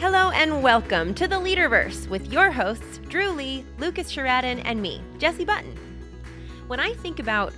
Hello 0.00 0.30
and 0.30 0.62
welcome 0.62 1.12
to 1.14 1.26
the 1.26 1.34
Leaderverse 1.34 2.06
with 2.06 2.32
your 2.32 2.52
hosts, 2.52 2.98
Dru 3.08 3.30
Lee, 3.30 3.64
Lucas 3.78 4.12
Sherraden, 4.12 4.60
and 4.60 4.80
me, 4.80 5.02
Jessie 5.18 5.44
Button. 5.44 5.76
When 6.68 6.78
I 6.78 6.94
think 6.94 7.18
about 7.18 7.52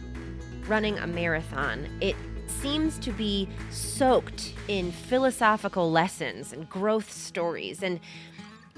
running 0.66 0.98
a 0.98 1.06
marathon, 1.06 1.86
it 2.00 2.16
seems 2.46 2.98
to 3.00 3.12
be 3.12 3.46
soaked 3.70 4.54
in 4.68 4.90
philosophical 4.90 5.92
lessons 5.92 6.54
and 6.54 6.66
growth 6.66 7.12
stories. 7.12 7.82
And 7.82 8.00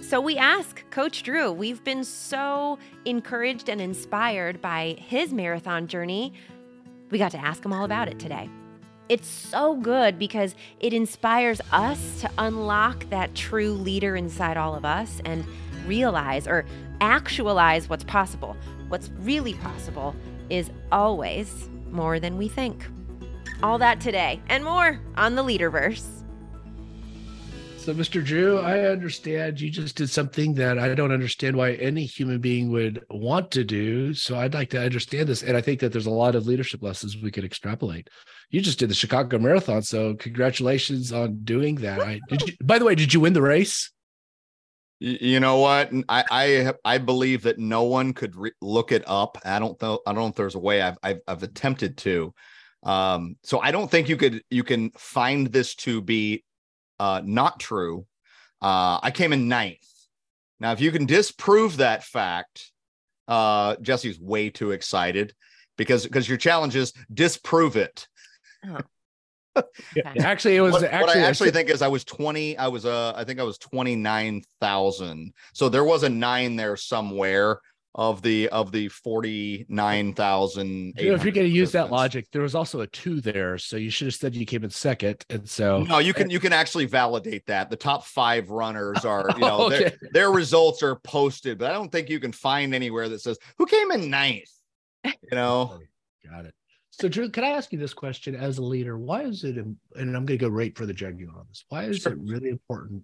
so 0.01 0.21
we 0.21 0.37
ask 0.39 0.83
Coach 0.91 1.23
Dru, 1.23 1.53
we've 1.53 1.85
been 1.85 2.03
so 2.03 2.81
encouraged 3.05 3.69
and 3.69 3.81
inspired 3.81 4.61
by 4.61 4.97
his 4.99 5.33
marathon 5.33 5.87
journey. 5.87 6.33
We 7.13 7.19
got 7.19 7.31
to 7.31 7.39
ask 7.39 7.65
him 7.65 7.73
all 7.73 7.85
about 7.85 8.09
it 8.09 8.19
today. 8.19 8.51
It's 9.13 9.29
so 9.29 9.77
good 9.77 10.19
because 10.19 10.55
it 10.81 10.95
inspires 10.95 11.61
us 11.71 12.23
to 12.23 12.31
unlock 12.39 13.11
that 13.11 13.35
true 13.35 13.75
leader 13.75 14.17
inside 14.17 14.57
all 14.57 14.75
of 14.75 14.86
us 14.86 15.21
and 15.27 15.45
realize 15.86 16.49
or 16.49 16.64
actualize 17.03 17.91
what's 17.91 18.05
possible. 18.05 18.57
What's 18.89 19.11
really 19.19 19.53
possible 19.53 20.17
is 20.49 20.71
always 20.91 21.69
more 21.91 22.21
than 22.21 22.39
we 22.39 22.49
think. 22.49 22.86
All 23.63 23.77
that 23.77 24.00
today 24.00 24.41
and 24.49 24.64
more 24.64 24.99
on 25.19 25.35
the 25.35 25.44
Leaderverse. 25.44 26.21
So, 27.82 27.93
Mr. 27.93 28.25
Dru, 28.25 28.61
I 28.61 28.82
understand 28.82 29.61
you 29.61 29.68
just 29.68 29.96
did 29.96 30.09
something 30.09 30.54
that 30.54 30.79
I 30.79 30.95
don't 30.95 31.11
understand 31.11 31.57
why 31.57 31.72
any 31.72 32.05
human 32.05 32.39
being 32.39 32.70
would 32.70 33.05
want 33.11 33.50
to 33.50 33.64
do. 33.64 34.14
So, 34.14 34.39
I'd 34.39 34.55
like 34.55 34.70
to 34.70 34.81
understand 34.81 35.28
this. 35.28 35.42
And 35.42 35.56
I 35.56 35.61
think 35.61 35.81
that 35.81 35.91
there's 35.91 36.06
a 36.06 36.11
lot 36.11 36.36
of 36.36 36.47
leadership 36.47 36.81
lessons 36.81 37.17
we 37.17 37.33
could 37.33 37.45
extrapolate. 37.45 38.08
You 38.50 38.61
just 38.61 38.78
did 38.78 38.89
the 38.89 38.95
Chicago 38.95 39.36
Marathon. 39.41 39.83
So, 39.83 40.14
congratulations 40.14 41.12
on 41.12 41.41
doing 41.42 41.75
that. 41.77 42.00
I, 42.00 42.20
did 42.28 42.42
you, 42.42 42.55
by 42.62 42.78
the 42.78 42.84
way, 42.84 42.94
did 42.94 43.12
you 43.12 43.19
win 43.19 43.33
the 43.33 43.42
race? 43.42 43.91
You 45.00 45.41
know 45.41 45.56
what? 45.56 45.91
I 46.08 46.25
I, 46.30 46.75
I 46.84 46.98
believe 46.98 47.42
that 47.42 47.58
no 47.58 47.83
one 47.83 48.12
could 48.12 48.36
re- 48.36 48.53
look 48.60 48.92
it 48.92 49.03
up. 49.08 49.38
I 49.44 49.58
don't 49.58 49.83
know. 49.83 49.98
I 50.06 50.12
don't 50.12 50.22
know 50.22 50.28
if 50.28 50.36
there's 50.36 50.55
a 50.55 50.60
way. 50.60 50.83
I've 50.83 50.98
I've, 51.03 51.20
I've 51.27 51.42
attempted 51.42 51.97
to. 51.98 52.33
Um, 52.84 53.38
so 53.42 53.58
I 53.58 53.72
don't 53.72 53.91
think 53.91 54.08
you 54.08 54.16
could 54.16 54.41
you 54.50 54.62
can 54.62 54.92
find 54.92 55.48
this 55.48 55.75
to 55.77 56.00
be 56.00 56.44
uh, 57.03 57.20
not 57.25 57.58
true. 57.58 58.06
Uh, 58.61 59.00
I 59.03 59.11
came 59.11 59.33
in 59.33 59.48
ninth. 59.48 59.89
Now, 60.61 60.70
if 60.70 60.81
you 60.81 60.92
can 60.92 61.05
disprove 61.05 61.78
that 61.78 62.05
fact, 62.05 62.70
uh, 63.27 63.75
Jessie's 63.83 64.20
way 64.20 64.50
too 64.50 64.70
excited 64.70 65.34
because 65.77 66.05
because 66.05 66.28
your 66.28 66.39
challenge 66.39 66.77
is 66.77 66.92
disprove 67.12 67.77
it. 67.77 68.06
Oh. 68.64 68.78
yeah, 69.97 70.12
actually, 70.20 70.55
it 70.55 70.61
was 70.61 70.75
what, 70.75 70.84
actually. 70.84 71.06
What 71.06 71.17
I 71.17 71.20
actually 71.22 71.50
think 71.50 71.70
is 71.70 71.83
I 71.83 71.89
was 71.89 72.05
twenty. 72.05 72.56
I 72.56 72.69
was 72.69 72.86
uh, 72.86 73.12
I 73.16 73.25
think 73.25 73.41
I 73.41 73.42
was 73.42 73.59
twenty 73.59 73.97
nine 73.97 74.42
thousand. 74.61 75.33
So 75.55 75.69
there 75.69 75.84
was 75.84 76.05
a 76.05 76.09
nine 76.09 76.55
there 76.55 76.77
somewhere 76.77 77.59
of 77.94 78.22
the 78.22 78.48
of 78.48 78.72
the 78.72 78.88
49,000 78.88 80.94
you 80.96 81.08
know, 81.08 81.14
if 81.14 81.24
you're 81.24 81.32
going 81.32 81.46
to 81.46 81.52
use 81.52 81.72
that 81.72 81.90
logic 81.90 82.26
there 82.32 82.40
was 82.40 82.54
also 82.54 82.80
a 82.80 82.86
2 82.86 83.20
there 83.20 83.58
so 83.58 83.76
you 83.76 83.90
should 83.90 84.06
have 84.06 84.14
said 84.14 84.34
you 84.34 84.46
came 84.46 84.64
in 84.64 84.70
second 84.70 85.22
and 85.28 85.46
so 85.48 85.82
No 85.82 85.98
you 85.98 86.14
can 86.14 86.30
you 86.30 86.40
can 86.40 86.54
actually 86.54 86.86
validate 86.86 87.46
that. 87.46 87.68
The 87.68 87.76
top 87.76 88.04
5 88.04 88.50
runners 88.50 89.04
are 89.04 89.26
you 89.34 89.40
know 89.40 89.66
okay. 89.66 89.78
their, 89.78 89.92
their 90.12 90.30
results 90.30 90.82
are 90.82 90.96
posted 90.96 91.58
but 91.58 91.70
I 91.70 91.74
don't 91.74 91.92
think 91.92 92.08
you 92.08 92.18
can 92.18 92.32
find 92.32 92.74
anywhere 92.74 93.10
that 93.10 93.20
says 93.20 93.38
who 93.58 93.66
came 93.66 93.90
in 93.90 94.08
ninth? 94.08 94.50
You 95.04 95.12
know? 95.32 95.80
Got 96.30 96.46
it. 96.46 96.54
So 96.92 97.08
Dru 97.08 97.28
can 97.28 97.44
I 97.44 97.48
ask 97.48 97.72
you 97.72 97.78
this 97.78 97.92
question 97.92 98.34
as 98.34 98.56
a 98.56 98.62
leader? 98.62 98.96
Why 98.96 99.24
is 99.24 99.44
it 99.44 99.56
and 99.56 99.76
I'm 99.96 100.12
going 100.12 100.26
to 100.26 100.38
go 100.38 100.48
right 100.48 100.76
for 100.76 100.86
the 100.86 100.94
jugular 100.94 101.38
on 101.38 101.44
this. 101.48 101.64
Why 101.68 101.84
is 101.84 101.98
sure. 101.98 102.12
it 102.12 102.18
really 102.22 102.48
important 102.48 103.02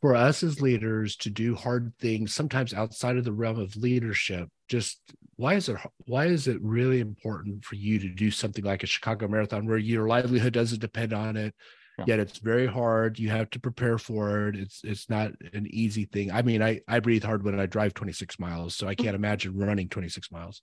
for 0.00 0.14
us 0.14 0.42
as 0.42 0.60
leaders 0.60 1.16
to 1.16 1.30
do 1.30 1.54
hard 1.54 1.92
things 1.98 2.34
sometimes 2.34 2.74
outside 2.74 3.16
of 3.16 3.24
the 3.24 3.32
realm 3.32 3.58
of 3.58 3.76
leadership 3.76 4.48
just 4.68 5.00
why 5.36 5.54
is 5.54 5.68
it 5.68 5.76
why 6.06 6.26
is 6.26 6.48
it 6.48 6.60
really 6.62 7.00
important 7.00 7.64
for 7.64 7.76
you 7.76 7.98
to 7.98 8.08
do 8.08 8.30
something 8.30 8.64
like 8.64 8.82
a 8.82 8.86
chicago 8.86 9.28
marathon 9.28 9.66
where 9.66 9.78
your 9.78 10.08
livelihood 10.08 10.52
doesn't 10.52 10.80
depend 10.80 11.12
on 11.12 11.36
it 11.36 11.54
yeah. 11.98 12.04
yet 12.08 12.18
it's 12.18 12.38
very 12.38 12.66
hard 12.66 13.18
you 13.18 13.30
have 13.30 13.48
to 13.50 13.60
prepare 13.60 13.98
for 13.98 14.48
it 14.48 14.56
it's 14.56 14.80
it's 14.84 15.08
not 15.08 15.32
an 15.52 15.66
easy 15.70 16.04
thing. 16.04 16.30
I 16.30 16.42
mean 16.42 16.62
i 16.62 16.80
i 16.88 17.00
breathe 17.00 17.24
hard 17.24 17.42
when 17.42 17.58
i 17.58 17.66
drive 17.66 17.94
26 17.94 18.38
miles 18.38 18.76
so 18.76 18.86
i 18.86 18.94
mm. 18.94 19.02
can't 19.02 19.16
imagine 19.16 19.56
running 19.56 19.88
26 19.88 20.30
miles. 20.30 20.62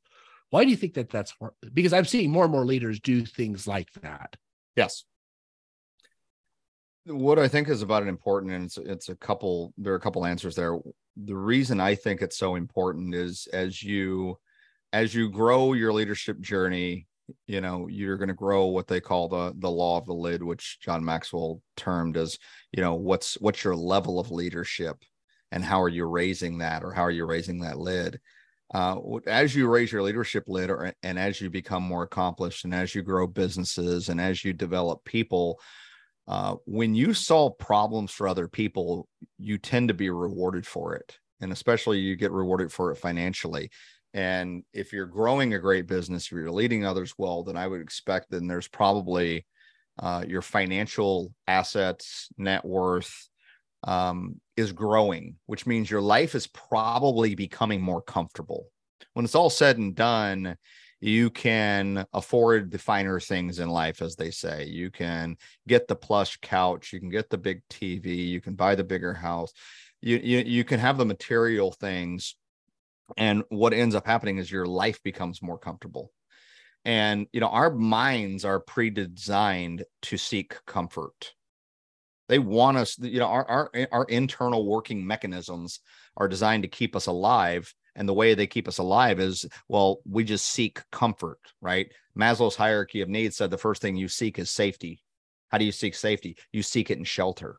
Why 0.50 0.64
do 0.64 0.70
you 0.70 0.76
think 0.76 0.94
that 0.94 1.10
that's 1.10 1.34
hard? 1.40 1.54
Because 1.74 1.94
i'm 1.94 2.06
seeing 2.06 2.30
more 2.30 2.44
and 2.44 2.52
more 2.52 2.66
leaders 2.66 3.00
do 3.00 3.26
things 3.26 3.68
like 3.68 3.92
that. 4.02 4.36
Yes 4.76 5.06
what 7.06 7.40
I 7.40 7.48
think 7.48 7.70
is 7.70 7.82
about 7.82 8.04
it 8.04 8.10
important, 8.10 8.54
and 8.54 8.66
it's 8.66 8.78
it's 8.78 9.10
a 9.10 9.16
couple. 9.16 9.74
There 9.78 9.94
are 9.94 9.98
a 9.98 10.02
couple 10.02 10.26
answers 10.26 10.56
there. 10.56 10.78
The 11.18 11.36
reason 11.36 11.80
I 11.80 11.96
think 11.96 12.22
it's 12.22 12.38
so 12.38 12.56
important 12.56 13.14
is 13.14 13.48
as 13.52 13.84
you 13.84 14.38
as 14.94 15.14
you 15.14 15.30
grow 15.30 15.74
your 15.74 15.92
leadership 15.92 16.40
journey, 16.40 17.08
you 17.48 17.62
know 17.62 17.88
you're 17.88 18.18
going 18.18 18.30
to 18.30 18.34
grow 18.34 18.66
what 18.66 18.88
they 18.88 19.02
call 19.02 19.28
the 19.28 19.54
the 19.58 19.70
law 19.70 19.98
of 19.98 20.06
the 20.06 20.14
lid, 20.14 20.44
which 20.44 20.80
John 20.80 21.04
Maxwell 21.04 21.62
termed 21.76 22.16
as 22.18 22.38
you 22.72 22.82
know 22.82 22.96
what's 22.96 23.36
what's 23.42 23.64
your 23.64 23.76
level 23.76 24.20
of 24.20 24.32
leadership, 24.32 24.98
and 25.52 25.64
how 25.64 25.82
are 25.82 25.90
you 25.90 26.06
raising 26.06 26.60
that, 26.60 26.84
or 26.84 26.94
how 26.94 27.04
are 27.04 27.12
you 27.12 27.26
raising 27.26 27.60
that 27.62 27.78
lid. 27.78 28.20
Uh, 28.74 28.98
as 29.28 29.54
you 29.56 29.68
raise 29.68 29.92
your 29.92 30.02
leadership 30.02 30.46
lid 30.48 30.72
or, 30.72 30.92
and 31.04 31.20
as 31.20 31.40
you 31.40 31.48
become 31.48 31.84
more 31.84 32.02
accomplished 32.02 32.66
and 32.66 32.74
as 32.74 32.96
you 32.96 33.04
grow 33.04 33.28
businesses 33.28 34.10
and 34.10 34.20
as 34.20 34.44
you 34.44 34.52
develop 34.52 35.04
people 35.06 35.60
uh, 36.28 36.56
when 36.66 36.96
you 36.96 37.14
solve 37.14 37.58
problems 37.58 38.12
for 38.12 38.28
other 38.28 38.48
people, 38.48 39.08
you 39.38 39.58
tend 39.58 39.90
to 39.90 39.94
be 39.94 40.10
rewarded 40.10 40.66
for 40.66 40.96
it. 40.96 41.18
And 41.42 41.52
especially 41.52 42.00
you 42.00 42.16
get 42.16 42.32
rewarded 42.32 42.72
for 42.72 42.92
it 42.92 42.98
financially. 42.98 43.70
And 44.14 44.64
if 44.74 44.94
you're 44.94 45.06
growing 45.08 45.54
a 45.54 45.60
great 45.60 45.88
business, 45.88 46.26
if 46.26 46.32
you're 46.32 46.52
leading 46.52 46.86
others 46.86 47.14
well, 47.18 47.44
then 47.44 47.58
I 47.58 47.68
would 47.68 47.82
expect 47.82 48.28
then 48.30 48.48
there's 48.48 48.68
probably 48.68 49.46
uh, 50.00 50.24
your 50.28 50.42
financial 50.42 51.34
assets, 51.48 52.30
net 52.38 52.64
worth 52.64 53.28
um, 53.84 54.40
is 54.56 54.72
growing, 54.72 55.36
which 55.46 55.66
means 55.66 55.90
your 55.90 56.02
life 56.02 56.36
is 56.36 56.48
probably 56.48 57.36
becoming 57.36 57.82
more 57.82 58.02
comfortable. 58.02 58.68
When 59.14 59.26
it's 59.26 59.36
all 59.36 59.50
said 59.50 59.78
and 59.78 59.96
done, 59.96 60.58
you 61.04 61.30
can 61.30 62.06
afford 62.14 62.72
the 62.72 62.78
finer 62.78 63.20
things 63.20 63.60
in 63.60 63.70
life 63.70 64.02
as 64.02 64.16
they 64.16 64.32
say. 64.32 64.66
You 64.66 64.90
can 64.90 65.36
get 65.68 65.86
the 65.86 65.98
plush 65.98 66.38
couch 66.42 66.94
you 66.94 67.00
can 67.02 67.10
get 67.10 67.30
the 67.30 67.38
big 67.38 67.62
tv 67.70 68.06
you 68.30 68.40
can 68.40 68.56
buy 68.56 68.74
the 68.76 68.86
bigger 68.86 69.14
house. 69.14 69.52
You 70.02 70.18
you, 70.24 70.40
you 70.40 70.64
can 70.64 70.80
have 70.80 70.98
the 70.98 71.06
material 71.06 71.74
things 71.74 72.36
and 73.18 73.44
what 73.50 73.74
ends 73.74 73.96
up 73.96 74.08
happening 74.08 74.38
is 74.38 74.50
your 74.50 74.66
life 74.66 75.04
becomes 75.04 75.42
more 75.42 75.58
comfortable. 75.58 76.10
And 76.86 77.28
you 77.34 77.42
know 77.42 77.50
our 77.50 77.70
minds 77.70 78.46
are 78.46 78.62
pre-designed 78.62 79.84
to 80.04 80.18
seek 80.18 80.56
comfort. 80.66 81.34
They 82.30 82.40
want 82.40 82.78
us 82.78 82.98
you 82.98 83.20
know 83.20 83.28
our, 83.28 83.46
our 83.50 83.72
our 83.92 84.06
internal 84.06 84.66
working 84.66 85.06
mechanisms 85.06 85.82
are 86.16 86.30
designed 86.30 86.64
to 86.64 86.70
keep 86.70 86.96
us 86.96 87.08
alive 87.08 87.74
and 87.96 88.08
the 88.08 88.14
way 88.14 88.34
they 88.34 88.48
keep 88.48 88.68
us 88.68 88.78
alive 88.78 89.20
is 89.20 89.46
well 89.68 90.00
we 90.06 90.24
just 90.24 90.48
seek 90.48 90.82
comfort 90.92 91.40
right? 91.62 91.92
Maslow's 92.18 92.56
hierarchy 92.56 93.02
of 93.02 93.10
needs 93.10 93.36
said 93.36 93.50
the 93.50 93.58
first 93.58 93.82
thing 93.82 93.96
you 93.96 94.08
seek 94.08 94.38
is 94.38 94.50
safety. 94.52 95.02
How 95.50 95.58
do 95.58 95.66
you 95.66 95.72
seek 95.72 95.96
safety? 95.96 96.38
You 96.52 96.64
seek 96.64 96.92
it 96.92 96.98
in 96.98 97.04
shelter. 97.04 97.58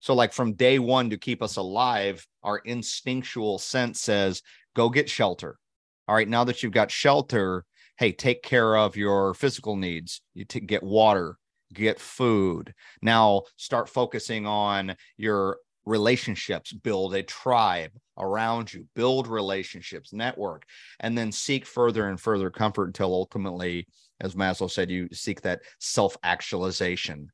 So 0.00 0.14
like 0.14 0.32
from 0.32 0.54
day 0.54 0.78
one 0.78 1.10
to 1.10 1.16
keep 1.16 1.42
us 1.42 1.56
alive 1.56 2.26
our 2.42 2.58
instinctual 2.58 3.58
sense 3.58 4.00
says 4.00 4.42
go 4.74 4.88
get 4.88 5.08
shelter. 5.08 5.58
All 6.06 6.14
right 6.14 6.28
now 6.28 6.44
that 6.44 6.62
you've 6.62 6.72
got 6.72 6.90
shelter 6.90 7.64
hey 7.98 8.12
take 8.12 8.42
care 8.42 8.76
of 8.76 8.96
your 8.96 9.34
physical 9.34 9.76
needs. 9.76 10.20
You 10.34 10.44
t- 10.44 10.60
get 10.60 10.82
water 10.82 11.38
get 11.72 12.00
food. 12.00 12.74
Now 13.02 13.42
start 13.56 13.88
focusing 13.88 14.46
on 14.46 14.96
your 15.16 15.58
relationships, 15.88 16.72
build 16.72 17.14
a 17.14 17.22
tribe 17.22 17.90
around 18.18 18.72
you, 18.72 18.86
build 18.94 19.26
relationships, 19.26 20.12
network, 20.12 20.64
and 21.00 21.16
then 21.16 21.32
seek 21.32 21.64
further 21.64 22.08
and 22.08 22.20
further 22.20 22.50
comfort 22.50 22.86
until 22.86 23.12
ultimately, 23.12 23.86
as 24.20 24.34
Maslow 24.34 24.70
said, 24.70 24.90
you 24.90 25.08
seek 25.12 25.40
that 25.42 25.62
self 25.80 26.16
actualization. 26.22 27.30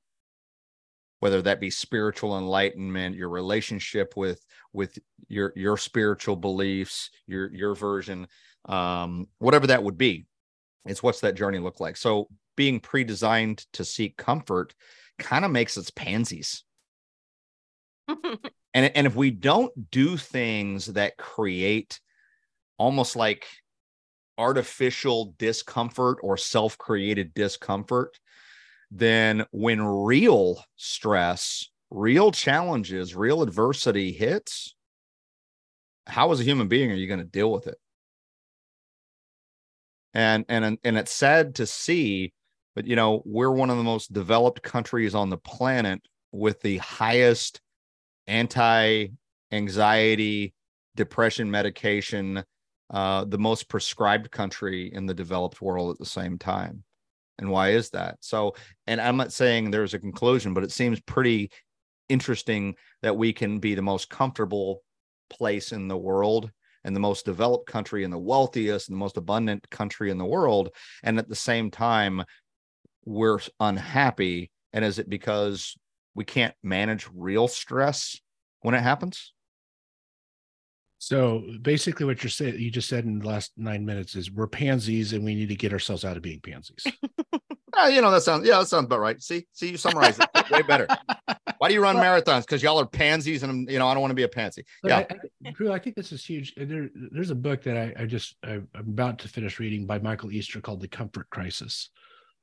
Whether 1.20 1.42
that 1.42 1.60
be 1.60 1.70
spiritual 1.70 2.38
enlightenment, 2.38 3.16
your 3.16 3.30
relationship 3.30 4.14
with 4.16 4.44
with 4.72 4.98
your 5.28 5.52
your 5.56 5.76
spiritual 5.76 6.36
beliefs, 6.36 7.10
your 7.26 7.52
your 7.52 7.74
version, 7.74 8.26
um, 8.66 9.26
whatever 9.38 9.66
that 9.68 9.82
would 9.82 9.98
be, 9.98 10.26
it's 10.84 11.02
what's 11.02 11.20
that 11.20 11.34
journey 11.34 11.58
look 11.58 11.80
like. 11.80 11.96
So 11.96 12.28
being 12.56 12.78
pre-designed 12.78 13.64
to 13.72 13.84
seek 13.84 14.16
comfort 14.16 14.74
kind 15.18 15.44
of 15.44 15.50
makes 15.50 15.78
us 15.78 15.90
pansies 15.90 16.62
and 18.74 18.92
and 18.94 19.06
if 19.06 19.14
we 19.14 19.30
don't 19.30 19.90
do 19.90 20.16
things 20.16 20.86
that 20.86 21.16
create 21.16 22.00
almost 22.78 23.16
like 23.16 23.46
artificial 24.36 25.34
discomfort 25.38 26.18
or 26.22 26.36
self-created 26.36 27.32
discomfort 27.34 28.18
then 28.90 29.44
when 29.52 29.80
real 29.80 30.62
stress 30.76 31.70
real 31.94 32.32
challenges, 32.32 33.14
real 33.14 33.42
adversity 33.42 34.12
hits, 34.12 34.74
how 36.06 36.30
as 36.32 36.40
a 36.40 36.44
human 36.44 36.68
being 36.68 36.90
are 36.90 36.96
you 36.96 37.06
going 37.06 37.20
to 37.20 37.24
deal 37.24 37.50
with 37.50 37.66
it? 37.66 37.78
And 40.12 40.44
and 40.48 40.78
and 40.84 40.98
it's 40.98 41.12
sad 41.12 41.56
to 41.56 41.66
see, 41.66 42.32
but 42.74 42.86
you 42.86 42.94
know, 42.94 43.22
we're 43.24 43.50
one 43.50 43.70
of 43.70 43.76
the 43.78 43.82
most 43.82 44.12
developed 44.12 44.62
countries 44.62 45.14
on 45.14 45.30
the 45.30 45.38
planet 45.38 46.00
with 46.30 46.60
the 46.60 46.78
highest 46.78 47.60
anti-anxiety 48.26 50.54
depression 50.96 51.50
medication, 51.50 52.44
uh, 52.90 53.24
the 53.24 53.38
most 53.38 53.68
prescribed 53.68 54.30
country 54.30 54.92
in 54.92 55.06
the 55.06 55.14
developed 55.14 55.60
world 55.60 55.90
at 55.90 55.98
the 55.98 56.06
same 56.06 56.38
time. 56.38 56.84
And 57.38 57.50
why 57.50 57.70
is 57.70 57.90
that? 57.90 58.18
So, 58.20 58.54
and 58.86 59.00
I'm 59.00 59.16
not 59.16 59.32
saying 59.32 59.70
there's 59.70 59.94
a 59.94 59.98
conclusion, 59.98 60.54
but 60.54 60.62
it 60.62 60.70
seems 60.70 61.00
pretty 61.00 61.50
interesting 62.08 62.76
that 63.02 63.16
we 63.16 63.32
can 63.32 63.58
be 63.58 63.74
the 63.74 63.82
most 63.82 64.08
comfortable 64.08 64.82
place 65.30 65.72
in 65.72 65.88
the 65.88 65.96
world 65.96 66.50
and 66.84 66.94
the 66.94 67.00
most 67.00 67.24
developed 67.24 67.66
country 67.66 68.04
and 68.04 68.12
the 68.12 68.18
wealthiest 68.18 68.88
and 68.88 68.94
the 68.94 69.00
most 69.00 69.16
abundant 69.16 69.68
country 69.70 70.10
in 70.10 70.18
the 70.18 70.24
world. 70.24 70.68
And 71.02 71.18
at 71.18 71.28
the 71.28 71.34
same 71.34 71.70
time, 71.70 72.22
we're 73.04 73.40
unhappy. 73.58 74.50
And 74.72 74.84
is 74.84 74.98
it 74.98 75.08
because 75.08 75.76
we 76.14 76.24
can't 76.24 76.54
manage 76.62 77.08
real 77.14 77.48
stress 77.48 78.20
when 78.60 78.74
it 78.74 78.82
happens? 78.82 79.32
So 80.98 81.44
basically, 81.60 82.06
what 82.06 82.22
you're 82.22 82.30
saying, 82.30 82.58
you 82.58 82.70
just 82.70 82.88
said 82.88 83.04
in 83.04 83.18
the 83.18 83.26
last 83.26 83.52
nine 83.58 83.84
minutes 83.84 84.14
is 84.14 84.30
we're 84.30 84.46
pansies 84.46 85.12
and 85.12 85.22
we 85.22 85.34
need 85.34 85.50
to 85.50 85.54
get 85.54 85.72
ourselves 85.72 86.04
out 86.04 86.16
of 86.16 86.22
being 86.22 86.40
pansies. 86.40 86.86
uh, 87.76 87.86
you 87.88 88.00
know, 88.00 88.10
that 88.10 88.22
sounds, 88.22 88.46
yeah, 88.46 88.58
that 88.58 88.68
sounds 88.68 88.86
about 88.86 89.00
right. 89.00 89.22
See, 89.22 89.46
see, 89.52 89.70
you 89.70 89.76
summarize 89.76 90.18
it 90.18 90.50
way 90.50 90.62
better. 90.62 90.86
Why 91.58 91.68
do 91.68 91.74
you 91.74 91.82
run 91.82 91.96
marathons? 91.96 92.42
Because 92.42 92.62
y'all 92.62 92.80
are 92.80 92.86
pansies, 92.86 93.42
and 93.42 93.52
I'm, 93.52 93.68
you 93.68 93.78
know 93.78 93.86
I 93.86 93.94
don't 93.94 94.00
want 94.00 94.12
to 94.12 94.16
be 94.16 94.22
a 94.22 94.28
pansy. 94.28 94.64
Yeah, 94.82 94.98
I, 94.98 95.06
I, 95.46 95.50
Dru, 95.52 95.72
I 95.72 95.78
think 95.78 95.96
this 95.96 96.12
is 96.12 96.24
huge. 96.24 96.54
There, 96.56 96.88
there's 96.94 97.30
a 97.30 97.34
book 97.34 97.62
that 97.62 97.76
I, 97.76 98.02
I 98.02 98.06
just 98.06 98.36
I, 98.42 98.52
am 98.52 98.68
about 98.74 99.18
to 99.20 99.28
finish 99.28 99.58
reading 99.58 99.86
by 99.86 99.98
Michael 99.98 100.32
Easter 100.32 100.60
called 100.60 100.80
The 100.80 100.88
Comfort 100.88 101.28
Crisis, 101.30 101.90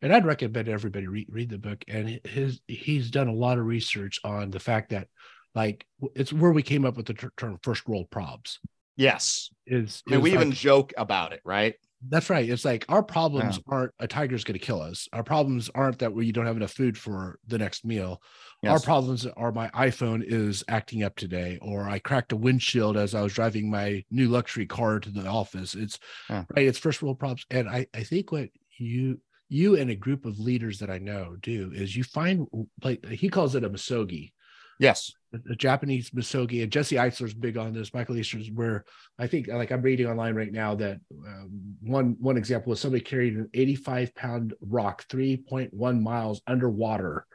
and 0.02 0.14
I'd 0.14 0.26
recommend 0.26 0.68
everybody 0.68 1.08
read 1.08 1.28
read 1.30 1.50
the 1.50 1.58
book. 1.58 1.84
And 1.88 2.20
his 2.24 2.62
he's 2.68 3.12
done 3.12 3.28
a 3.28 3.34
lot 3.34 3.58
of 3.58 3.66
research 3.66 4.20
on 4.24 4.52
the 4.52 4.60
fact 4.60 4.90
that 4.90 5.08
like 5.56 5.86
it's 6.16 6.34
where 6.34 6.52
we 6.52 6.64
came 6.64 6.86
up 6.86 6.98
with 6.98 7.08
the 7.08 7.32
term 7.38 7.60
first 7.64 7.88
world 7.88 8.08
probs. 8.10 8.58
Yes, 8.98 9.50
is, 9.66 10.04
I 10.08 10.12
mean, 10.12 10.22
we 10.22 10.32
like, 10.32 10.42
even 10.42 10.52
joke 10.52 10.94
about 10.98 11.34
it, 11.34 11.42
right? 11.46 11.76
That's 12.10 12.30
right. 12.30 12.48
It's 12.48 12.66
like 12.66 12.86
our 12.90 13.04
problems 13.04 13.58
yeah. 13.58 13.74
aren't 13.74 13.92
a 14.00 14.08
tiger's 14.08 14.44
going 14.44 14.60
to 14.60 14.66
kill 14.66 14.82
us. 14.82 15.08
Our 15.14 15.24
problems 15.24 15.70
aren't 15.74 16.00
that 16.00 16.14
we 16.14 16.32
don't 16.32 16.46
have 16.46 16.58
enough 16.58 16.74
food 16.74 16.98
for 16.98 17.40
the 17.48 17.58
next 17.58 17.86
meal. 17.86 18.22
Yes. 18.62 18.72
Our 18.74 18.80
problems 18.80 19.26
are 19.26 19.52
my 19.52 19.70
iPhone 19.70 20.24
is 20.26 20.64
acting 20.68 21.04
up 21.04 21.16
today, 21.16 21.58
or 21.62 21.90
I 21.90 22.00
cracked 22.00 22.32
a 22.32 22.36
windshield 22.36 22.98
as 22.98 23.16
I 23.16 23.22
was 23.22 23.34
driving 23.34 23.70
my 23.70 24.04
new 24.12 24.28
luxury 24.28 24.66
car 24.66 25.00
to 25.00 25.10
the 25.10 25.28
office. 25.28 25.74
It's 25.74 26.00
yeah. 26.30 26.44
right. 26.56 26.68
It's 26.68 26.80
first 26.80 27.02
world 27.02 27.20
problems. 27.20 27.46
And 27.50 27.70
I, 27.70 27.88
I 27.94 28.04
think 28.04 28.32
what 28.32 28.50
you 28.78 29.20
you 29.52 29.76
and 29.76 29.90
a 29.92 29.96
group 29.96 30.26
of 30.26 30.40
leaders 30.40 30.80
that 30.80 30.90
I 30.90 30.98
know 30.98 31.36
do 31.42 31.72
is 31.74 31.96
you 31.96 32.04
find 32.04 32.48
like 32.84 33.06
he 33.06 33.30
calls 33.30 33.56
it 33.56 33.64
a 33.64 33.70
misogi. 33.70 34.32
Yes 34.80 35.12
the 35.32 35.56
Japanese 35.56 36.10
misogi, 36.12 36.62
and 36.62 36.72
Jesse 36.72 36.98
Itzler's 36.98 37.34
big 37.34 37.58
on 37.58 37.74
this. 37.74 37.94
Michael 37.94 38.18
Easter's 38.18 38.52
where 38.52 38.84
I 39.18 39.28
think 39.28 39.48
like 39.48 39.72
I'm 39.72 39.82
reading 39.82 40.08
online 40.08 40.36
right 40.36 40.52
now 40.52 40.76
that 40.76 41.00
um, 41.26 41.76
one 41.82 42.18
one 42.20 42.38
example 42.38 42.72
was 42.72 42.80
somebody 42.80 43.04
carried 43.04 43.36
an 43.36 43.50
85 43.54 44.14
pound 44.14 44.54
rock 44.62 45.06
3.1 45.08 46.02
miles 46.02 46.42
underwater. 46.48 47.26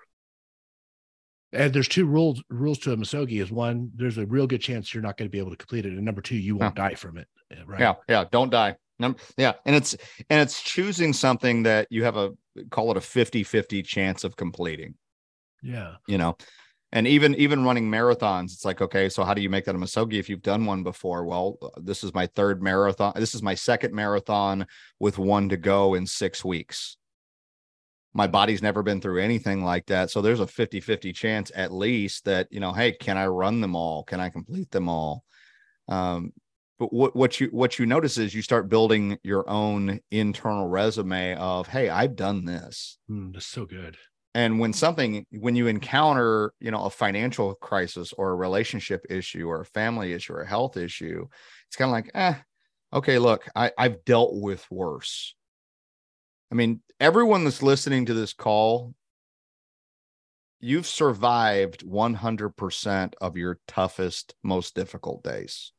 And 1.53 1.73
there's 1.73 1.89
two 1.89 2.07
rules 2.07 2.43
rules 2.51 2.79
to 2.81 2.93
a 2.93 2.97
misogi 2.97 3.41
is 3.41 3.51
one, 3.51 3.91
there's 3.95 4.19
a 4.19 4.27
real 4.27 4.47
good 4.47 4.61
chance 4.61 4.93
you're 4.93 5.03
not 5.03 5.17
going 5.17 5.29
to 5.29 5.33
be 5.33 5.39
able 5.39 5.53
to 5.53 5.57
complete 5.57 5.87
it, 5.87 5.93
and 5.93 6.05
number 6.05 6.21
two, 6.21 6.37
you 6.37 6.57
won't 6.57 6.77
huh. 6.77 6.89
die 6.89 6.95
from 6.95 7.17
it. 7.17 7.29
Right? 7.65 7.81
Yeah, 7.81 7.95
yeah, 8.09 8.25
don't 8.31 8.51
die. 8.51 8.77
Number, 8.99 9.19
yeah, 9.37 9.55
and 9.65 9.77
it's 9.77 9.95
and 10.31 10.41
it's 10.41 10.63
choosing 10.63 11.13
something 11.13 11.65
that 11.65 11.87
you 11.91 12.05
have 12.05 12.17
a 12.17 12.33
call 12.71 12.91
it 12.91 12.97
a 12.97 13.01
50-50 13.01 13.85
chance 13.85 14.25
of 14.25 14.37
completing. 14.37 14.95
Yeah. 15.63 15.97
You 16.07 16.17
know, 16.17 16.37
and 16.93 17.07
even 17.07 17.35
even 17.35 17.65
running 17.65 17.91
marathons 17.91 18.53
it's 18.53 18.65
like 18.65 18.81
okay 18.81 19.09
so 19.09 19.25
how 19.25 19.35
do 19.35 19.43
you 19.43 19.51
make 19.51 19.65
that 19.65 19.75
a 19.75 19.79
misogi 19.79 20.19
if 20.19 20.29
you've 20.29 20.43
done 20.43 20.65
one 20.65 20.83
before 20.83 21.25
well 21.25 21.59
this 21.77 22.05
is 22.05 22.15
my 22.15 22.27
third 22.29 22.63
marathon 22.63 23.13
this 23.17 23.35
is 23.35 23.43
my 23.43 23.55
second 23.55 23.93
marathon 23.93 24.67
with 25.01 25.19
one 25.19 25.49
to 25.49 25.57
go 25.57 25.95
in 25.95 26.07
six 26.07 26.45
weeks 26.45 26.97
my 28.15 28.27
body's 28.27 28.63
never 28.63 28.83
been 28.83 29.01
through 29.01 29.21
anything 29.21 29.63
like 29.63 29.85
that 29.87 30.11
so 30.11 30.23
there's 30.23 30.41
a 30.41 30.47
50 30.47 30.81
50 30.81 31.13
chance 31.13 31.53
at 31.55 31.73
least 31.73 32.25
that 32.25 32.47
you 32.51 32.61
know 32.61 32.73
hey 32.73 32.93
can 32.93 33.19
i 33.19 33.27
run 33.27 33.61
them 33.61 33.75
all 33.75 34.05
can 34.05 34.21
i 34.21 34.29
complete 34.29 34.71
them 34.71 34.89
all 34.89 35.25
um, 35.89 36.33
but 36.79 36.93
what, 36.93 37.17
what 37.17 37.41
you 37.41 37.49
what 37.49 37.79
you 37.79 37.87
notice 37.87 38.19
is 38.19 38.35
you 38.35 38.43
start 38.43 38.69
building 38.69 39.19
your 39.23 39.49
own 39.49 40.01
internal 40.11 40.69
resume 40.69 41.35
of 41.37 41.67
hey 41.67 41.89
i've 41.89 42.17
done 42.17 42.45
this. 42.45 42.99
Mm, 43.11 43.33
that's 43.33 43.47
so 43.47 43.65
good. 43.65 43.97
And 44.35 44.61
when 44.61 44.75
something 44.75 45.25
when 45.31 45.57
you 45.57 45.67
encounter 45.67 46.53
you 46.61 46.71
know 46.71 46.85
a 46.85 46.91
financial 46.91 47.55
crisis 47.55 48.13
or 48.13 48.31
a 48.31 48.37
relationship 48.37 49.07
issue 49.09 49.49
or 49.49 49.63
a 49.63 49.67
family 49.67 50.13
issue 50.13 50.35
or 50.35 50.43
a 50.43 50.49
health 50.49 50.77
issue 50.77 51.27
it's 51.69 51.77
kind 51.77 51.89
of 51.89 51.93
like 51.93 52.11
eh 52.15 52.35
okay 52.93 53.19
look 53.19 53.49
I, 53.55 53.73
i've 53.79 54.05
dealt 54.05 54.35
with 54.35 54.67
worse. 54.71 55.35
I 56.53 56.55
mean 56.55 56.83
everyone 57.01 57.45
that's 57.45 57.63
listening 57.63 58.07
to 58.07 58.15
this 58.15 58.35
call 58.35 58.95
you've 60.61 60.87
survived 60.87 61.85
100% 61.85 63.15
of 63.21 63.37
your 63.37 63.59
toughest 63.69 64.35
most 64.43 64.75
difficult 64.75 65.23
days 65.23 65.73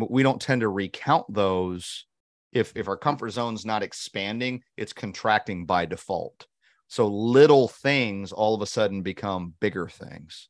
but 0.00 0.10
we 0.10 0.22
don't 0.22 0.40
tend 0.40 0.62
to 0.62 0.68
recount 0.68 1.32
those 1.32 2.06
if 2.52 2.72
if 2.74 2.88
our 2.88 2.96
comfort 2.96 3.30
zone's 3.30 3.64
not 3.64 3.82
expanding, 3.82 4.62
it's 4.76 4.92
contracting 4.92 5.66
by 5.66 5.86
default. 5.86 6.46
So 6.88 7.06
little 7.06 7.68
things 7.68 8.32
all 8.32 8.54
of 8.54 8.62
a 8.62 8.66
sudden 8.66 9.02
become 9.02 9.54
bigger 9.60 9.88
things. 9.88 10.48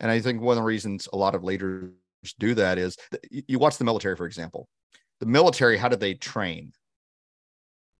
And 0.00 0.10
I 0.10 0.20
think 0.20 0.40
one 0.40 0.56
of 0.56 0.62
the 0.62 0.66
reasons 0.66 1.08
a 1.12 1.16
lot 1.16 1.34
of 1.34 1.44
leaders 1.44 1.92
do 2.38 2.54
that 2.54 2.78
is 2.78 2.96
you 3.30 3.58
watch 3.58 3.78
the 3.78 3.84
military, 3.84 4.16
for 4.16 4.26
example. 4.26 4.68
The 5.20 5.26
military, 5.26 5.76
how 5.76 5.88
do 5.88 5.96
they 5.96 6.14
train? 6.14 6.72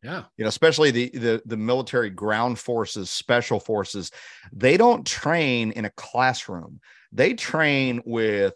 Yeah. 0.02 0.24
You 0.36 0.44
know, 0.44 0.48
especially 0.48 0.90
the, 0.90 1.10
the 1.10 1.42
the 1.44 1.56
military 1.58 2.10
ground 2.10 2.58
forces, 2.58 3.10
special 3.10 3.60
forces, 3.60 4.10
they 4.52 4.76
don't 4.76 5.06
train 5.06 5.72
in 5.72 5.84
a 5.84 5.90
classroom. 5.90 6.80
They 7.12 7.34
train 7.34 8.02
with 8.06 8.54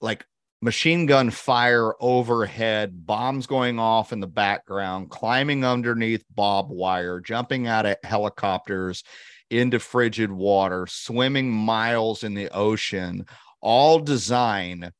like 0.00 0.24
machine 0.64 1.04
gun 1.04 1.28
fire 1.28 1.92
overhead, 2.00 3.06
bombs 3.06 3.46
going 3.46 3.78
off 3.78 4.14
in 4.14 4.20
the 4.20 4.26
background, 4.26 5.10
climbing 5.10 5.62
underneath 5.62 6.24
barbed 6.34 6.70
wire, 6.70 7.20
jumping 7.20 7.66
out 7.66 7.84
of 7.84 7.98
helicopters 8.02 9.04
into 9.50 9.78
frigid 9.78 10.32
water, 10.32 10.86
swimming 10.86 11.50
miles 11.50 12.24
in 12.24 12.32
the 12.32 12.48
ocean, 12.48 13.26
all 13.60 13.98
designed 13.98 14.90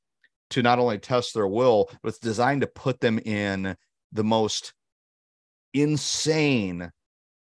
to 0.51 0.63
not 0.63 0.79
only 0.79 0.99
test 0.99 1.33
their 1.33 1.49
will, 1.49 1.89
but 2.03 2.11
it's 2.11 2.19
designed 2.19 2.61
to 2.61 2.67
put 2.67 3.01
them 3.01 3.19
in 3.19 3.75
the 4.13 4.23
most 4.23 4.75
insane 5.73 6.93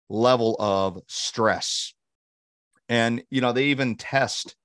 level 0.10 0.56
of 0.60 0.98
stress. 1.08 1.94
And, 2.88 3.22
you 3.30 3.42
know, 3.42 3.52
they 3.52 3.66
even 3.66 3.96
test 3.96 4.56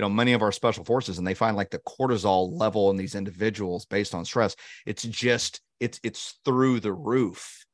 you 0.00 0.02
know 0.02 0.08
many 0.08 0.32
of 0.32 0.40
our 0.40 0.50
special 0.50 0.82
forces 0.82 1.18
and 1.18 1.26
they 1.26 1.34
find 1.34 1.58
like 1.58 1.68
the 1.68 1.78
cortisol 1.80 2.58
level 2.58 2.88
in 2.88 2.96
these 2.96 3.14
individuals 3.14 3.84
based 3.84 4.14
on 4.14 4.24
stress 4.24 4.56
it's 4.86 5.02
just 5.02 5.60
it's 5.78 6.00
it's 6.02 6.38
through 6.42 6.80
the 6.80 6.92
roof 6.92 7.66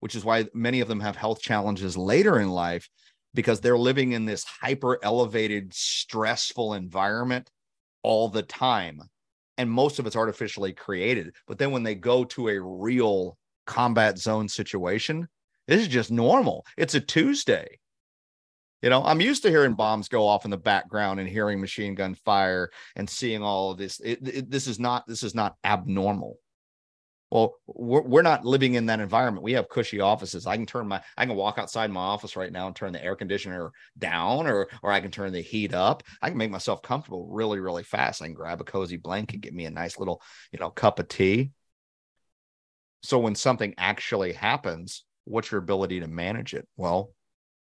which 0.00 0.16
is 0.16 0.24
why 0.24 0.44
many 0.54 0.80
of 0.80 0.88
them 0.88 0.98
have 0.98 1.14
health 1.14 1.40
challenges 1.40 1.96
later 1.96 2.40
in 2.40 2.48
life 2.48 2.88
because 3.32 3.60
they're 3.60 3.78
living 3.78 4.10
in 4.10 4.24
this 4.24 4.42
hyper 4.42 4.98
elevated 5.04 5.72
stressful 5.72 6.74
environment 6.74 7.48
all 8.02 8.28
the 8.28 8.42
time 8.42 9.00
and 9.56 9.70
most 9.70 10.00
of 10.00 10.06
it's 10.06 10.16
artificially 10.16 10.72
created. 10.72 11.32
But 11.46 11.58
then 11.58 11.70
when 11.70 11.84
they 11.84 11.94
go 11.94 12.24
to 12.24 12.48
a 12.48 12.60
real 12.60 13.38
combat 13.68 14.18
zone 14.18 14.48
situation 14.48 15.28
this 15.68 15.80
is 15.80 15.86
just 15.86 16.10
normal. 16.10 16.66
It's 16.76 16.96
a 16.96 17.00
tuesday 17.00 17.78
you 18.82 18.90
know, 18.90 19.02
I'm 19.04 19.20
used 19.20 19.42
to 19.44 19.50
hearing 19.50 19.74
bombs 19.74 20.08
go 20.08 20.26
off 20.26 20.44
in 20.44 20.50
the 20.50 20.56
background 20.56 21.20
and 21.20 21.28
hearing 21.28 21.60
machine 21.60 21.94
gun 21.94 22.14
fire 22.14 22.70
and 22.96 23.08
seeing 23.08 23.42
all 23.42 23.70
of 23.70 23.78
this. 23.78 24.00
It, 24.00 24.18
it, 24.26 24.50
this 24.50 24.66
is 24.66 24.80
not 24.80 25.06
this 25.06 25.22
is 25.22 25.34
not 25.34 25.56
abnormal. 25.64 26.38
Well, 27.30 27.54
we're, 27.66 28.02
we're 28.02 28.22
not 28.22 28.44
living 28.44 28.74
in 28.74 28.84
that 28.86 29.00
environment. 29.00 29.42
We 29.42 29.54
have 29.54 29.70
cushy 29.70 30.00
offices. 30.00 30.46
I 30.46 30.56
can 30.56 30.66
turn 30.66 30.88
my 30.88 31.00
I 31.16 31.24
can 31.24 31.36
walk 31.36 31.58
outside 31.58 31.90
my 31.90 32.00
office 32.00 32.36
right 32.36 32.52
now 32.52 32.66
and 32.66 32.76
turn 32.76 32.92
the 32.92 33.02
air 33.02 33.16
conditioner 33.16 33.70
down, 33.96 34.46
or 34.48 34.68
or 34.82 34.90
I 34.90 35.00
can 35.00 35.12
turn 35.12 35.32
the 35.32 35.40
heat 35.40 35.72
up. 35.72 36.02
I 36.20 36.28
can 36.28 36.36
make 36.36 36.50
myself 36.50 36.82
comfortable 36.82 37.28
really 37.30 37.60
really 37.60 37.84
fast. 37.84 38.20
I 38.20 38.26
can 38.26 38.34
grab 38.34 38.60
a 38.60 38.64
cozy 38.64 38.96
blanket, 38.96 39.40
get 39.42 39.54
me 39.54 39.64
a 39.64 39.70
nice 39.70 39.98
little 39.98 40.20
you 40.50 40.58
know 40.58 40.70
cup 40.70 40.98
of 40.98 41.08
tea. 41.08 41.52
So 43.04 43.18
when 43.18 43.34
something 43.34 43.74
actually 43.78 44.32
happens, 44.32 45.04
what's 45.24 45.50
your 45.50 45.60
ability 45.60 46.00
to 46.00 46.08
manage 46.08 46.52
it? 46.54 46.68
Well, 46.76 47.12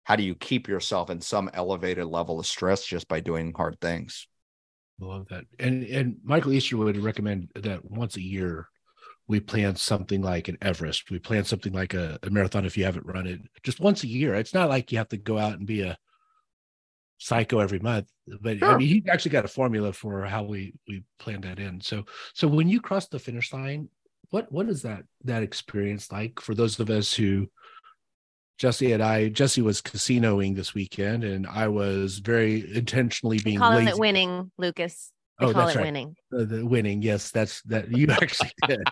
how 0.05 0.17
do 0.17 0.23
you 0.23 0.35
keep 0.35 0.69
yourself 0.69 1.11
in 1.11 1.21
some 1.21 1.51
elevated 1.53 2.07
level 2.07 2.39
of 2.39 2.47
stress 2.47 2.85
just 2.85 3.09
by 3.09 3.21
doing 3.21 3.53
hard 3.57 3.81
things? 3.81 4.27
I 5.01 5.07
love 5.07 5.27
that. 5.31 5.45
And 5.59 5.85
and 5.85 6.17
michael 6.23 6.53
easter 6.53 6.77
would 6.77 6.97
recommend 6.97 7.49
that 7.57 7.85
once 7.85 8.17
a 8.17 8.23
year 8.23 8.69
we 9.27 9.41
plan 9.41 9.75
something 9.75 10.21
like 10.21 10.49
an 10.49 10.59
everest. 10.61 11.11
We 11.11 11.19
plan 11.19 11.45
something 11.45 11.73
like 11.73 11.95
a, 11.95 12.19
a 12.23 12.31
marathon 12.31 12.67
if 12.67 12.77
you 12.77 12.85
haven't 12.85 13.07
run 13.07 13.27
it. 13.27 13.41
Just 13.63 13.81
once 13.81 14.05
a 14.05 14.07
year. 14.07 14.35
It's 14.35 14.53
not 14.53 14.69
like 14.69 14.93
you 14.93 14.99
have 14.99 15.09
to 15.09 15.17
go 15.17 15.39
out 15.39 15.55
and 15.55 15.67
be 15.67 15.81
a 15.81 15.97
psycho 17.19 17.59
every 17.61 17.79
month 17.79 18.07
but 18.41 18.59
sure. 18.59 18.73
i 18.73 18.77
mean 18.77 18.89
he 18.89 19.03
actually 19.09 19.31
got 19.31 19.45
a 19.45 19.49
formula 19.49 19.93
for 19.93 20.25
how 20.25 20.43
we 20.43 20.75
we 20.89 21.05
plan 21.19 21.41
that 21.43 21.59
in. 21.59 21.81
So 21.81 22.05
so 22.35 22.49
when 22.49 22.69
you 22.69 22.81
cross 22.81 23.09
the 23.09 23.19
finish 23.19 23.53
line 23.53 23.89
what 24.31 24.51
what 24.51 24.69
is 24.69 24.83
that 24.83 25.05
that 25.25 25.43
experience 25.43 26.11
like 26.11 26.41
for 26.41 26.55
those 26.55 26.79
of 26.81 26.91
us 26.91 27.13
who 27.13 27.49
Jessie 28.59 28.93
and 28.93 29.03
I, 29.03 29.29
Jessie 29.29 29.63
was 29.63 29.83
casinoing 29.83 30.55
this 30.55 30.75
weekend, 30.75 31.25
and 31.25 31.47
I 31.47 31.69
was 31.69 32.19
very 32.19 32.75
intentionally 32.77 33.39
being. 33.39 33.59
Call 33.59 33.77
it 33.77 33.99
winning, 33.99 34.51
Lucas. 34.59 35.13
They 35.41 35.47
oh, 35.47 35.53
call 35.53 35.63
that's 35.67 35.75
it 35.75 35.79
right. 35.79 35.87
winning. 35.87 36.17
Uh, 36.33 36.45
the 36.45 36.65
winning, 36.65 37.03
yes, 37.03 37.31
that's 37.31 37.63
that 37.63 37.91
you 37.91 38.09
actually 38.11 38.53
did. 38.69 38.83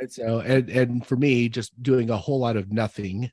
and 0.00 0.12
so, 0.12 0.40
and 0.40 0.68
and 0.68 1.06
for 1.06 1.16
me, 1.16 1.48
just 1.48 1.80
doing 1.82 2.10
a 2.10 2.16
whole 2.16 2.40
lot 2.40 2.56
of 2.56 2.72
nothing 2.72 3.30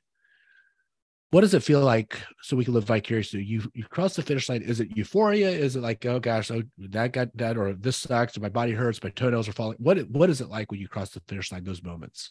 what 1.34 1.40
does 1.40 1.52
it 1.52 1.64
feel 1.64 1.80
like 1.80 2.16
so 2.42 2.56
we 2.56 2.64
can 2.64 2.74
live 2.74 2.84
vicariously 2.84 3.42
you 3.42 3.60
you 3.74 3.82
cross 3.82 4.14
the 4.14 4.22
finish 4.22 4.48
line 4.48 4.62
is 4.62 4.78
it 4.78 4.96
euphoria 4.96 5.50
is 5.50 5.74
it 5.74 5.80
like 5.80 6.06
oh 6.06 6.20
gosh 6.20 6.48
oh 6.52 6.62
that 6.78 7.12
got 7.12 7.36
that 7.36 7.58
or 7.58 7.72
this 7.72 7.96
sucks 7.96 8.36
or 8.36 8.40
my 8.40 8.48
body 8.48 8.70
hurts 8.70 9.02
my 9.02 9.10
toenails 9.10 9.48
are 9.48 9.52
falling 9.52 9.76
what 9.80 10.08
what 10.10 10.30
is 10.30 10.40
it 10.40 10.48
like 10.48 10.70
when 10.70 10.78
you 10.78 10.86
cross 10.86 11.10
the 11.10 11.20
finish 11.26 11.50
line 11.50 11.64
those 11.64 11.82
moments 11.82 12.30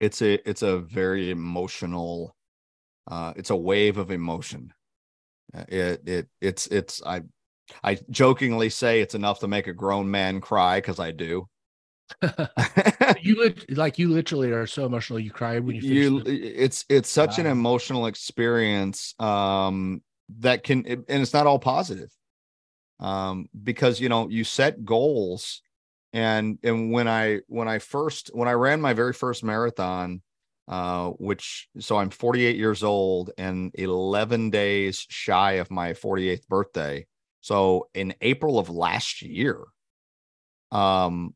it's 0.00 0.22
a 0.22 0.48
it's 0.48 0.62
a 0.62 0.78
very 0.78 1.30
emotional 1.30 2.34
uh 3.10 3.32
it's 3.36 3.50
a 3.50 3.56
wave 3.56 3.96
of 3.96 4.10
emotion 4.10 4.72
uh, 5.56 5.64
it 5.68 6.02
it 6.06 6.28
it's 6.40 6.66
it's 6.68 7.02
i 7.04 7.20
i 7.82 7.98
jokingly 8.10 8.68
say 8.68 9.00
it's 9.00 9.14
enough 9.14 9.40
to 9.40 9.48
make 9.48 9.66
a 9.66 9.72
grown 9.72 10.10
man 10.10 10.40
cry 10.40 10.78
because 10.78 11.00
i 11.00 11.10
do 11.10 11.48
you 13.22 13.54
like 13.70 13.98
you 13.98 14.10
literally 14.10 14.50
are 14.50 14.66
so 14.66 14.84
emotional 14.84 15.18
you 15.18 15.30
cry 15.30 15.58
when 15.58 15.76
you 15.76 15.82
you 15.82 16.22
it's 16.26 16.84
it's 16.90 17.08
such 17.08 17.38
wow. 17.38 17.44
an 17.44 17.50
emotional 17.50 18.06
experience 18.06 19.14
um 19.20 20.02
that 20.38 20.62
can 20.62 20.84
and 20.86 21.04
it's 21.08 21.32
not 21.32 21.46
all 21.46 21.58
positive 21.58 22.10
um 23.00 23.48
because 23.62 24.00
you 24.00 24.08
know 24.08 24.28
you 24.28 24.44
set 24.44 24.84
goals 24.84 25.62
and 26.14 26.58
and 26.62 26.90
when 26.90 27.06
i 27.06 27.40
when 27.48 27.68
i 27.68 27.78
first 27.78 28.30
when 28.32 28.48
i 28.48 28.52
ran 28.52 28.80
my 28.80 28.94
very 28.94 29.12
first 29.12 29.44
marathon 29.44 30.22
uh 30.68 31.08
which 31.10 31.68
so 31.78 31.98
i'm 31.98 32.08
48 32.08 32.56
years 32.56 32.82
old 32.82 33.30
and 33.36 33.70
11 33.74 34.48
days 34.48 35.04
shy 35.10 35.52
of 35.54 35.70
my 35.70 35.92
48th 35.92 36.48
birthday 36.48 37.06
so 37.42 37.88
in 37.92 38.14
april 38.22 38.58
of 38.58 38.70
last 38.70 39.20
year 39.20 39.58
um 40.72 41.34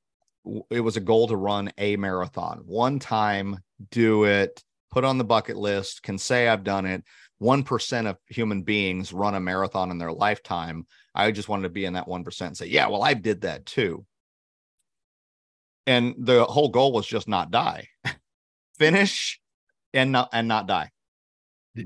it 0.70 0.80
was 0.80 0.96
a 0.96 1.00
goal 1.00 1.28
to 1.28 1.36
run 1.36 1.70
a 1.78 1.96
marathon 1.96 2.62
one 2.64 2.98
time, 2.98 3.58
do 3.90 4.24
it, 4.24 4.62
put 4.90 5.04
on 5.04 5.18
the 5.18 5.24
bucket 5.24 5.56
list, 5.56 6.02
can 6.02 6.18
say 6.18 6.48
I've 6.48 6.64
done 6.64 6.86
it. 6.86 7.04
1% 7.42 8.06
of 8.06 8.16
human 8.28 8.62
beings 8.62 9.12
run 9.12 9.34
a 9.34 9.40
marathon 9.40 9.90
in 9.90 9.98
their 9.98 10.12
lifetime. 10.12 10.86
I 11.14 11.30
just 11.30 11.48
wanted 11.48 11.64
to 11.64 11.68
be 11.68 11.84
in 11.84 11.92
that 11.92 12.08
1% 12.08 12.46
and 12.46 12.56
say, 12.56 12.66
yeah, 12.66 12.88
well, 12.88 13.02
I 13.02 13.14
did 13.14 13.42
that 13.42 13.66
too. 13.66 14.04
And 15.88 16.14
the 16.18 16.44
whole 16.44 16.68
goal 16.68 16.92
was 16.92 17.06
just 17.06 17.28
not 17.28 17.50
die, 17.50 17.88
finish 18.78 19.40
and 19.94 20.12
not, 20.12 20.28
and 20.34 20.46
not 20.46 20.66
die. 20.66 20.90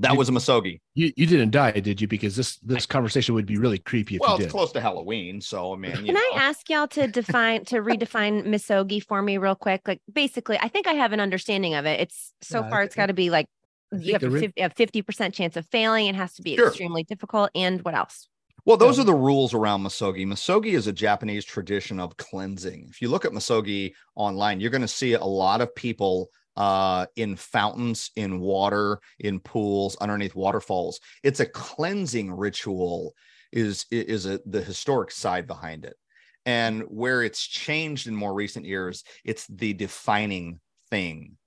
That 0.01 0.17
was 0.17 0.27
a 0.27 0.31
Misogi. 0.31 0.81
You 0.93 1.13
you 1.15 1.25
didn't 1.25 1.51
die, 1.51 1.71
did 1.71 2.01
you? 2.01 2.07
Because 2.07 2.35
this 2.35 2.57
this 2.57 2.85
conversation 2.85 3.35
would 3.35 3.45
be 3.45 3.57
really 3.57 3.77
creepy 3.77 4.15
if 4.15 4.21
well, 4.21 4.31
you 4.31 4.37
did. 4.39 4.43
it's 4.45 4.51
close 4.51 4.71
to 4.73 4.81
Halloween, 4.81 5.39
so 5.39 5.73
I 5.73 5.77
mean. 5.77 5.91
Can 5.93 6.05
know. 6.05 6.19
I 6.19 6.31
ask 6.35 6.69
y'all 6.69 6.87
to 6.89 7.07
define 7.07 7.63
to 7.65 7.77
redefine 7.77 8.45
misogi 8.45 8.99
for 8.99 9.21
me 9.21 9.37
real 9.37 9.55
quick? 9.55 9.81
Like 9.87 10.01
basically, 10.11 10.57
I 10.59 10.67
think 10.67 10.87
I 10.87 10.93
have 10.93 11.13
an 11.13 11.19
understanding 11.19 11.75
of 11.75 11.85
it. 11.85 11.99
It's 11.99 12.33
so 12.41 12.61
yeah, 12.61 12.69
far, 12.69 12.83
it's 12.83 12.95
got 12.95 13.05
to 13.05 13.13
be 13.13 13.29
like 13.29 13.47
you 13.91 14.13
have 14.13 14.23
a 14.23 14.69
fifty 14.71 15.01
percent 15.01 15.33
chance 15.33 15.55
of 15.55 15.65
failing. 15.67 16.07
It 16.07 16.15
has 16.15 16.33
to 16.35 16.41
be 16.41 16.55
sure. 16.55 16.67
extremely 16.67 17.03
difficult. 17.03 17.51
And 17.55 17.81
what 17.83 17.95
else? 17.95 18.27
Well, 18.65 18.77
those 18.77 18.97
are 18.97 19.03
the 19.03 19.13
rules 19.13 19.53
around 19.53 19.83
misogi. 19.83 20.25
Misogi 20.25 20.73
is 20.73 20.87
a 20.87 20.93
Japanese 20.93 21.43
tradition 21.43 21.99
of 21.99 22.15
cleansing. 22.15 22.87
If 22.89 23.01
you 23.01 23.09
look 23.09 23.25
at 23.25 23.33
misogi 23.33 23.93
online, 24.15 24.61
you're 24.61 24.71
going 24.71 24.81
to 24.81 24.87
see 24.87 25.13
a 25.13 25.23
lot 25.23 25.59
of 25.59 25.75
people 25.75 26.29
uh, 26.55 27.07
in 27.17 27.35
fountains, 27.35 28.11
in 28.15 28.39
water, 28.39 28.99
in 29.19 29.39
pools, 29.41 29.97
underneath 29.99 30.35
waterfalls. 30.35 31.01
It's 31.23 31.41
a 31.41 31.45
cleansing 31.45 32.31
ritual. 32.31 33.13
Is 33.51 33.85
is 33.91 34.25
a, 34.25 34.39
the 34.47 34.63
historic 34.63 35.11
side 35.11 35.45
behind 35.45 35.85
it, 35.85 35.95
and 36.43 36.81
where 36.87 37.21
it's 37.21 37.45
changed 37.45 38.07
in 38.07 38.15
more 38.15 38.33
recent 38.33 38.65
years, 38.65 39.03
it's 39.23 39.45
the 39.45 39.73
defining 39.73 40.59
thing. 40.89 41.37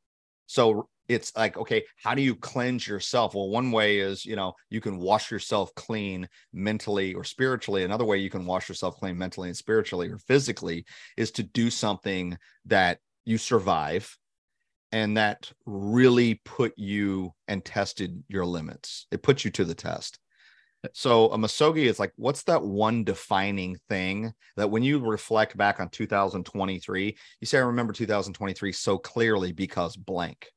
So 0.47 0.89
it's 1.09 1.35
like 1.37 1.57
okay 1.57 1.85
how 2.03 2.15
do 2.15 2.23
you 2.23 2.35
cleanse 2.35 2.87
yourself 2.87 3.35
well 3.35 3.49
one 3.49 3.71
way 3.71 3.99
is 3.99 4.25
you 4.25 4.37
know 4.37 4.53
you 4.71 4.81
can 4.81 4.99
wash 4.99 5.31
yourself 5.31 5.75
clean 5.75 6.29
mentally 6.53 7.15
or 7.15 7.25
spiritually 7.25 7.85
another 7.85 8.05
way 8.05 8.19
you 8.19 8.31
can 8.31 8.47
wash 8.47 8.69
yourself 8.69 8.97
clean 8.97 9.17
mentally 9.17 9.49
and 9.49 9.57
spiritually 9.57 10.09
or 10.09 10.19
physically 10.19 10.85
is 11.17 11.31
to 11.31 11.43
do 11.43 11.71
something 11.71 12.37
that 12.65 12.99
you 13.25 13.39
survive 13.39 14.17
and 14.93 15.17
that 15.17 15.51
really 15.67 16.41
put 16.45 16.73
you 16.77 17.33
and 17.49 17.65
tested 17.65 18.23
your 18.29 18.47
limits. 18.47 19.07
It 19.11 19.23
put 19.23 19.45
you 19.45 19.51
to 19.53 19.65
the 19.65 19.75
test. 19.75 20.19
So 20.93 21.31
a 21.33 21.39
misogi 21.39 21.87
is 21.87 21.99
like, 21.99 22.13
what's 22.17 22.45
that 22.45 22.63
one 22.63 23.03
defining 23.03 23.77
thing 23.89 24.33
that 24.57 24.71
when 24.71 24.83
you 24.83 24.99
reflect 25.01 25.57
back 25.57 25.81
on 25.81 25.89
2023, 25.89 27.17
you 27.41 27.47
say, 27.47 27.59
I 27.59 27.63
remember 27.63 27.93
2023 27.93 28.73
so 28.73 28.97
clearly 28.97 29.53
because 29.53 29.97
blank. 29.97 30.49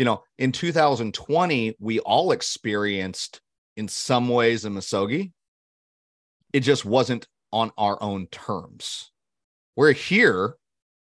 You 0.00 0.06
know, 0.06 0.24
in 0.38 0.50
2020, 0.50 1.76
we 1.78 1.98
all 2.00 2.32
experienced 2.32 3.42
in 3.76 3.86
some 3.86 4.30
ways 4.30 4.64
a 4.64 4.70
misogi. 4.70 5.32
It 6.54 6.60
just 6.60 6.86
wasn't 6.86 7.28
on 7.52 7.70
our 7.76 8.02
own 8.02 8.26
terms. 8.28 9.12
We're 9.76 9.92
here, 9.92 10.54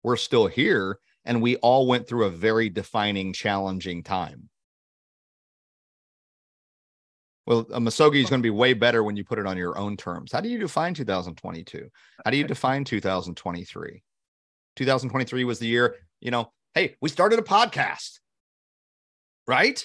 we're 0.04 0.14
still 0.14 0.46
here, 0.46 1.00
and 1.24 1.42
we 1.42 1.56
all 1.56 1.88
went 1.88 2.06
through 2.06 2.26
a 2.26 2.30
very 2.30 2.68
defining, 2.68 3.32
challenging 3.32 4.04
time. 4.04 4.48
Well, 7.48 7.66
a 7.72 7.80
misogi 7.80 8.22
is 8.22 8.30
going 8.30 8.42
to 8.42 8.46
be 8.46 8.50
way 8.50 8.74
better 8.74 9.02
when 9.02 9.16
you 9.16 9.24
put 9.24 9.40
it 9.40 9.46
on 9.48 9.56
your 9.56 9.76
own 9.76 9.96
terms. 9.96 10.30
How 10.30 10.40
do 10.40 10.48
you 10.48 10.60
define 10.60 10.94
2022? 10.94 11.88
How 12.24 12.30
do 12.30 12.36
you 12.36 12.44
define 12.44 12.84
2023? 12.84 14.04
2023 14.76 15.42
was 15.44 15.58
the 15.58 15.66
year, 15.66 15.96
you 16.20 16.30
know, 16.30 16.52
hey, 16.74 16.94
we 17.00 17.08
started 17.08 17.40
a 17.40 17.42
podcast, 17.42 18.20
right? 19.46 19.84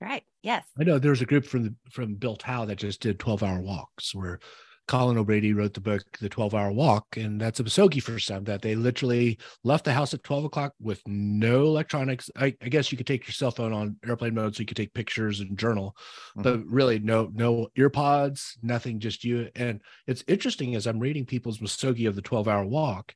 Right. 0.00 0.24
Yes. 0.42 0.64
I 0.78 0.84
know 0.84 0.98
there's 0.98 1.22
a 1.22 1.26
group 1.26 1.44
from 1.44 1.62
the, 1.62 1.74
from 1.90 2.14
Built 2.14 2.48
Out 2.48 2.68
that 2.68 2.78
just 2.78 3.00
did 3.00 3.20
12 3.20 3.42
hour 3.42 3.60
walks 3.60 4.14
where 4.14 4.40
Colin 4.88 5.16
O'Brady 5.16 5.52
wrote 5.52 5.74
the 5.74 5.80
book, 5.80 6.02
The 6.20 6.28
12 6.28 6.54
Hour 6.54 6.72
Walk, 6.72 7.16
and 7.16 7.40
that's 7.40 7.60
a 7.60 7.62
misogi 7.62 8.00
for 8.00 8.18
some 8.18 8.44
that 8.44 8.62
they 8.62 8.74
literally 8.74 9.38
left 9.62 9.84
the 9.84 9.92
house 9.92 10.12
at 10.12 10.24
12 10.24 10.44
o'clock 10.44 10.74
with 10.80 11.00
no 11.06 11.62
electronics. 11.62 12.30
I, 12.36 12.54
I 12.60 12.68
guess 12.68 12.90
you 12.90 12.98
could 12.98 13.06
take 13.06 13.26
your 13.26 13.32
cell 13.32 13.52
phone 13.52 13.72
on 13.72 13.96
airplane 14.06 14.34
mode 14.34 14.56
so 14.56 14.60
you 14.60 14.66
could 14.66 14.76
take 14.76 14.92
pictures 14.92 15.40
and 15.40 15.56
journal, 15.56 15.96
mm-hmm. 16.36 16.42
but 16.42 16.66
really 16.66 16.98
no, 16.98 17.30
no 17.32 17.68
earpods, 17.78 18.58
nothing, 18.62 18.98
just 18.98 19.24
you. 19.24 19.48
And 19.54 19.80
it's 20.06 20.24
interesting 20.26 20.74
as 20.74 20.86
I'm 20.86 20.98
reading 20.98 21.26
people's 21.26 21.60
misogi 21.60 22.06
of 22.06 22.16
the 22.16 22.22
12 22.22 22.48
Hour 22.48 22.64
Walk. 22.64 23.14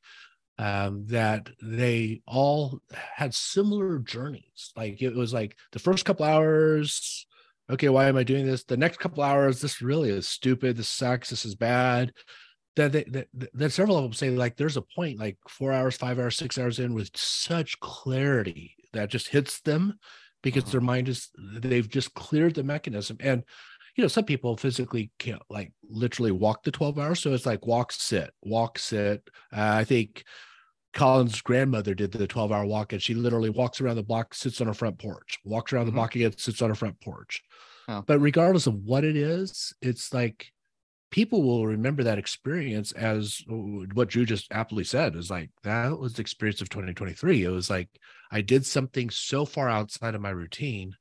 Um, 0.59 1.05
that 1.09 1.49
they 1.61 2.23
all 2.25 2.79
had 2.91 3.35
similar 3.35 3.99
journeys. 3.99 4.71
Like 4.75 5.03
it 5.03 5.13
was 5.13 5.31
like 5.31 5.55
the 5.71 5.77
first 5.77 6.03
couple 6.03 6.25
hours, 6.25 7.27
okay, 7.69 7.89
why 7.89 8.07
am 8.07 8.17
I 8.17 8.23
doing 8.23 8.45
this? 8.45 8.63
The 8.63 8.77
next 8.77 8.97
couple 8.97 9.23
hours, 9.23 9.61
this 9.61 9.81
really 9.81 10.09
is 10.09 10.27
stupid. 10.27 10.77
This 10.77 10.89
sucks. 10.89 11.29
This 11.29 11.45
is 11.45 11.55
bad. 11.55 12.11
That, 12.75 12.91
that, 12.91 13.11
that, 13.11 13.27
that 13.53 13.71
several 13.71 13.97
of 13.97 14.03
them 14.03 14.13
say 14.13 14.29
like 14.31 14.55
there's 14.55 14.77
a 14.77 14.83
point 14.95 15.19
like 15.19 15.37
four 15.47 15.71
hours, 15.73 15.95
five 15.97 16.17
hours, 16.19 16.37
six 16.37 16.57
hours 16.57 16.79
in 16.79 16.93
with 16.93 17.09
such 17.15 17.79
clarity 17.79 18.75
that 18.93 19.09
just 19.09 19.27
hits 19.27 19.61
them 19.61 19.99
because 20.43 20.63
uh-huh. 20.63 20.71
their 20.71 20.81
mind 20.81 21.09
is 21.09 21.29
they've 21.37 21.89
just 21.89 22.13
cleared 22.13 22.55
the 22.55 22.63
mechanism. 22.63 23.17
And 23.19 23.43
you 23.97 24.03
know, 24.03 24.07
some 24.07 24.25
people 24.25 24.55
physically 24.55 25.11
can't 25.17 25.41
like 25.49 25.73
literally 25.89 26.31
walk 26.31 26.63
the 26.63 26.71
12 26.71 26.99
hours. 26.99 27.19
So 27.19 27.33
it's 27.33 27.47
like 27.47 27.65
walk, 27.65 27.91
sit, 27.91 28.31
walk, 28.43 28.77
sit. 28.77 29.27
Uh, 29.51 29.73
I 29.79 29.83
think 29.83 30.23
Colin's 30.93 31.41
grandmother 31.41 31.95
did 31.95 32.11
the 32.11 32.27
12 32.27 32.51
hour 32.51 32.65
walk 32.65 32.93
and 32.93 33.01
she 33.01 33.15
literally 33.15 33.49
walks 33.49 33.81
around 33.81 33.95
the 33.95 34.03
block, 34.03 34.35
sits 34.35 34.61
on 34.61 34.67
her 34.67 34.73
front 34.75 34.99
porch, 34.99 35.39
walks 35.43 35.73
around 35.73 35.83
mm-hmm. 35.83 35.95
the 35.95 35.99
block 35.99 36.15
again, 36.15 36.37
sits 36.37 36.61
on 36.61 36.69
her 36.69 36.75
front 36.75 37.01
porch. 37.01 37.41
Oh. 37.87 38.03
But 38.05 38.19
regardless 38.19 38.67
of 38.67 38.75
what 38.75 39.03
it 39.03 39.17
is, 39.17 39.73
it's 39.81 40.13
like 40.13 40.51
people 41.09 41.41
will 41.41 41.65
remember 41.65 42.03
that 42.03 42.19
experience 42.19 42.91
as 42.91 43.41
what 43.47 44.09
Dru 44.09 44.25
just 44.25 44.51
aptly 44.51 44.83
said 44.83 45.15
is 45.15 45.31
like 45.31 45.49
that 45.63 45.97
was 45.97 46.13
the 46.13 46.21
experience 46.21 46.61
of 46.61 46.69
2023. 46.69 47.43
It 47.43 47.49
was 47.49 47.69
like 47.69 47.89
I 48.29 48.41
did 48.41 48.63
something 48.63 49.09
so 49.09 49.43
far 49.43 49.69
outside 49.69 50.13
of 50.13 50.21
my 50.21 50.29
routine 50.29 50.95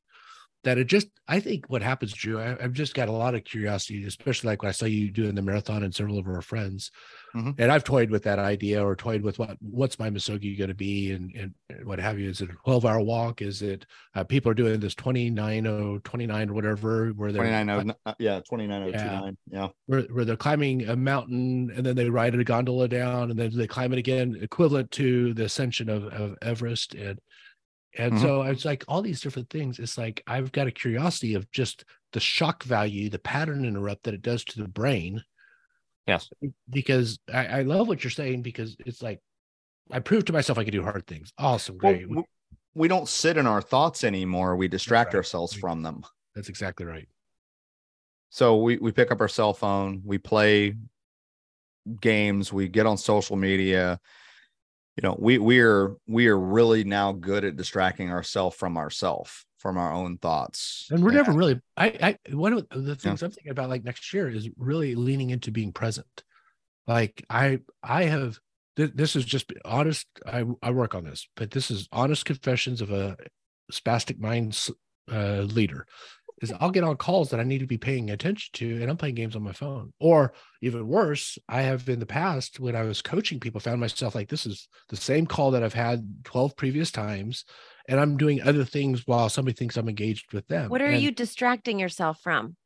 that 0.66 0.78
it 0.78 0.88
just 0.88 1.06
i 1.28 1.38
think 1.38 1.64
what 1.68 1.80
happens 1.80 2.12
dru 2.12 2.40
I, 2.40 2.56
have 2.61 2.73
just 2.73 2.94
got 2.94 3.08
a 3.08 3.12
lot 3.12 3.37
of 3.37 3.44
curiosity 3.44 4.04
especially 4.04 4.49
like 4.49 4.62
when 4.62 4.68
i 4.68 4.73
saw 4.73 4.87
you 4.87 5.12
doing 5.12 5.37
the 5.37 5.42
marathon 5.42 5.85
and 5.85 5.94
several 5.94 6.18
of 6.18 6.26
our 6.26 6.42
friends 6.42 6.90
mm-hmm. 7.35 7.52
and 7.56 7.70
i've 7.70 7.85
toyed 7.85 8.11
with 8.11 8.25
that 8.25 8.40
idea 8.40 8.85
or 8.85 8.96
toyed 8.96 9.23
with 9.23 9.38
what 9.38 9.56
what's 9.61 10.00
my 10.00 10.11
misogi 10.11 10.56
going 10.56 10.68
to 10.68 10.75
be 10.75 11.12
and, 11.12 11.32
and 11.37 11.87
what 11.87 12.00
have 12.00 12.18
you 12.18 12.28
is 12.28 12.40
it 12.40 12.50
a 12.50 12.54
12 12.64 12.85
hour 12.85 13.00
walk 13.00 13.42
is 13.42 13.62
it 13.62 13.87
uh, 14.16 14.25
people 14.25 14.50
are 14.50 14.54
doing 14.54 14.80
this 14.80 14.96
29 14.96 15.68
or 15.68 16.00
29 16.00 16.50
or 16.50 16.52
whatever 16.52 17.08
where 17.11 17.30
they're 17.30 17.42
29 17.42 17.94
uh, 18.04 18.14
yeah 18.18 18.40
29 18.40 18.90
yeah, 18.90 19.30
yeah. 19.50 19.68
Where, 19.87 20.02
where 20.02 20.25
they're 20.25 20.37
climbing 20.37 20.88
a 20.88 20.96
mountain 20.96 21.70
and 21.76 21.87
then 21.87 21.94
they 21.94 22.11
ride 22.11 22.35
a 22.35 22.42
gondola 22.42 22.88
down 22.88 23.30
and 23.30 23.38
then 23.38 23.56
they 23.56 23.68
climb 23.68 23.92
it 23.92 24.00
again 24.00 24.37
equivalent 24.42 24.90
to 24.92 25.32
the 25.32 25.44
ascension 25.44 25.88
of, 25.88 26.06
of 26.06 26.37
everest 26.42 26.94
and 26.94 27.20
and 27.97 28.12
mm-hmm. 28.12 28.23
so 28.23 28.43
it's 28.43 28.65
like 28.65 28.85
all 28.88 29.03
these 29.03 29.21
different 29.21 29.50
things. 29.50 29.79
It's 29.79 29.97
like 29.97 30.23
I've 30.26 30.53
got 30.53 30.67
a 30.67 30.73
curiosity 30.73 31.35
of 31.35 31.50
just 31.50 31.85
the 32.12 32.21
shock 32.21 32.62
value, 32.62 33.09
the 33.09 33.19
pattern 33.19 33.65
interrupt 33.65 34.05
that 34.05 34.15
it 34.15 34.23
does 34.23 34.45
to 34.45 34.62
the 34.62 34.69
brain. 34.69 35.23
Yes. 36.07 36.31
Because 36.71 37.19
I, 37.33 37.47
I 37.47 37.62
love 37.62 37.88
what 37.88 38.05
you're 38.05 38.11
saying 38.11 38.43
because 38.43 38.76
it's 38.87 39.03
like 39.03 39.21
I 39.91 40.00
proved 40.00 40.26
to 40.29 40.33
myself 40.33 40.59
I 40.59 40.65
could 40.65 40.73
do 40.73 40.83
hard 40.83 41.07
things. 41.07 41.33
Awesome. 41.38 41.79
Great. 41.79 42.09
Well, 42.09 42.25
we 42.75 42.88
don't 42.88 43.09
sit 43.09 43.37
in 43.37 43.47
our 43.47 43.62
thoughts 43.62 44.05
anymore. 44.05 44.57
We 44.57 44.69
distract 44.69 45.15
right. 45.15 45.19
ourselves 45.19 45.55
from 45.55 45.83
them. 45.83 46.03
That's 46.35 46.49
exactly 46.49 46.87
right. 46.87 47.09
So 48.29 48.59
we, 48.59 48.76
we 48.76 48.93
pick 48.93 49.11
up 49.11 49.21
our 49.21 49.29
cell 49.29 49.55
phone, 49.55 50.03
we 50.05 50.19
play 50.19 50.75
games, 52.00 52.53
we 52.53 52.69
get 52.69 52.85
on 52.85 52.99
social 52.99 53.37
media, 53.37 53.99
you 54.97 55.03
know 55.03 55.17
we 55.19 55.38
we 55.38 55.61
are 55.61 55.97
we 56.07 56.26
are 56.29 56.38
really 56.38 56.85
now 56.85 57.12
good 57.12 57.45
at 57.45 57.57
distracting 57.57 58.11
ourselves 58.11 58.57
from 58.57 58.76
ourselves 58.76 59.45
from 59.59 59.79
our 59.79 59.93
own 59.93 60.19
thoughts. 60.19 60.87
And 60.91 61.03
we're 61.03 61.12
never 61.12 61.33
really 61.33 61.61
i 61.76 62.19
i 62.29 62.33
one 62.35 62.53
of 62.53 62.67
the 62.71 62.95
things 62.95 63.21
yeah. 63.21 63.26
i'm 63.26 63.33
thinking 63.33 63.50
about 63.50 63.69
like 63.69 63.85
next 63.85 64.12
year 64.12 64.29
is 64.29 64.49
really 64.57 64.95
leaning 64.95 65.31
into 65.31 65.50
being 65.50 65.73
present. 65.73 66.25
Like 66.87 67.25
i 67.29 67.61
i 67.83 68.05
have 68.05 68.38
th- 68.76 68.93
this 68.95 69.17
is 69.17 69.25
just 69.25 69.53
honest 69.65 70.07
i 70.25 70.45
i 70.62 70.71
work 70.71 70.95
on 70.95 71.05
this 71.05 71.29
but 71.37 71.50
this 71.50 71.71
is 71.71 71.88
honest 71.91 72.25
confessions 72.25 72.81
of 72.81 72.91
a 72.91 73.17
spastic 73.73 74.19
mind 74.21 74.57
uh, 75.11 75.41
leader 75.41 75.87
is 76.43 76.52
I'll 76.61 76.71
get 76.71 76.85
on 76.85 76.97
calls 76.97 77.31
that 77.31 77.40
I 77.40 77.45
need 77.45 77.61
to 77.61 77.66
be 77.66 77.78
paying 77.78 78.11
attention 78.11 78.50
to, 78.55 78.83
and 78.83 78.90
I'm 78.90 78.97
playing 78.97 79.14
games 79.14 79.37
on 79.37 79.43
my 79.43 79.52
phone. 79.52 79.93
Or 79.99 80.35
even 80.61 80.87
worse, 80.87 81.38
I 81.49 81.62
have 81.62 81.88
in 81.88 81.99
the 81.99 82.07
past 82.07 82.61
when 82.61 82.76
I 82.76 82.83
was 82.83 83.00
coaching 83.00 83.40
people, 83.40 83.61
found 83.61 83.81
myself 83.81 84.14
like 84.14 84.28
this 84.28 84.47
is 84.47 84.69
the 84.88 84.97
same 84.97 85.26
call 85.26 85.52
that 85.52 85.62
I've 85.62 85.75
had 85.75 86.07
12 86.25 86.57
previous 86.57 86.90
times, 86.90 87.45
and 87.88 87.99
I'm 87.99 88.16
doing 88.16 88.43
other 88.43 88.64
things 88.64 89.07
while 89.07 89.28
somebody 89.28 89.55
thinks 89.55 89.76
I'm 89.76 89.88
engaged 89.88 90.33
with 90.33 90.47
them. 90.49 90.71
What 90.71 90.83
are 90.83 90.87
and 90.87 91.02
you 91.02 91.11
distracting 91.11 91.78
yourself 91.78 92.21
from? 92.23 92.57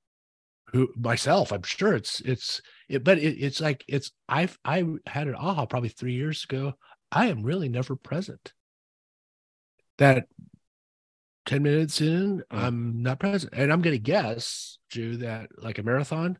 Who 0.72 0.88
myself? 0.96 1.52
I'm 1.52 1.62
sure 1.62 1.94
it's 1.94 2.20
it's 2.20 2.60
it, 2.88 3.04
but 3.04 3.18
it, 3.18 3.36
it's 3.40 3.60
like 3.60 3.84
it's 3.88 4.12
I've 4.28 4.58
I 4.64 4.84
had 5.06 5.28
an 5.28 5.34
aha 5.34 5.66
probably 5.66 5.88
three 5.88 6.14
years 6.14 6.44
ago. 6.44 6.74
I 7.12 7.26
am 7.26 7.42
really 7.42 7.68
never 7.68 7.96
present. 7.96 8.52
That 9.98 10.26
10 11.50 11.64
minutes 11.64 12.00
in, 12.00 12.44
uh-huh. 12.48 12.66
I'm 12.66 13.02
not 13.02 13.18
present. 13.18 13.52
And 13.56 13.72
I'm 13.72 13.82
going 13.82 13.96
to 13.96 13.98
guess, 13.98 14.78
Dru, 14.88 15.16
that 15.16 15.48
like 15.58 15.78
a 15.78 15.82
marathon, 15.82 16.38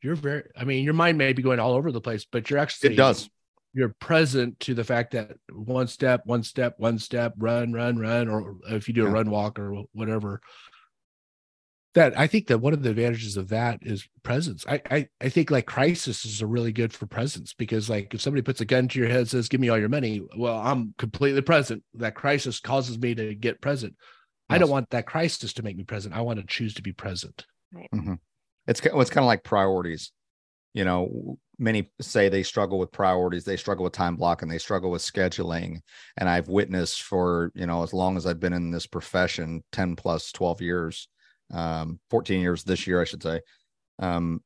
you're 0.00 0.14
very, 0.14 0.44
I 0.56 0.62
mean, 0.62 0.84
your 0.84 0.94
mind 0.94 1.18
may 1.18 1.32
be 1.32 1.42
going 1.42 1.58
all 1.58 1.72
over 1.72 1.90
the 1.90 2.00
place, 2.00 2.24
but 2.30 2.48
you're 2.48 2.60
actually, 2.60 2.94
it 2.94 2.96
does. 2.96 3.28
You're 3.74 3.96
present 3.98 4.60
to 4.60 4.74
the 4.74 4.84
fact 4.84 5.12
that 5.12 5.32
one 5.50 5.88
step, 5.88 6.22
one 6.24 6.44
step, 6.44 6.74
one 6.78 7.00
step, 7.00 7.34
run, 7.36 7.72
run, 7.72 7.98
run, 7.98 8.28
or 8.28 8.58
if 8.68 8.86
you 8.86 8.94
do 8.94 9.06
a 9.06 9.10
run 9.10 9.28
walk 9.28 9.58
or 9.58 9.82
whatever, 9.92 10.40
that 11.94 12.18
I 12.18 12.26
think 12.26 12.46
that 12.46 12.58
one 12.58 12.72
of 12.72 12.82
the 12.82 12.90
advantages 12.90 13.36
of 13.36 13.48
that 13.48 13.80
is 13.82 14.08
presence. 14.22 14.64
I, 14.66 14.80
I 14.90 15.08
I 15.20 15.28
think 15.28 15.50
like 15.50 15.66
crisis 15.66 16.24
is 16.24 16.40
a 16.40 16.46
really 16.46 16.72
good 16.72 16.92
for 16.92 17.06
presence 17.06 17.52
because 17.52 17.90
like 17.90 18.14
if 18.14 18.20
somebody 18.20 18.42
puts 18.42 18.60
a 18.60 18.64
gun 18.64 18.88
to 18.88 18.98
your 18.98 19.08
head 19.08 19.28
says 19.28 19.48
give 19.48 19.60
me 19.60 19.68
all 19.68 19.78
your 19.78 19.88
money, 19.88 20.22
well 20.36 20.58
I'm 20.58 20.94
completely 20.98 21.42
present. 21.42 21.82
That 21.94 22.14
crisis 22.14 22.60
causes 22.60 22.98
me 22.98 23.14
to 23.14 23.34
get 23.34 23.60
present. 23.60 23.94
Yes. 24.48 24.56
I 24.56 24.58
don't 24.58 24.70
want 24.70 24.90
that 24.90 25.06
crisis 25.06 25.52
to 25.54 25.62
make 25.62 25.76
me 25.76 25.84
present. 25.84 26.14
I 26.14 26.22
want 26.22 26.40
to 26.40 26.46
choose 26.46 26.74
to 26.74 26.82
be 26.82 26.92
present. 26.92 27.44
Right. 27.72 27.90
Mm-hmm. 27.94 28.14
It's 28.66 28.80
it's 28.80 29.10
kind 29.10 29.24
of 29.24 29.28
like 29.28 29.44
priorities. 29.44 30.12
You 30.72 30.86
know, 30.86 31.36
many 31.58 31.90
say 32.00 32.28
they 32.28 32.42
struggle 32.42 32.78
with 32.78 32.92
priorities, 32.92 33.44
they 33.44 33.56
struggle 33.56 33.84
with 33.84 33.92
time 33.92 34.16
blocking, 34.16 34.48
they 34.48 34.58
struggle 34.58 34.90
with 34.90 35.02
scheduling. 35.02 35.80
And 36.16 36.28
I've 36.28 36.48
witnessed 36.48 37.02
for, 37.02 37.52
you 37.54 37.66
know, 37.66 37.82
as 37.82 37.92
long 37.92 38.16
as 38.16 38.26
I've 38.26 38.40
been 38.40 38.54
in 38.54 38.70
this 38.70 38.86
profession, 38.86 39.62
10 39.72 39.96
plus 39.96 40.32
12 40.32 40.62
years, 40.62 41.08
um, 41.52 42.00
14 42.10 42.40
years 42.40 42.64
this 42.64 42.86
year, 42.86 43.00
I 43.00 43.04
should 43.04 43.22
say. 43.22 43.40
Um, 43.98 44.42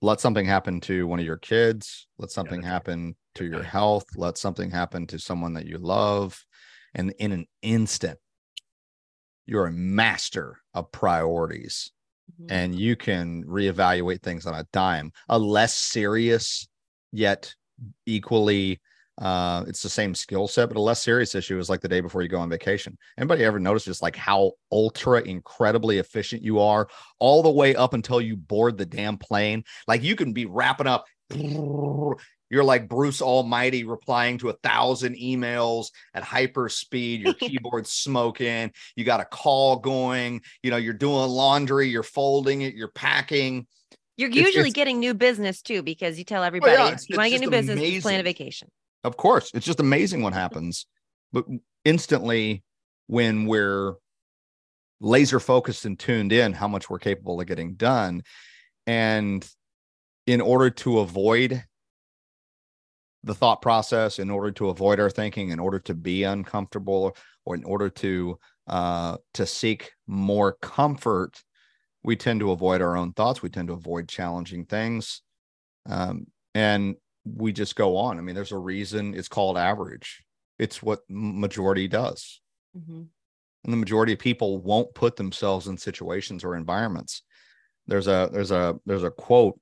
let 0.00 0.20
something 0.20 0.44
happen 0.44 0.80
to 0.82 1.06
one 1.06 1.20
of 1.20 1.24
your 1.24 1.36
kids, 1.36 2.08
let 2.18 2.30
something 2.30 2.62
yeah, 2.62 2.68
happen 2.68 3.16
to 3.36 3.44
your 3.44 3.62
health, 3.62 4.04
let 4.16 4.36
something 4.36 4.70
happen 4.70 5.06
to 5.06 5.18
someone 5.18 5.54
that 5.54 5.66
you 5.66 5.78
love. 5.78 6.44
And 6.94 7.14
in 7.18 7.32
an 7.32 7.46
instant, 7.62 8.18
you're 9.46 9.66
a 9.66 9.72
master 9.72 10.58
of 10.74 10.90
priorities 10.92 11.92
mm-hmm. 12.40 12.52
and 12.52 12.78
you 12.78 12.96
can 12.96 13.44
reevaluate 13.44 14.22
things 14.22 14.46
on 14.46 14.54
a 14.54 14.66
dime. 14.72 15.12
A 15.28 15.38
less 15.38 15.76
serious 15.76 16.66
yet 17.12 17.54
equally 18.06 18.80
uh, 19.20 19.64
it's 19.68 19.82
the 19.82 19.88
same 19.88 20.14
skill 20.14 20.48
set, 20.48 20.68
but 20.68 20.76
a 20.76 20.80
less 20.80 21.02
serious 21.02 21.34
issue 21.34 21.58
is 21.58 21.68
like 21.68 21.80
the 21.80 21.88
day 21.88 22.00
before 22.00 22.22
you 22.22 22.28
go 22.28 22.38
on 22.38 22.48
vacation. 22.48 22.96
Anybody 23.18 23.44
ever 23.44 23.60
notice 23.60 23.84
just 23.84 24.02
like 24.02 24.16
how 24.16 24.52
ultra 24.70 25.20
incredibly 25.20 25.98
efficient 25.98 26.42
you 26.42 26.60
are 26.60 26.88
all 27.18 27.42
the 27.42 27.50
way 27.50 27.74
up 27.74 27.94
until 27.94 28.20
you 28.20 28.36
board 28.36 28.78
the 28.78 28.86
damn 28.86 29.18
plane? 29.18 29.64
Like 29.86 30.02
you 30.02 30.16
can 30.16 30.32
be 30.32 30.46
wrapping 30.46 30.86
up. 30.86 31.04
You're 32.50 32.64
like 32.64 32.86
Bruce 32.86 33.22
Almighty 33.22 33.84
replying 33.84 34.36
to 34.38 34.50
a 34.50 34.52
thousand 34.62 35.16
emails 35.16 35.86
at 36.12 36.22
hyper 36.22 36.68
speed. 36.68 37.22
Your 37.22 37.32
keyboard's 37.40 37.90
smoking. 37.90 38.72
You 38.94 39.04
got 39.04 39.20
a 39.20 39.24
call 39.24 39.76
going. 39.76 40.42
You 40.62 40.70
know, 40.70 40.76
you're 40.76 40.92
doing 40.92 41.30
laundry. 41.30 41.88
You're 41.88 42.02
folding 42.02 42.60
it. 42.60 42.74
You're 42.74 42.88
packing. 42.88 43.66
You're 44.18 44.28
usually 44.28 44.68
it's, 44.68 44.74
getting 44.74 45.00
new 45.00 45.14
business 45.14 45.62
too 45.62 45.82
because 45.82 46.18
you 46.18 46.24
tell 46.24 46.44
everybody 46.44 46.76
well, 46.76 46.90
yeah, 46.90 46.98
you 47.08 47.16
want 47.16 47.26
to 47.28 47.30
get 47.30 47.40
new 47.40 47.50
business, 47.50 48.02
plan 48.02 48.20
a 48.20 48.22
vacation. 48.22 48.68
Of 49.04 49.16
course, 49.16 49.50
it's 49.54 49.66
just 49.66 49.80
amazing 49.80 50.22
what 50.22 50.32
happens. 50.32 50.86
But 51.32 51.44
instantly, 51.84 52.62
when 53.06 53.46
we're 53.46 53.94
laser 55.00 55.40
focused 55.40 55.84
and 55.84 55.98
tuned 55.98 56.32
in, 56.32 56.52
how 56.52 56.68
much 56.68 56.88
we're 56.88 56.98
capable 56.98 57.40
of 57.40 57.46
getting 57.46 57.74
done. 57.74 58.22
And 58.86 59.46
in 60.26 60.40
order 60.40 60.70
to 60.70 61.00
avoid 61.00 61.64
the 63.24 63.34
thought 63.34 63.62
process, 63.62 64.18
in 64.18 64.30
order 64.30 64.50
to 64.52 64.68
avoid 64.68 65.00
our 65.00 65.10
thinking, 65.10 65.50
in 65.50 65.58
order 65.58 65.78
to 65.80 65.94
be 65.94 66.24
uncomfortable, 66.24 67.16
or 67.44 67.54
in 67.54 67.64
order 67.64 67.88
to 67.88 68.38
uh, 68.68 69.16
to 69.34 69.44
seek 69.44 69.92
more 70.06 70.52
comfort, 70.62 71.42
we 72.04 72.14
tend 72.14 72.40
to 72.40 72.52
avoid 72.52 72.80
our 72.80 72.96
own 72.96 73.12
thoughts. 73.12 73.42
We 73.42 73.48
tend 73.48 73.68
to 73.68 73.74
avoid 73.74 74.08
challenging 74.08 74.64
things, 74.64 75.22
um, 75.86 76.26
and 76.54 76.96
we 77.24 77.52
just 77.52 77.76
go 77.76 77.96
on. 77.96 78.18
I 78.18 78.20
mean, 78.20 78.34
there's 78.34 78.52
a 78.52 78.58
reason 78.58 79.14
it's 79.14 79.28
called 79.28 79.56
average. 79.56 80.24
It's 80.58 80.82
what 80.82 81.00
majority 81.08 81.88
does. 81.88 82.40
Mm-hmm. 82.76 83.02
And 83.64 83.72
the 83.72 83.76
majority 83.76 84.12
of 84.12 84.18
people 84.18 84.58
won't 84.60 84.94
put 84.94 85.16
themselves 85.16 85.68
in 85.68 85.76
situations 85.76 86.42
or 86.42 86.56
environments. 86.56 87.22
There's 87.86 88.08
a 88.08 88.28
there's 88.32 88.50
a 88.50 88.76
there's 88.86 89.04
a 89.04 89.10
quote 89.10 89.58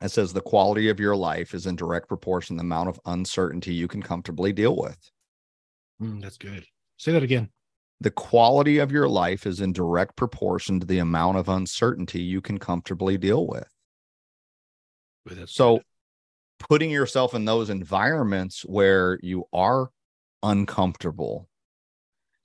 that 0.00 0.10
says 0.10 0.32
the 0.32 0.40
quality 0.40 0.88
of 0.88 1.00
your 1.00 1.16
life 1.16 1.54
is 1.54 1.66
in 1.66 1.76
direct 1.76 2.08
proportion 2.08 2.56
to 2.56 2.60
the 2.60 2.66
amount 2.66 2.88
of 2.88 3.00
uncertainty 3.06 3.72
you 3.74 3.88
can 3.88 4.02
comfortably 4.02 4.52
deal 4.52 4.76
with. 4.76 4.98
Mm, 6.00 6.20
that's 6.20 6.38
good. 6.38 6.64
Say 6.96 7.12
that 7.12 7.22
again. 7.22 7.50
The 8.00 8.10
quality 8.10 8.78
of 8.78 8.92
your 8.92 9.08
life 9.08 9.46
is 9.46 9.60
in 9.60 9.72
direct 9.72 10.16
proportion 10.16 10.80
to 10.80 10.86
the 10.86 10.98
amount 10.98 11.38
of 11.38 11.48
uncertainty 11.48 12.20
you 12.20 12.40
can 12.40 12.58
comfortably 12.58 13.16
deal 13.16 13.46
with. 13.46 13.68
so 15.46 15.76
good 15.76 15.84
putting 16.68 16.90
yourself 16.90 17.34
in 17.34 17.44
those 17.44 17.70
environments 17.70 18.62
where 18.62 19.18
you 19.22 19.44
are 19.52 19.90
uncomfortable, 20.42 21.48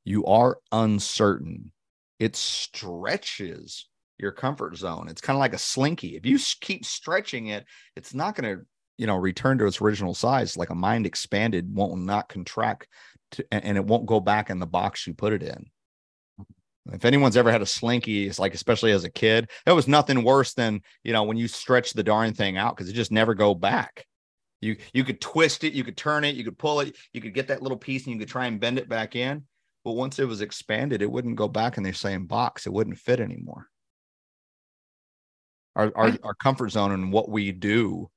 you 0.03 0.25
are 0.25 0.57
uncertain, 0.71 1.71
it 2.19 2.35
stretches 2.35 3.87
your 4.17 4.31
comfort 4.31 4.75
zone. 4.75 5.07
It's 5.09 5.21
kind 5.21 5.35
of 5.35 5.39
like 5.39 5.53
a 5.53 5.59
slinky. 5.59 6.15
If 6.15 6.25
you 6.25 6.37
keep 6.59 6.85
stretching 6.85 7.47
it, 7.47 7.65
it's 7.95 8.13
not 8.13 8.35
going 8.35 8.57
to, 8.57 8.65
you 8.97 9.07
know, 9.07 9.15
return 9.15 9.57
to 9.59 9.65
its 9.65 9.79
original 9.81 10.13
size. 10.13 10.57
Like 10.57 10.69
a 10.69 10.75
mind 10.75 11.05
expanded 11.05 11.73
won't 11.73 12.01
not 12.01 12.27
contract 12.27 12.87
to, 13.31 13.45
and 13.51 13.77
it 13.77 13.85
won't 13.85 14.05
go 14.05 14.19
back 14.19 14.49
in 14.49 14.59
the 14.59 14.67
box 14.67 15.07
you 15.07 15.13
put 15.13 15.33
it 15.33 15.43
in. 15.43 15.67
If 16.91 17.05
anyone's 17.05 17.37
ever 17.37 17.51
had 17.51 17.61
a 17.61 17.67
slinky, 17.67 18.27
it's 18.27 18.39
like 18.39 18.53
especially 18.53 18.91
as 18.91 19.03
a 19.03 19.11
kid, 19.11 19.49
it 19.65 19.71
was 19.71 19.87
nothing 19.87 20.23
worse 20.23 20.53
than 20.53 20.81
you 21.03 21.13
know 21.13 21.23
when 21.23 21.37
you 21.37 21.47
stretch 21.47 21.93
the 21.93 22.03
darn 22.03 22.33
thing 22.33 22.57
out 22.57 22.75
because 22.75 22.89
it 22.89 22.93
just 22.93 23.11
never 23.11 23.35
go 23.35 23.53
back. 23.53 24.05
You 24.61 24.77
you 24.93 25.03
could 25.03 25.21
twist 25.21 25.63
it, 25.63 25.73
you 25.73 25.83
could 25.83 25.97
turn 25.97 26.23
it, 26.23 26.35
you 26.35 26.43
could 26.43 26.57
pull 26.57 26.81
it, 26.81 26.95
you 27.13 27.21
could 27.21 27.33
get 27.33 27.47
that 27.47 27.61
little 27.61 27.77
piece 27.77 28.05
and 28.05 28.13
you 28.13 28.19
could 28.19 28.29
try 28.29 28.45
and 28.47 28.59
bend 28.59 28.77
it 28.77 28.89
back 28.89 29.15
in. 29.15 29.45
but 29.85 29.93
once 29.93 30.19
it 30.19 30.25
was 30.27 30.41
expanded, 30.41 31.01
it 31.01 31.11
wouldn't 31.11 31.35
go 31.37 31.47
back 31.47 31.77
in 31.77 31.83
the 31.83 31.93
same 31.93 32.25
box. 32.25 32.65
It 32.67 32.73
wouldn't 32.73 32.97
fit 32.99 33.19
anymore. 33.19 33.67
Our 35.75 35.91
our, 35.95 36.17
our 36.23 36.33
comfort 36.33 36.69
zone 36.71 36.91
and 36.91 37.11
what 37.13 37.29
we 37.29 37.51
do 37.51 38.09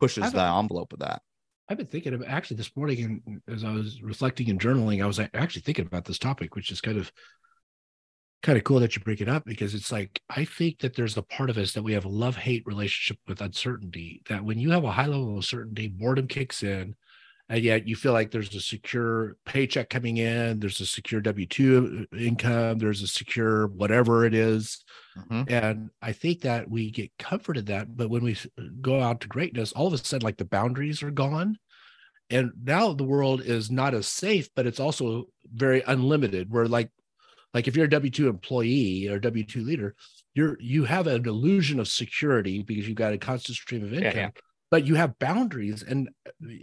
pushes 0.00 0.32
the 0.32 0.42
envelope 0.42 0.92
of 0.92 1.00
that. 1.00 1.22
I've 1.68 1.76
been 1.78 1.86
thinking 1.86 2.12
of 2.14 2.22
actually 2.26 2.56
this 2.56 2.76
morning, 2.76 3.22
and 3.26 3.40
as 3.48 3.64
I 3.64 3.72
was 3.72 4.02
reflecting 4.02 4.50
and 4.50 4.60
journaling, 4.60 5.02
I 5.02 5.06
was 5.06 5.20
actually 5.20 5.62
thinking 5.62 5.86
about 5.86 6.04
this 6.04 6.18
topic, 6.18 6.54
which 6.56 6.70
is 6.70 6.80
kind 6.80 6.98
of 6.98 7.12
kind 8.42 8.58
of 8.58 8.64
cool 8.64 8.80
that 8.80 8.96
you 8.96 9.02
bring 9.02 9.18
it 9.18 9.28
up 9.28 9.44
because 9.44 9.74
it's 9.74 9.92
like 9.92 10.20
I 10.28 10.44
think 10.44 10.80
that 10.80 10.96
there's 10.96 11.16
a 11.16 11.22
part 11.22 11.48
of 11.48 11.58
us 11.58 11.72
that 11.72 11.82
we 11.82 11.92
have 11.92 12.04
a 12.04 12.08
love 12.08 12.36
hate 12.36 12.64
relationship 12.66 13.18
with 13.28 13.40
uncertainty. 13.40 14.22
That 14.28 14.44
when 14.44 14.58
you 14.58 14.70
have 14.72 14.84
a 14.84 14.90
high 14.90 15.06
level 15.06 15.38
of 15.38 15.44
certainty, 15.44 15.88
boredom 15.88 16.26
kicks 16.26 16.62
in, 16.62 16.96
and 17.48 17.62
yet 17.62 17.86
you 17.86 17.94
feel 17.94 18.12
like 18.12 18.30
there's 18.30 18.54
a 18.54 18.60
secure 18.60 19.36
paycheck 19.44 19.90
coming 19.90 20.16
in, 20.16 20.58
there's 20.58 20.80
a 20.80 20.86
secure 20.86 21.20
W 21.20 21.46
two 21.46 22.06
income, 22.16 22.78
there's 22.78 23.02
a 23.02 23.06
secure 23.06 23.68
whatever 23.68 24.24
it 24.24 24.34
is. 24.34 24.84
Mm-hmm. 25.16 25.42
and 25.52 25.90
I 26.00 26.12
think 26.12 26.40
that 26.40 26.70
we 26.70 26.90
get 26.90 27.10
comforted 27.18 27.66
that. 27.66 27.94
But 27.94 28.08
when 28.08 28.24
we 28.24 28.34
go 28.80 28.98
out 29.00 29.20
to 29.20 29.28
greatness, 29.28 29.72
all 29.72 29.86
of 29.86 29.92
a 29.92 29.98
sudden, 29.98 30.24
like 30.24 30.38
the 30.38 30.46
boundaries 30.46 31.02
are 31.02 31.10
gone, 31.10 31.58
and 32.30 32.50
now 32.64 32.94
the 32.94 33.04
world 33.04 33.42
is 33.42 33.70
not 33.70 33.92
as 33.92 34.08
safe, 34.08 34.48
but 34.56 34.66
it's 34.66 34.80
also 34.80 35.26
very 35.52 35.82
unlimited. 35.86 36.50
Where 36.50 36.66
like 36.66 36.90
like 37.54 37.68
if 37.68 37.76
you're 37.76 37.86
a 37.86 37.88
w2 37.88 38.28
employee 38.28 39.08
or 39.08 39.20
w2 39.20 39.64
leader 39.64 39.94
you're 40.34 40.56
you 40.60 40.84
have 40.84 41.06
an 41.06 41.26
illusion 41.26 41.78
of 41.78 41.88
security 41.88 42.62
because 42.62 42.86
you've 42.88 42.96
got 42.96 43.12
a 43.12 43.18
constant 43.18 43.56
stream 43.56 43.84
of 43.84 43.92
income 43.92 44.12
yeah, 44.12 44.20
yeah. 44.20 44.30
but 44.70 44.86
you 44.86 44.94
have 44.94 45.18
boundaries 45.18 45.82
and 45.82 46.08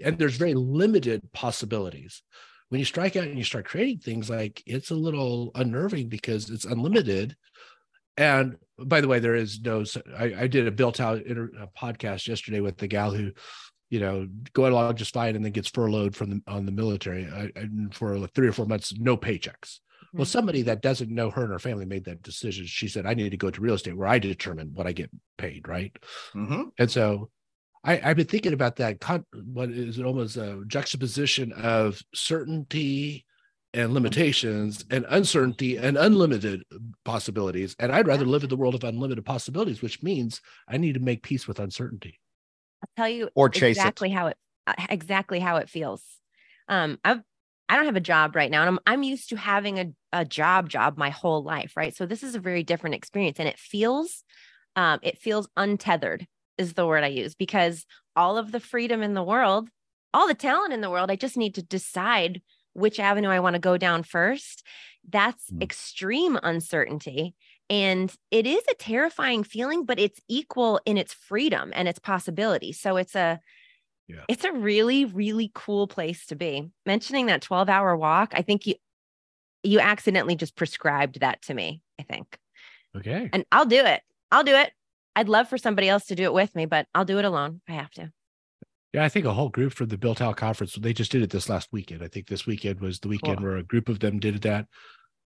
and 0.03 0.17
there's 0.17 0.37
very 0.37 0.53
limited 0.53 1.21
possibilities. 1.33 2.21
When 2.69 2.79
you 2.79 2.85
strike 2.85 3.15
out 3.15 3.25
and 3.25 3.37
you 3.37 3.43
start 3.43 3.65
creating 3.65 3.99
things 3.99 4.29
like 4.29 4.61
it's 4.65 4.91
a 4.91 4.95
little 4.95 5.51
unnerving 5.55 6.09
because 6.09 6.49
it's 6.49 6.65
unlimited. 6.65 7.35
And 8.17 8.57
by 8.77 9.01
the 9.01 9.07
way 9.07 9.19
there 9.19 9.35
is 9.35 9.59
no 9.61 9.83
i, 10.17 10.33
I 10.37 10.47
did 10.47 10.65
a 10.65 10.71
built 10.71 10.99
out 10.99 11.21
inter, 11.23 11.51
a 11.59 11.67
podcast 11.67 12.27
yesterday 12.27 12.61
with 12.61 12.77
the 12.77 12.87
gal 12.87 13.11
who 13.11 13.31
you 13.89 13.99
know 13.99 14.27
going 14.53 14.71
along 14.71 14.95
just 14.95 15.13
fine 15.13 15.35
and 15.35 15.43
then 15.43 15.51
gets 15.51 15.69
furloughed 15.69 16.15
from 16.15 16.29
the 16.29 16.41
on 16.47 16.65
the 16.65 16.71
military. 16.71 17.27
I, 17.27 17.51
I, 17.59 17.67
for 17.91 18.17
like 18.17 18.33
three 18.33 18.47
or 18.47 18.53
four 18.53 18.65
months 18.65 18.93
no 18.97 19.17
paychecks 19.17 19.79
well, 20.13 20.23
mm-hmm. 20.23 20.29
somebody 20.29 20.61
that 20.63 20.81
doesn't 20.81 21.09
know 21.09 21.29
her 21.29 21.43
and 21.43 21.51
her 21.51 21.59
family 21.59 21.85
made 21.85 22.05
that 22.05 22.23
decision. 22.23 22.65
She 22.65 22.87
said, 22.87 23.05
I 23.05 23.13
need 23.13 23.29
to 23.29 23.37
go 23.37 23.51
to 23.51 23.61
real 23.61 23.75
estate 23.75 23.97
where 23.97 24.07
I 24.07 24.19
determine 24.19 24.71
what 24.73 24.87
I 24.87 24.91
get 24.91 25.09
paid. 25.37 25.67
Right. 25.67 25.95
Mm-hmm. 26.35 26.63
And 26.77 26.91
so 26.91 27.29
I, 27.83 27.95
have 27.95 28.17
been 28.17 28.27
thinking 28.27 28.53
about 28.53 28.77
that. 28.77 28.99
Con- 28.99 29.25
What 29.33 29.69
is 29.69 29.99
it 29.99 30.05
almost 30.05 30.37
a 30.37 30.63
juxtaposition 30.67 31.51
of 31.53 32.01
certainty 32.13 33.25
and 33.73 33.93
limitations 33.93 34.83
and 34.89 35.05
uncertainty 35.09 35.77
and 35.77 35.97
unlimited 35.97 36.63
possibilities. 37.05 37.75
And 37.79 37.91
I'd 37.91 38.07
rather 38.07 38.25
live 38.25 38.43
in 38.43 38.49
the 38.49 38.57
world 38.57 38.75
of 38.75 38.83
unlimited 38.83 39.25
possibilities, 39.25 39.81
which 39.81 40.01
means 40.01 40.41
I 40.67 40.77
need 40.77 40.93
to 40.93 40.99
make 40.99 41.23
peace 41.23 41.47
with 41.47 41.59
uncertainty. 41.59 42.19
I'll 42.81 43.03
tell 43.03 43.09
you 43.09 43.29
or 43.35 43.49
chase 43.49 43.77
exactly 43.77 44.11
it. 44.11 44.15
how 44.15 44.27
it 44.27 44.37
uh, 44.65 44.73
exactly 44.89 45.39
how 45.39 45.57
it 45.57 45.69
feels. 45.69 46.03
Um, 46.67 46.97
I've 47.03 47.21
I 47.69 47.75
don't 47.75 47.85
have 47.85 47.95
a 47.95 48.01
job 48.01 48.35
right 48.35 48.49
now. 48.49 48.61
And 48.61 48.69
I'm 48.69 48.79
I'm 48.85 49.03
used 49.03 49.29
to 49.29 49.37
having 49.37 49.79
a, 49.79 49.85
a 50.11 50.25
job 50.25 50.69
job 50.69 50.97
my 50.97 51.11
whole 51.11 51.43
life, 51.43 51.77
right? 51.77 51.95
So 51.95 52.05
this 52.05 52.23
is 52.23 52.35
a 52.35 52.39
very 52.39 52.63
different 52.63 52.95
experience. 52.95 53.39
And 53.39 53.47
it 53.47 53.59
feels 53.59 54.23
um, 54.75 54.99
it 55.03 55.19
feels 55.19 55.47
untethered 55.55 56.27
is 56.57 56.73
the 56.73 56.85
word 56.85 57.03
I 57.03 57.07
use 57.07 57.35
because 57.35 57.85
all 58.15 58.37
of 58.37 58.51
the 58.51 58.59
freedom 58.59 59.01
in 59.01 59.13
the 59.13 59.23
world, 59.23 59.69
all 60.13 60.27
the 60.27 60.33
talent 60.33 60.73
in 60.73 60.81
the 60.81 60.89
world, 60.89 61.11
I 61.11 61.15
just 61.15 61.37
need 61.37 61.55
to 61.55 61.63
decide 61.63 62.41
which 62.73 62.99
avenue 62.99 63.29
I 63.29 63.39
want 63.39 63.53
to 63.53 63.59
go 63.59 63.77
down 63.77 64.03
first. 64.03 64.65
That's 65.07 65.49
mm. 65.49 65.61
extreme 65.61 66.37
uncertainty. 66.41 67.35
And 67.69 68.11
it 68.31 68.47
is 68.47 68.63
a 68.69 68.75
terrifying 68.75 69.43
feeling, 69.43 69.85
but 69.85 69.99
it's 69.99 70.19
equal 70.27 70.81
in 70.85 70.97
its 70.97 71.13
freedom 71.13 71.71
and 71.75 71.87
its 71.87 71.99
possibility. 71.99 72.73
So 72.73 72.97
it's 72.97 73.15
a 73.15 73.39
yeah. 74.09 74.23
It's 74.27 74.43
a 74.43 74.51
really, 74.51 75.05
really 75.05 75.51
cool 75.53 75.87
place 75.87 76.25
to 76.27 76.35
be. 76.35 76.71
Mentioning 76.85 77.27
that 77.27 77.43
12 77.43 77.69
hour 77.69 77.95
walk, 77.95 78.33
I 78.35 78.41
think 78.41 78.65
you 78.65 78.75
you 79.61 79.79
accidentally 79.79 80.35
just 80.35 80.55
prescribed 80.55 81.19
that 81.19 81.41
to 81.43 81.53
me, 81.53 81.81
I 81.99 82.03
think. 82.03 82.37
Okay. 82.95 83.29
And 83.31 83.45
I'll 83.51 83.65
do 83.65 83.85
it. 83.85 84.01
I'll 84.31 84.43
do 84.43 84.55
it. 84.55 84.71
I'd 85.15 85.29
love 85.29 85.49
for 85.49 85.57
somebody 85.57 85.89
else 85.89 86.05
to 86.07 86.15
do 86.15 86.23
it 86.23 86.33
with 86.33 86.55
me, 86.55 86.65
but 86.65 86.87
I'll 86.95 87.05
do 87.05 87.19
it 87.19 87.25
alone. 87.25 87.61
I 87.67 87.73
have 87.73 87.91
to. 87.91 88.11
Yeah, 88.93 89.03
I 89.03 89.09
think 89.09 89.25
a 89.25 89.33
whole 89.33 89.49
group 89.49 89.73
for 89.73 89.85
the 89.85 89.97
Built 89.97 90.21
Out 90.21 90.37
conference. 90.37 90.75
They 90.75 90.93
just 90.93 91.11
did 91.11 91.21
it 91.21 91.29
this 91.29 91.49
last 91.49 91.69
weekend. 91.71 92.01
I 92.01 92.07
think 92.07 92.27
this 92.27 92.47
weekend 92.47 92.79
was 92.79 92.99
the 92.99 93.09
weekend 93.09 93.39
cool. 93.39 93.47
where 93.47 93.57
a 93.57 93.63
group 93.63 93.89
of 93.89 93.99
them 93.99 94.17
did 94.19 94.41
that. 94.43 94.65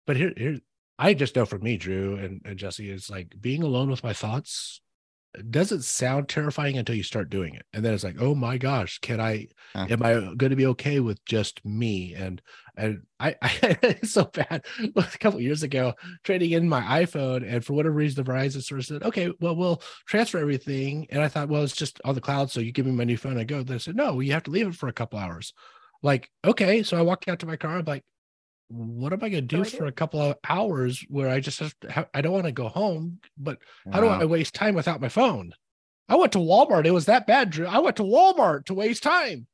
But 0.06 0.18
here, 0.18 0.34
here, 0.36 0.60
I 1.00 1.14
just 1.14 1.36
know 1.36 1.46
for 1.46 1.58
me, 1.58 1.78
Dru 1.78 2.18
and, 2.18 2.42
and 2.46 2.60
Jessie, 2.60 2.92
is 2.92 3.10
like 3.10 3.34
being 3.40 3.64
alone 3.64 3.90
with 3.90 4.04
my 4.04 4.14
thoughts 4.14 4.82
doesn't 5.50 5.84
sound 5.84 6.28
terrifying 6.28 6.78
until 6.78 6.96
you 6.96 7.04
start 7.04 7.30
doing 7.30 7.54
it 7.54 7.64
and 7.72 7.86
then 7.86 7.94
it's 7.94 8.04
like 8.04 8.16
oh 8.20 8.34
my 8.34 8.58
gosh 8.58 8.98
can 9.00 9.22
i 9.22 9.46
uh 9.76 9.86
am 9.90 10.02
i 10.02 10.14
going 10.14 10.50
to 10.50 10.56
be 10.56 10.66
okay 10.66 11.00
with 11.00 11.24
just 11.26 11.64
me? 11.64 12.16
And 12.16 12.42
and 12.76 13.04
i, 13.20 13.36
I 13.42 13.78
it's 13.84 14.14
so 14.14 14.26
bad. 14.26 14.66
A 14.96 15.04
couple 15.20 15.40
years 15.40 15.62
ago 15.62 15.94
trading 16.24 16.52
in 16.52 16.68
my 16.68 16.82
iphone 17.02 17.48
and 17.48 17.64
for 17.64 17.74
whatever 17.74 17.96
reason 17.96 18.24
the 18.24 18.32
verizon 18.32 18.64
store 18.64 18.82
said 18.82 19.04
okay 19.04 19.32
well 19.40 19.56
we'll 19.56 19.82
transfer 20.08 20.40
everything 20.40 21.06
and 21.12 21.22
i 21.22 21.28
thought 21.28 21.50
well 21.50 21.64
it's 21.64 21.76
just 21.76 22.02
on 22.06 22.16
the 22.16 22.22
cloud 22.22 22.50
so 22.50 22.60
you 22.60 22.72
give 22.72 22.86
me 22.86 22.92
my 22.92 23.04
new 23.04 23.18
phone 23.18 23.38
i 23.38 23.44
go. 23.44 23.62
They 23.62 23.78
said 23.78 23.96
no 23.96 24.20
you 24.20 24.34
have 24.34 24.44
to 24.44 24.52
leave 24.52 24.68
it 24.68 24.76
for 24.76 24.90
a 24.90 24.94
couple 24.94 25.20
hours. 25.20 25.54
Like 26.02 26.32
okay 26.44 26.82
so 26.82 26.98
i 26.98 27.02
walked 27.02 27.28
out 27.28 27.40
to 27.40 27.46
my 27.46 27.56
car 27.56 27.78
i'm 27.78 27.86
like 27.86 28.04
what 28.70 29.14
am 29.14 29.24
I 29.24 29.30
going 29.30 29.48
to 29.48 29.58
do 29.58 29.64
for 29.64 29.86
a 29.86 29.92
couple 29.92 30.22
of 30.22 30.38
hours 30.48 31.04
where 31.10 31.28
I 31.28 31.40
just 31.40 31.60
have, 31.90 32.08
I 32.14 32.22
don't 32.22 32.34
want 32.34 32.46
to 32.46 32.52
go 32.52 32.68
home, 32.68 33.20
but 33.38 33.58
wow. 33.86 33.94
how 33.94 34.02
do 34.02 34.08
I 34.08 34.26
waste 34.26 34.54
time 34.54 34.76
without 34.76 35.02
my 35.02 35.10
phone? 35.10 35.54
I 36.08 36.16
went 36.16 36.34
to 36.34 36.40
Walmart. 36.40 36.86
It 36.86 36.92
was 36.92 37.06
that 37.06 37.28
bad, 37.28 37.50
Dru. 37.50 37.66
I 37.66 37.80
went 37.80 37.98
to 37.98 38.04
Walmart 38.04 38.66
to 38.66 38.74
waste 38.74 39.04
time. 39.04 39.48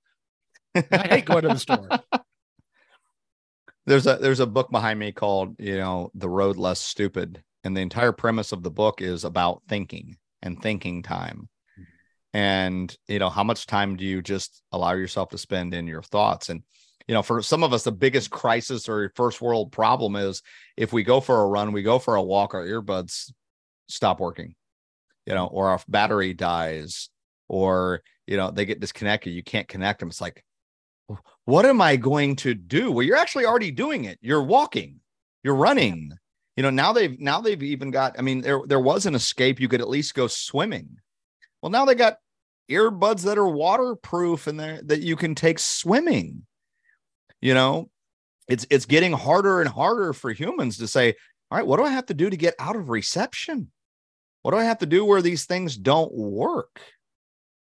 I 0.75 1.08
hate 1.08 1.25
going 1.25 1.43
to 1.43 1.49
the 1.49 1.60
store. 1.60 1.89
There's 3.88 4.08
a 4.08 4.15
there's 4.15 4.39
a 4.39 4.47
book 4.47 4.71
behind 4.71 4.97
me 4.97 5.12
called 5.12 5.58
you 5.60 5.78
know 5.78 6.10
The 6.15 6.28
Road 6.28 6.58
Less 6.58 6.80
Stupid, 6.80 7.43
and 7.63 7.78
the 7.78 7.82
entire 7.82 8.12
premise 8.12 8.51
of 8.51 8.63
the 8.63 8.71
book 8.71 8.99
is 8.99 9.23
about 9.23 9.62
thinking 9.69 10.17
and 10.41 10.60
thinking 10.60 11.04
time, 11.04 11.49
mm-hmm. 11.80 11.84
and 12.36 12.97
you 13.08 13.19
know 13.19 13.30
how 13.30 13.43
much 13.43 13.67
time 13.67 13.95
do 13.95 14.04
you 14.04 14.23
just 14.23 14.63
allow 14.71 14.93
yourself 14.93 15.30
to 15.30 15.38
spend 15.38 15.75
in 15.75 15.86
your 15.86 16.01
thoughts 16.01 16.49
and 16.49 16.63
you 17.08 17.13
know, 17.13 17.22
for 17.22 17.41
some 17.41 17.63
of 17.63 17.74
us, 17.74 17.84
the 17.84 17.91
biggest 17.91 18.32
crisis 18.32 18.89
or 18.89 19.12
first 19.15 19.41
world 19.41 19.72
problem 19.72 20.15
is 20.15 20.41
if 20.76 20.91
we 20.91 21.04
go 21.04 21.20
for 21.20 21.41
a 21.41 21.48
run, 21.48 21.72
we 21.72 21.84
go 21.84 22.00
for 22.00 22.15
a 22.15 22.24
walk, 22.24 22.54
our 22.54 22.65
earbuds 22.65 23.32
stop 23.88 24.20
working, 24.20 24.56
you 25.26 25.36
know, 25.36 25.46
or 25.46 25.70
our 25.70 25.80
battery 25.88 26.34
dies, 26.34 27.10
or, 27.48 28.02
you 28.26 28.38
know, 28.38 28.50
they 28.50 28.65
get 28.65 28.80
disconnected. 28.80 29.34
You 29.34 29.44
can't 29.44 29.68
connect 29.68 30.00
them. 30.00 30.10
It's 30.10 30.22
like, 30.22 30.44
what 31.46 31.65
am 31.65 31.80
I 31.80 31.96
going 31.96 32.36
to 32.38 32.56
do? 32.56 32.91
Well, 32.91 33.06
you're 33.06 33.18
actually 33.18 33.46
already 33.46 33.70
doing 33.70 34.06
it. 34.06 34.18
You're 34.22 34.44
walking, 34.44 35.00
you're 35.44 35.56
running. 35.56 36.12
You 36.58 36.63
know, 36.63 36.72
now 36.72 36.94
they've 36.94 37.20
now 37.20 37.41
they've 37.41 37.62
even 37.62 37.91
got, 37.91 38.18
I 38.18 38.24
mean, 38.24 38.41
there 38.41 38.62
there 38.65 38.80
was 38.80 39.06
an 39.06 39.13
escape. 39.13 39.60
You 39.60 39.68
could 39.68 39.82
at 39.82 39.89
least 39.89 40.15
go 40.15 40.26
swimming. 40.26 40.98
Well, 41.62 41.70
now 41.70 41.86
they 41.86 41.94
got 41.94 42.18
earbuds 42.72 43.26
that 43.26 43.38
are 43.38 43.48
waterproof 43.48 44.48
and 44.48 44.60
that 44.60 45.02
you 45.02 45.15
can 45.15 45.36
take 45.36 45.60
swimming 45.60 46.48
you 47.41 47.54
know? 47.54 47.89
It's 48.48 48.65
it's 48.69 48.86
getting 48.86 49.12
harder 49.12 49.62
and 49.62 49.69
harder 49.69 50.13
for 50.13 50.32
humans 50.32 50.78
to 50.78 50.88
say 50.88 51.15
all 51.50 51.58
right 51.58 51.65
what 51.65 51.78
do 51.78 51.84
i 51.84 51.89
have 51.89 52.06
to 52.08 52.13
do 52.13 52.30
to 52.30 52.38
get 52.38 52.56
out 52.60 52.76
of 52.76 52.89
reception? 52.89 53.71
What 54.43 54.52
do 54.52 54.58
i 54.58 54.63
have 54.63 54.80
to 54.80 54.86
do 54.86 55.04
where 55.04 55.21
these 55.21 55.45
things 55.45 55.78
don't 55.78 56.13
work? 56.13 56.80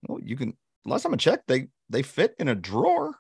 Well 0.09 0.19
you 0.23 0.37
can 0.37 0.57
last 0.85 1.03
time 1.03 1.15
i 1.15 1.17
checked 1.17 1.47
they 1.47 1.69
they 1.89 2.03
fit 2.03 2.35
in 2.39 2.49
a 2.49 2.55
drawer. 2.55 3.15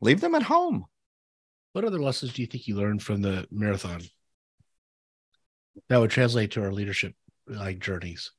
Leave 0.00 0.20
them 0.20 0.34
at 0.34 0.42
home. 0.42 0.84
What 1.72 1.84
other 1.84 1.98
lessons 1.98 2.32
do 2.32 2.42
you 2.42 2.46
think 2.46 2.68
you 2.68 2.76
learned 2.76 3.02
from 3.02 3.22
the 3.22 3.46
marathon 3.50 4.02
that 5.88 5.98
would 5.98 6.10
translate 6.10 6.52
to 6.52 6.62
our 6.62 6.72
leadership 6.72 7.14
like 7.46 7.78
journeys 7.78 8.32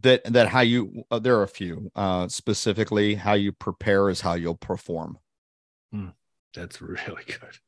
that 0.00 0.24
that 0.24 0.48
how 0.48 0.60
you 0.60 1.04
uh, 1.10 1.18
there 1.18 1.36
are 1.36 1.42
a 1.42 1.48
few 1.48 1.90
uh 1.96 2.28
specifically 2.28 3.14
how 3.14 3.34
you 3.34 3.52
prepare 3.52 4.10
is 4.10 4.20
how 4.20 4.34
you'll 4.34 4.56
perform. 4.56 5.18
Hmm, 5.92 6.08
that's 6.54 6.80
really 6.82 7.24
good. 7.26 7.58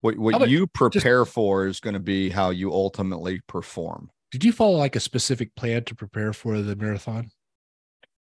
What 0.00 0.18
what 0.18 0.34
about, 0.34 0.48
you 0.48 0.66
prepare 0.66 1.24
just, 1.24 1.34
for 1.34 1.66
is 1.66 1.80
going 1.80 1.94
to 1.94 2.00
be 2.00 2.30
how 2.30 2.50
you 2.50 2.72
ultimately 2.72 3.40
perform. 3.46 4.10
Did 4.30 4.44
you 4.44 4.52
follow 4.52 4.76
like 4.76 4.96
a 4.96 5.00
specific 5.00 5.54
plan 5.54 5.84
to 5.84 5.94
prepare 5.94 6.32
for 6.32 6.60
the 6.60 6.76
marathon? 6.76 7.30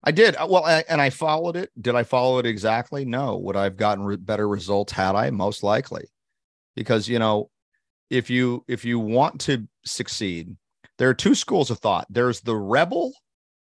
I 0.03 0.11
did. 0.11 0.37
Uh, 0.37 0.47
well 0.51 0.65
I, 0.65 0.85
and 0.89 1.01
i 1.01 1.11
followed 1.11 1.57
it. 1.57 1.71
Did 1.81 1.95
i 1.95 2.03
follow 2.03 2.39
it 2.39 2.47
exactly? 2.47 3.05
No. 3.05 3.37
Would 3.39 3.57
i've 3.57 3.77
gotten 3.77 4.05
re- 4.05 4.17
better 4.17 4.49
results 4.49 4.93
had 4.93 5.15
i? 5.15 5.31
Most 5.31 5.63
likely. 5.63 6.05
Because 6.77 7.09
you 7.09 7.19
know 7.19 7.51
if 8.11 8.29
you 8.31 8.65
if 8.69 8.85
you 8.85 8.99
want 8.99 9.41
to 9.43 9.67
succeed 9.85 10.57
there 10.99 11.09
are 11.09 11.15
two 11.15 11.35
schools 11.35 11.71
of 11.71 11.79
thought. 11.79 12.07
There's 12.09 12.41
the 12.41 12.57
rebel 12.57 13.13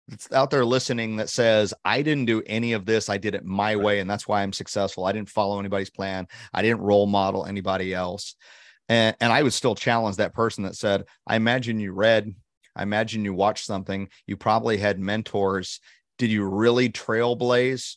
that's 0.08 0.32
out 0.32 0.50
there 0.50 0.66
listening 0.66 1.18
that 1.18 1.30
says, 1.30 1.74
I 1.84 2.02
didn't 2.02 2.26
do 2.26 2.42
any 2.46 2.74
of 2.74 2.86
this. 2.86 3.10
I 3.10 3.18
did 3.18 3.36
it 3.36 3.46
my 3.46 3.76
right. 3.76 3.84
way. 3.84 4.00
And 4.00 4.10
that's 4.10 4.28
why 4.28 4.42
I'm 4.42 4.54
successful. 4.54 5.06
I 5.06 5.12
didn't 5.12 5.30
follow 5.30 5.60
anybody's 5.60 5.90
plan. 5.90 6.28
I 6.54 6.62
didn't 6.62 6.82
role 6.82 7.08
model 7.08 7.46
anybody 7.46 7.94
else. 7.94 8.36
And, 8.90 9.16
and 9.20 9.34
I 9.34 9.44
would 9.44 9.54
still 9.54 9.76
challenge 9.76 10.18
that 10.18 10.34
person 10.34 10.64
that 10.64 10.76
said, 10.76 11.04
I 11.26 11.36
imagine 11.36 11.80
you 11.80 11.92
read, 11.92 12.34
I 12.76 12.84
imagine 12.84 13.26
you 13.26 13.34
watched 13.34 13.66
something. 13.66 14.08
You 14.28 14.38
probably 14.38 14.78
had 14.78 15.00
mentors. 15.00 15.82
Did 16.18 16.32
you 16.32 16.46
really 16.46 16.90
trailblaze? 16.90 17.96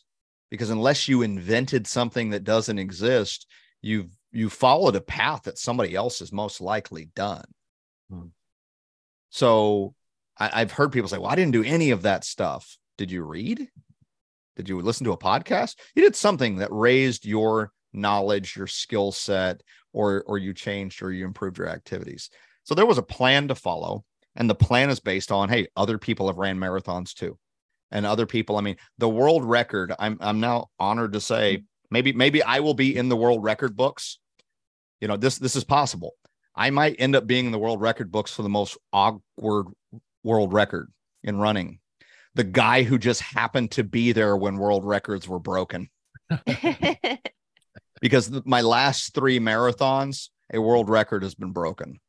Because 0.49 0.69
unless 0.69 1.07
you 1.07 1.21
invented 1.21 1.87
something 1.87 2.31
that 2.31 2.43
doesn't 2.43 2.79
exist, 2.79 3.47
you've 3.81 4.09
you 4.33 4.49
followed 4.49 4.95
a 4.95 5.01
path 5.01 5.43
that 5.43 5.57
somebody 5.57 5.95
else 5.95 6.19
has 6.19 6.31
most 6.31 6.61
likely 6.61 7.09
done. 7.15 7.45
Hmm. 8.09 8.27
So 9.29 9.93
I, 10.53 10.59
have 10.59 10.71
heard 10.71 10.91
people 10.91 11.09
say, 11.09 11.17
Well, 11.17 11.31
I 11.31 11.35
didn't 11.35 11.53
do 11.53 11.63
any 11.63 11.91
of 11.91 12.03
that 12.03 12.23
stuff. 12.23 12.77
Did 12.97 13.11
you 13.11 13.23
read? 13.23 13.67
Did 14.55 14.69
you 14.69 14.79
listen 14.81 15.05
to 15.05 15.11
a 15.11 15.17
podcast? 15.17 15.75
You 15.95 16.03
did 16.03 16.15
something 16.15 16.57
that 16.57 16.71
raised 16.71 17.25
your 17.25 17.71
knowledge, 17.93 18.55
your 18.55 18.67
skill 18.67 19.11
set, 19.11 19.61
or 19.93 20.23
or 20.27 20.37
you 20.37 20.53
changed 20.53 21.01
or 21.01 21.11
you 21.11 21.25
improved 21.25 21.57
your 21.57 21.69
activities. 21.69 22.29
So 22.63 22.75
there 22.75 22.85
was 22.85 22.97
a 22.97 23.03
plan 23.03 23.47
to 23.47 23.55
follow. 23.55 24.03
And 24.35 24.49
the 24.49 24.55
plan 24.55 24.89
is 24.89 25.01
based 25.01 25.31
on, 25.31 25.49
hey, 25.49 25.67
other 25.75 25.97
people 25.97 26.27
have 26.27 26.37
ran 26.37 26.57
marathons 26.57 27.13
too. 27.13 27.37
And 27.91 28.05
other 28.05 28.25
people, 28.25 28.55
I 28.55 28.61
mean, 28.61 28.77
the 28.97 29.09
world 29.09 29.43
record, 29.43 29.93
I'm 29.99 30.17
I'm 30.21 30.39
now 30.39 30.69
honored 30.79 31.13
to 31.13 31.21
say 31.21 31.63
maybe 31.89 32.13
maybe 32.13 32.41
I 32.41 32.61
will 32.61 32.73
be 32.73 32.95
in 32.95 33.09
the 33.09 33.17
world 33.17 33.43
record 33.43 33.75
books. 33.75 34.19
You 35.01 35.07
know, 35.07 35.17
this 35.17 35.37
this 35.37 35.55
is 35.55 35.65
possible. 35.65 36.13
I 36.55 36.69
might 36.69 36.95
end 36.99 37.15
up 37.15 37.27
being 37.27 37.45
in 37.45 37.51
the 37.51 37.59
world 37.59 37.81
record 37.81 38.11
books 38.11 38.33
for 38.33 38.43
the 38.43 38.49
most 38.49 38.77
awkward 38.93 39.67
world 40.23 40.53
record 40.53 40.91
in 41.23 41.37
running. 41.37 41.79
The 42.35 42.43
guy 42.43 42.83
who 42.83 42.97
just 42.97 43.21
happened 43.21 43.71
to 43.71 43.83
be 43.83 44.11
there 44.11 44.37
when 44.37 44.57
world 44.57 44.85
records 44.85 45.27
were 45.27 45.39
broken. 45.39 45.89
because 48.01 48.31
my 48.45 48.61
last 48.61 49.13
three 49.13 49.39
marathons, 49.39 50.29
a 50.53 50.61
world 50.61 50.89
record 50.89 51.23
has 51.23 51.35
been 51.35 51.51
broken. 51.51 51.99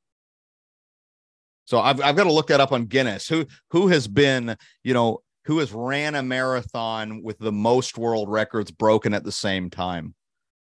So 1.65 1.79
I've 1.81 2.01
I've 2.01 2.17
got 2.17 2.25
to 2.25 2.33
look 2.33 2.49
that 2.49 2.61
up 2.61 2.73
on 2.73 2.87
Guinness. 2.87 3.29
Who 3.29 3.47
who 3.71 3.89
has 3.89 4.09
been, 4.09 4.57
you 4.83 4.95
know, 4.95 5.23
who 5.45 5.59
has 5.59 5.73
ran 5.73 6.15
a 6.15 6.23
marathon 6.23 7.23
with 7.23 7.39
the 7.39 7.53
most 7.53 7.99
world 7.99 8.29
records 8.29 8.71
broken 8.71 9.15
at 9.15 9.25
the 9.25 9.33
same 9.33 9.71
time? 9.71 10.15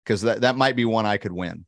Because 0.03 0.21
that, 0.21 0.41
that 0.41 0.55
might 0.55 0.75
be 0.75 0.85
one 0.85 1.05
I 1.05 1.17
could 1.17 1.31
win. 1.31 1.65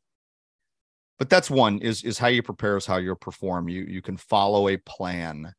But 1.18 1.30
that's 1.30 1.50
one 1.50 1.80
is 1.80 2.04
is 2.04 2.18
how 2.18 2.28
you 2.28 2.42
prepare 2.42 2.78
is 2.78 2.86
how 2.86 2.98
you 2.98 3.13
perform. 3.15 3.70
You 3.70 3.84
you 3.84 4.02
can 4.02 4.18
follow 4.18 4.68
a 4.68 4.78
plan 4.78 5.54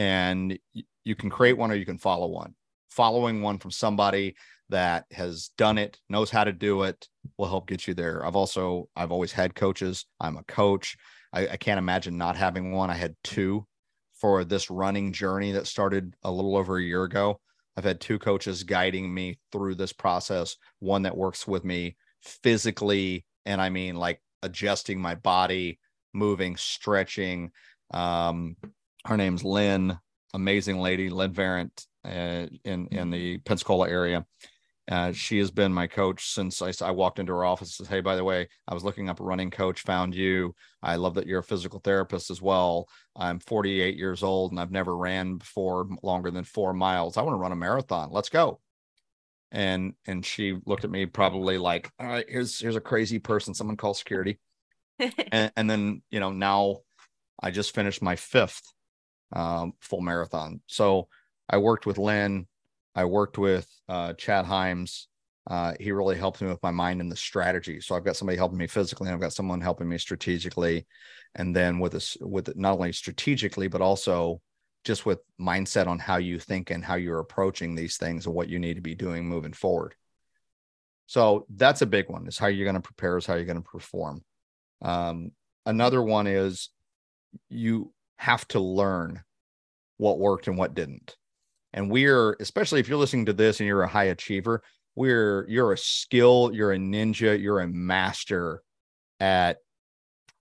and 0.00 0.58
you 1.04 1.14
can 1.14 1.28
create 1.28 1.58
one 1.58 1.70
or 1.70 1.74
you 1.74 1.84
can 1.84 1.98
follow 1.98 2.26
one. 2.26 2.54
Following 2.90 3.42
one 3.42 3.58
from 3.58 3.70
somebody 3.70 4.34
that 4.70 5.04
has 5.12 5.50
done 5.58 5.76
it, 5.76 5.98
knows 6.08 6.30
how 6.30 6.42
to 6.42 6.54
do 6.54 6.84
it, 6.84 7.06
will 7.36 7.48
help 7.48 7.68
get 7.68 7.86
you 7.86 7.92
there. 7.92 8.24
I've 8.24 8.34
also 8.34 8.88
I've 8.96 9.12
always 9.12 9.30
had 9.30 9.54
coaches. 9.54 10.06
I'm 10.18 10.38
a 10.38 10.44
coach. 10.44 10.96
I, 11.34 11.48
I 11.48 11.56
can't 11.58 11.78
imagine 11.78 12.16
not 12.16 12.34
having 12.34 12.72
one. 12.72 12.88
I 12.88 12.94
had 12.94 13.14
two 13.22 13.66
for 14.14 14.42
this 14.42 14.70
running 14.70 15.12
journey 15.12 15.52
that 15.52 15.66
started 15.66 16.14
a 16.22 16.32
little 16.32 16.56
over 16.56 16.78
a 16.78 16.82
year 16.82 17.04
ago. 17.04 17.38
I've 17.76 17.84
had 17.84 18.00
two 18.00 18.18
coaches 18.18 18.64
guiding 18.64 19.12
me 19.12 19.38
through 19.52 19.74
this 19.74 19.92
process, 19.92 20.56
one 20.78 21.02
that 21.02 21.16
works 21.16 21.46
with 21.46 21.62
me 21.62 21.96
physically, 22.22 23.26
and 23.44 23.60
I 23.60 23.68
mean 23.68 23.96
like 23.96 24.22
adjusting 24.42 24.98
my 24.98 25.14
body, 25.14 25.78
moving, 26.14 26.56
stretching. 26.56 27.50
Um, 27.92 28.56
her 29.06 29.16
name's 29.16 29.44
Lynn, 29.44 29.98
amazing 30.34 30.78
lady, 30.78 31.10
Lynn 31.10 31.32
Varant 31.32 31.86
uh, 32.04 32.46
in 32.64 32.86
in 32.88 33.10
the 33.10 33.38
Pensacola 33.38 33.88
area. 33.88 34.26
Uh, 34.90 35.12
she 35.12 35.38
has 35.38 35.52
been 35.52 35.72
my 35.72 35.86
coach 35.86 36.32
since 36.32 36.60
I, 36.60 36.72
I 36.84 36.90
walked 36.90 37.20
into 37.20 37.32
her 37.32 37.44
office. 37.44 37.76
Says, 37.76 37.86
"Hey, 37.86 38.00
by 38.00 38.16
the 38.16 38.24
way, 38.24 38.48
I 38.66 38.74
was 38.74 38.82
looking 38.82 39.08
up 39.08 39.20
a 39.20 39.24
running 39.24 39.50
coach, 39.50 39.82
found 39.82 40.14
you. 40.14 40.54
I 40.82 40.96
love 40.96 41.14
that 41.14 41.26
you're 41.26 41.40
a 41.40 41.44
physical 41.44 41.78
therapist 41.78 42.30
as 42.30 42.42
well. 42.42 42.88
I'm 43.14 43.38
48 43.38 43.96
years 43.96 44.22
old 44.22 44.50
and 44.50 44.60
I've 44.60 44.72
never 44.72 44.96
ran 44.96 45.36
before 45.36 45.88
longer 46.02 46.30
than 46.30 46.44
four 46.44 46.72
miles. 46.72 47.16
I 47.16 47.22
want 47.22 47.34
to 47.34 47.40
run 47.40 47.52
a 47.52 47.56
marathon. 47.56 48.10
Let's 48.10 48.30
go." 48.30 48.60
And 49.52 49.94
and 50.06 50.26
she 50.26 50.58
looked 50.66 50.84
at 50.84 50.90
me 50.90 51.06
probably 51.06 51.56
like, 51.58 51.90
"All 52.00 52.06
right, 52.06 52.26
here's 52.28 52.58
here's 52.58 52.76
a 52.76 52.80
crazy 52.80 53.18
person. 53.20 53.54
Someone 53.54 53.76
call 53.76 53.94
security." 53.94 54.40
and, 54.98 55.52
and 55.56 55.70
then 55.70 56.02
you 56.10 56.20
know 56.20 56.32
now 56.32 56.78
I 57.40 57.50
just 57.52 57.74
finished 57.74 58.02
my 58.02 58.16
fifth 58.16 58.72
um, 59.32 59.72
full 59.80 60.00
marathon. 60.00 60.60
So 60.66 61.08
I 61.48 61.58
worked 61.58 61.86
with 61.86 61.98
Lynn 61.98 62.46
I 62.94 63.04
worked 63.04 63.38
with 63.38 63.68
uh, 63.88 64.14
Chad 64.14 64.44
Hyams. 64.44 65.08
Uh, 65.48 65.74
he 65.80 65.92
really 65.92 66.16
helped 66.16 66.42
me 66.42 66.48
with 66.48 66.62
my 66.62 66.70
mind 66.70 67.00
and 67.00 67.10
the 67.10 67.16
strategy. 67.16 67.80
So 67.80 67.94
I've 67.94 68.04
got 68.04 68.16
somebody 68.16 68.36
helping 68.36 68.58
me 68.58 68.66
physically, 68.66 69.08
and 69.08 69.14
I've 69.14 69.20
got 69.20 69.32
someone 69.32 69.60
helping 69.60 69.88
me 69.88 69.98
strategically, 69.98 70.86
and 71.34 71.54
then 71.54 71.78
with 71.78 71.92
this, 71.92 72.16
with 72.20 72.54
not 72.56 72.74
only 72.74 72.92
strategically 72.92 73.68
but 73.68 73.80
also 73.80 74.40
just 74.84 75.04
with 75.04 75.20
mindset 75.40 75.86
on 75.86 75.98
how 75.98 76.16
you 76.16 76.38
think 76.38 76.70
and 76.70 76.84
how 76.84 76.94
you're 76.94 77.20
approaching 77.20 77.74
these 77.74 77.96
things 77.96 78.26
and 78.26 78.34
what 78.34 78.48
you 78.48 78.58
need 78.58 78.74
to 78.74 78.80
be 78.80 78.94
doing 78.94 79.26
moving 79.26 79.52
forward. 79.52 79.94
So 81.06 81.46
that's 81.50 81.82
a 81.82 81.86
big 81.86 82.08
one. 82.08 82.26
Is 82.26 82.38
how 82.38 82.46
you're 82.46 82.64
going 82.64 82.74
to 82.74 82.80
prepare, 82.80 83.16
is 83.18 83.26
how 83.26 83.34
you're 83.34 83.44
going 83.44 83.62
to 83.62 83.68
perform. 83.68 84.24
Um, 84.82 85.32
another 85.66 86.02
one 86.02 86.26
is 86.26 86.70
you 87.48 87.92
have 88.20 88.46
to 88.46 88.60
learn 88.60 89.22
what 89.96 90.18
worked 90.18 90.46
and 90.46 90.58
what 90.58 90.74
didn't. 90.74 91.16
And 91.72 91.90
we're, 91.90 92.36
especially 92.38 92.78
if 92.78 92.86
you're 92.86 92.98
listening 92.98 93.24
to 93.26 93.32
this 93.32 93.60
and 93.60 93.66
you're 93.66 93.82
a 93.82 93.88
high 93.88 94.04
achiever, 94.04 94.62
we're, 94.94 95.46
you're 95.48 95.72
a 95.72 95.78
skill, 95.78 96.50
you're 96.52 96.72
a 96.72 96.76
ninja, 96.76 97.40
you're 97.40 97.60
a 97.60 97.66
master 97.66 98.62
at 99.20 99.56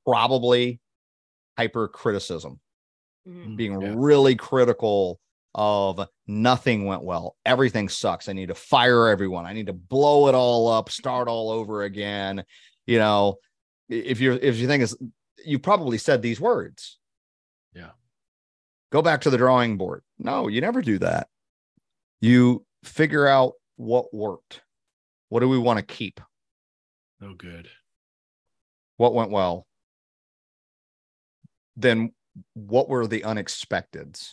probably 0.06 0.82
hyper 1.58 1.88
criticism, 1.88 2.60
mm-hmm. 3.26 3.56
being 3.56 3.80
yeah. 3.80 3.94
really 3.96 4.36
critical 4.36 5.22
of 5.56 6.06
nothing 6.28 6.86
went 6.86 7.04
well. 7.04 7.38
Everything 7.46 7.88
sucks. 7.88 8.28
I 8.28 8.34
need 8.34 8.50
to 8.50 8.56
fire 8.56 9.08
everyone. 9.08 9.46
I 9.46 9.54
need 9.54 9.68
to 9.68 9.74
blow 9.74 10.28
it 10.28 10.36
all 10.36 10.68
up, 10.68 10.90
start 10.90 11.30
all 11.30 11.50
over 11.50 11.84
again. 11.84 12.44
You 12.86 13.00
know, 13.00 13.38
if 13.88 14.20
you're, 14.20 14.36
if 14.36 14.58
you 14.58 14.68
think 14.68 14.84
is, 14.84 14.98
you 15.46 15.60
probably 15.60 15.98
said 15.98 16.22
these 16.22 16.42
words. 16.42 16.98
Yeah 17.74 17.92
go 18.92 19.02
back 19.02 19.22
to 19.22 19.30
the 19.30 19.38
drawing 19.38 19.78
board. 19.78 20.04
No, 20.18 20.48
you 20.48 20.62
never 20.62 20.82
do 20.82 20.98
that. 21.00 21.28
You 22.22 22.66
figure 22.84 23.28
out 23.28 23.54
what 23.76 24.14
worked. 24.14 24.62
What 25.30 25.42
do 25.42 25.50
we 25.50 25.58
want 25.58 25.78
to 25.78 25.86
keep? 25.86 26.20
Oh, 27.22 27.34
good. 27.34 27.70
What 28.98 29.14
went 29.14 29.32
well? 29.32 29.66
Then 31.76 32.14
what 32.54 32.90
were 32.90 33.08
the 33.08 33.22
unexpecteds? 33.22 34.32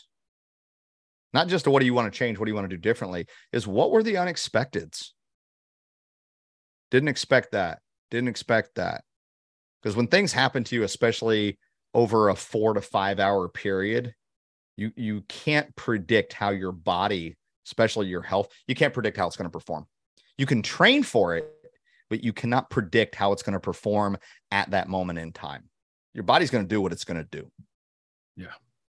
Not 1.33 1.49
just 1.49 1.69
what 1.69 1.81
do 1.81 1.87
you 1.87 1.95
want 1.95 2.13
to 2.13 2.19
change, 2.19 2.39
what 2.39 2.47
do 2.47 2.51
you 2.51 2.55
want 2.55 2.69
to 2.71 2.77
do 2.77 2.81
differently, 2.81 3.27
is 3.53 3.67
what 3.67 3.91
were 3.91 4.03
the 4.03 4.15
unexpecteds? 4.15 5.11
Didn't 6.91 7.09
expect 7.09 7.53
that. 7.53 7.81
Didn't 8.11 8.29
expect 8.29 8.77
that. 8.77 9.03
Because 9.83 9.97
when 9.97 10.07
things 10.07 10.33
happen 10.33 10.65
to 10.65 10.75
you, 10.75 10.83
especially 10.85 11.59
over 11.97 12.29
a 12.29 12.37
four 12.37 12.75
to 12.75 12.81
five 12.81 13.19
hour 13.19 13.49
period, 13.49 14.15
you 14.77 14.93
you 14.95 15.23
can't 15.23 15.75
predict 15.75 16.33
how 16.33 16.51
your 16.51 16.71
body 16.71 17.37
especially 17.67 18.07
your 18.07 18.23
health 18.23 18.49
you 18.69 18.77
can't 18.77 18.95
predict 18.95 19.17
how 19.17 19.27
it's 19.27 19.37
going 19.37 19.51
to 19.51 19.59
perform. 19.59 19.87
You 20.39 20.47
can 20.47 20.63
train 20.63 21.03
for 21.03 21.37
it 21.37 21.51
but 22.09 22.23
you 22.23 22.33
cannot 22.33 22.71
predict 22.71 23.17
how 23.17 23.33
it's 23.33 23.43
going 23.43 23.55
to 23.55 23.61
perform 23.61 24.17
at 24.53 24.71
that 24.71 24.89
moment 24.89 25.19
in 25.19 25.33
time. 25.33 25.65
Your 26.15 26.23
body's 26.23 26.51
going 26.51 26.63
to 26.63 26.69
do 26.69 26.81
what 26.81 26.93
it's 26.93 27.03
going 27.03 27.17
to 27.17 27.29
do. 27.29 27.51
Yeah. 28.37 28.47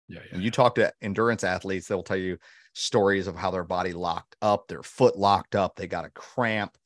Yeah, 0.09 0.19
yeah. 0.27 0.35
And 0.35 0.43
you 0.43 0.51
talk 0.51 0.75
to 0.75 0.93
endurance 1.01 1.45
athletes 1.45 1.87
they'll 1.87 2.03
tell 2.03 2.17
you 2.17 2.39
stories 2.73 3.27
of 3.27 3.37
how 3.37 3.51
their 3.51 3.65
body 3.65 3.93
locked 3.93 4.35
up 4.43 4.67
their 4.67 4.83
foot 4.83 5.17
locked 5.17 5.55
up 5.55 5.77
they 5.77 5.87
got 5.87 6.07
a 6.07 6.11
cramp. 6.11 6.77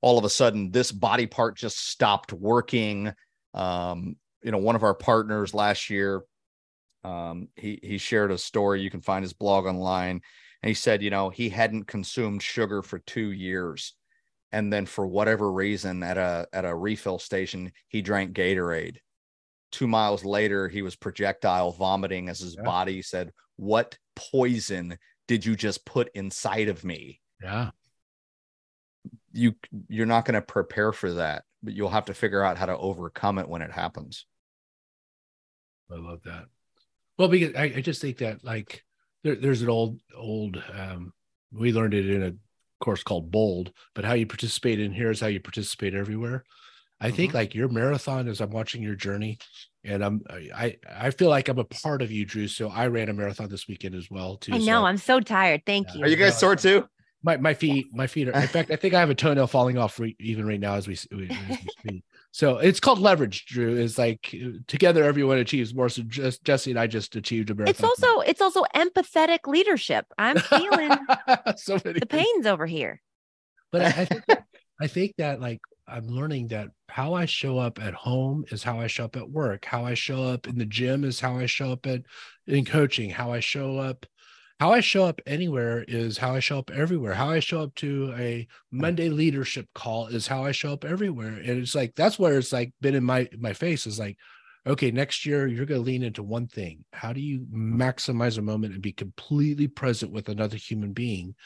All 0.00 0.18
of 0.18 0.24
a 0.24 0.30
sudden 0.30 0.70
this 0.70 0.90
body 0.90 1.26
part 1.26 1.56
just 1.56 1.90
stopped 1.90 2.32
working. 2.32 3.12
Um, 3.54 4.16
you 4.42 4.50
know 4.50 4.58
one 4.58 4.76
of 4.76 4.82
our 4.82 4.94
partners 4.94 5.54
last 5.54 5.90
year 5.90 6.22
um, 7.04 7.48
he 7.56 7.78
he 7.82 7.98
shared 7.98 8.30
a 8.30 8.38
story. 8.38 8.80
You 8.80 8.90
can 8.90 9.00
find 9.00 9.22
his 9.22 9.32
blog 9.32 9.66
online, 9.66 10.20
and 10.62 10.68
he 10.68 10.74
said, 10.74 11.02
you 11.02 11.10
know, 11.10 11.30
he 11.30 11.48
hadn't 11.48 11.86
consumed 11.86 12.42
sugar 12.42 12.82
for 12.82 12.98
two 13.00 13.30
years, 13.30 13.94
and 14.52 14.72
then 14.72 14.86
for 14.86 15.06
whatever 15.06 15.50
reason, 15.52 16.02
at 16.02 16.18
a 16.18 16.46
at 16.52 16.64
a 16.64 16.74
refill 16.74 17.18
station, 17.18 17.72
he 17.88 18.02
drank 18.02 18.34
Gatorade. 18.34 18.98
Two 19.70 19.86
miles 19.86 20.24
later, 20.24 20.68
he 20.68 20.82
was 20.82 20.96
projectile 20.96 21.72
vomiting 21.72 22.28
as 22.28 22.40
his 22.40 22.56
yeah. 22.56 22.62
body 22.62 23.02
said, 23.02 23.32
"What 23.56 23.96
poison 24.16 24.98
did 25.28 25.44
you 25.44 25.56
just 25.56 25.84
put 25.86 26.10
inside 26.14 26.68
of 26.68 26.84
me?" 26.84 27.20
Yeah, 27.42 27.70
you 29.32 29.54
you're 29.88 30.06
not 30.06 30.24
going 30.24 30.34
to 30.34 30.42
prepare 30.42 30.92
for 30.92 31.12
that, 31.14 31.44
but 31.62 31.74
you'll 31.74 31.88
have 31.88 32.06
to 32.06 32.14
figure 32.14 32.42
out 32.42 32.58
how 32.58 32.66
to 32.66 32.76
overcome 32.76 33.38
it 33.38 33.48
when 33.48 33.62
it 33.62 33.72
happens. 33.72 34.26
I 35.90 35.96
love 35.96 36.20
that. 36.24 36.46
Well, 37.18 37.28
because 37.28 37.54
I, 37.56 37.64
I 37.64 37.80
just 37.80 38.00
think 38.00 38.18
that 38.18 38.44
like 38.44 38.84
there, 39.24 39.34
there's 39.34 39.62
an 39.62 39.70
old 39.70 40.00
old 40.16 40.62
um, 40.72 41.12
we 41.52 41.72
learned 41.72 41.94
it 41.94 42.08
in 42.08 42.22
a 42.22 42.32
course 42.80 43.02
called 43.02 43.30
bold 43.30 43.72
but 43.94 44.04
how 44.04 44.12
you 44.12 44.26
participate 44.26 44.78
in 44.78 44.92
here 44.92 45.10
is 45.10 45.20
how 45.20 45.26
you 45.26 45.40
participate 45.40 45.94
everywhere 45.94 46.44
i 47.00 47.08
mm-hmm. 47.08 47.16
think 47.16 47.34
like 47.34 47.54
your 47.54 47.68
marathon 47.68 48.28
as 48.28 48.40
i'm 48.40 48.50
watching 48.50 48.82
your 48.82 48.94
journey 48.94 49.36
and 49.84 50.04
i'm 50.04 50.22
i 50.30 50.76
i 50.88 51.10
feel 51.10 51.28
like 51.28 51.48
i'm 51.48 51.58
a 51.58 51.64
part 51.64 52.02
of 52.02 52.12
you 52.12 52.24
dru 52.24 52.46
so 52.46 52.68
i 52.68 52.86
ran 52.86 53.08
a 53.08 53.12
marathon 53.12 53.48
this 53.48 53.66
weekend 53.66 53.96
as 53.96 54.08
well 54.10 54.36
too 54.36 54.52
i 54.52 54.58
know 54.58 54.82
so, 54.82 54.86
i'm 54.86 54.96
so 54.96 55.18
tired 55.18 55.60
thank 55.66 55.92
you 55.94 56.04
are 56.04 56.08
you 56.08 56.14
guys 56.14 56.38
sore 56.38 56.54
too 56.54 56.88
my 57.22 57.36
my 57.36 57.54
feet 57.54 57.86
my 57.92 58.06
feet 58.06 58.28
are 58.28 58.40
in 58.40 58.48
fact 58.48 58.70
i 58.70 58.76
think 58.76 58.94
i 58.94 59.00
have 59.00 59.10
a 59.10 59.14
toenail 59.14 59.46
falling 59.46 59.78
off 59.78 59.98
re, 59.98 60.14
even 60.20 60.46
right 60.46 60.60
now 60.60 60.74
as 60.74 60.86
we, 60.86 60.94
as 60.94 61.06
we 61.10 61.28
speak. 61.78 62.04
So 62.30 62.58
it's 62.58 62.78
called 62.78 62.98
leverage 63.00 63.46
dru 63.46 63.76
is 63.76 63.98
like 63.98 64.34
uh, 64.34 64.58
together 64.66 65.04
everyone 65.04 65.38
achieves 65.38 65.74
more 65.74 65.88
so 65.88 66.02
just 66.02 66.44
jessie 66.44 66.70
and 66.70 66.78
i 66.78 66.86
just 66.86 67.16
achieved 67.16 67.50
a 67.50 67.54
marathon 67.54 67.70
it's 67.70 67.82
also 67.82 68.20
it's 68.20 68.40
also 68.40 68.64
empathetic 68.74 69.46
leadership. 69.46 70.06
I'm 70.16 70.38
feeling 70.38 70.90
so 71.56 71.78
the 71.78 72.06
pains 72.08 72.46
over 72.46 72.66
here. 72.66 73.00
But 73.72 73.82
i, 73.82 73.86
I 73.86 74.04
think 74.04 74.24
i 74.80 74.86
think 74.86 75.14
that 75.18 75.40
like 75.40 75.60
i'm 75.88 76.06
learning 76.06 76.48
that 76.48 76.68
how 76.88 77.14
i 77.14 77.24
show 77.24 77.58
up 77.58 77.82
at 77.82 77.94
home 77.94 78.44
is 78.50 78.62
how 78.62 78.78
i 78.78 78.86
show 78.86 79.06
up 79.06 79.16
at 79.16 79.28
work. 79.28 79.64
How 79.64 79.84
i 79.84 79.94
show 79.94 80.22
up 80.22 80.46
in 80.46 80.58
the 80.58 80.66
gym 80.66 81.04
is 81.04 81.18
how 81.18 81.38
i 81.38 81.46
show 81.46 81.72
up 81.72 81.86
at 81.86 82.02
in 82.46 82.64
coaching. 82.64 83.10
How 83.10 83.32
i 83.32 83.40
show 83.40 83.78
up 83.78 84.06
how 84.60 84.72
I 84.72 84.80
show 84.80 85.04
up 85.04 85.20
anywhere 85.24 85.84
is 85.86 86.18
how 86.18 86.34
I 86.34 86.40
show 86.40 86.58
up 86.58 86.70
everywhere. 86.70 87.14
How 87.14 87.30
I 87.30 87.38
show 87.38 87.62
up 87.62 87.74
to 87.76 88.12
a 88.18 88.46
Monday 88.72 89.08
leadership 89.08 89.68
call 89.74 90.08
is 90.08 90.26
how 90.26 90.44
I 90.44 90.52
show 90.52 90.72
up 90.72 90.84
everywhere. 90.84 91.34
And 91.34 91.60
it's 91.60 91.74
like 91.76 91.94
that's 91.94 92.18
where 92.18 92.38
it's 92.38 92.52
like 92.52 92.72
been 92.80 92.96
in 92.96 93.04
my 93.04 93.28
my 93.38 93.52
face 93.52 93.86
is 93.86 94.00
like, 94.00 94.16
okay, 94.66 94.90
next 94.90 95.24
year 95.24 95.46
you're 95.46 95.66
going 95.66 95.80
to 95.80 95.86
lean 95.86 96.02
into 96.02 96.24
one 96.24 96.48
thing. 96.48 96.84
How 96.92 97.12
do 97.12 97.20
you 97.20 97.46
maximize 97.52 98.36
a 98.38 98.42
moment 98.42 98.72
and 98.74 98.82
be 98.82 98.92
completely 98.92 99.68
present 99.68 100.12
with 100.12 100.28
another 100.28 100.56
human 100.56 100.92
being? 100.92 101.36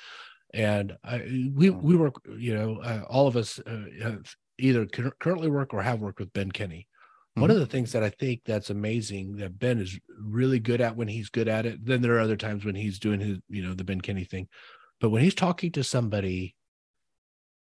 And 0.54 0.96
I, 1.04 1.18
we 1.54 1.68
we 1.68 1.96
work, 1.96 2.16
you 2.38 2.54
know, 2.54 2.78
uh, 2.82 3.02
all 3.08 3.26
of 3.26 3.36
us 3.36 3.58
uh, 3.58 3.84
have 4.02 4.34
either 4.58 4.86
currently 4.86 5.50
work 5.50 5.74
or 5.74 5.82
have 5.82 6.00
worked 6.00 6.20
with 6.20 6.32
Ben 6.32 6.50
Kinney. 6.50 6.88
One 7.34 7.50
of 7.50 7.54
mm-hmm. 7.56 7.60
the 7.60 7.66
things 7.66 7.92
that 7.92 8.02
I 8.02 8.10
think 8.10 8.42
that's 8.44 8.68
amazing 8.68 9.36
that 9.36 9.58
Ben 9.58 9.78
is 9.78 9.98
really 10.18 10.58
good 10.58 10.82
at 10.82 10.96
when 10.96 11.08
he's 11.08 11.30
good 11.30 11.48
at 11.48 11.64
it. 11.64 11.84
Then 11.84 12.02
there 12.02 12.16
are 12.16 12.20
other 12.20 12.36
times 12.36 12.64
when 12.64 12.74
he's 12.74 12.98
doing 12.98 13.20
his, 13.20 13.38
you 13.48 13.62
know, 13.62 13.72
the 13.72 13.84
Ben 13.84 14.02
Kinney 14.02 14.24
thing. 14.24 14.48
But 15.00 15.10
when 15.10 15.22
he's 15.22 15.34
talking 15.34 15.72
to 15.72 15.82
somebody 15.82 16.54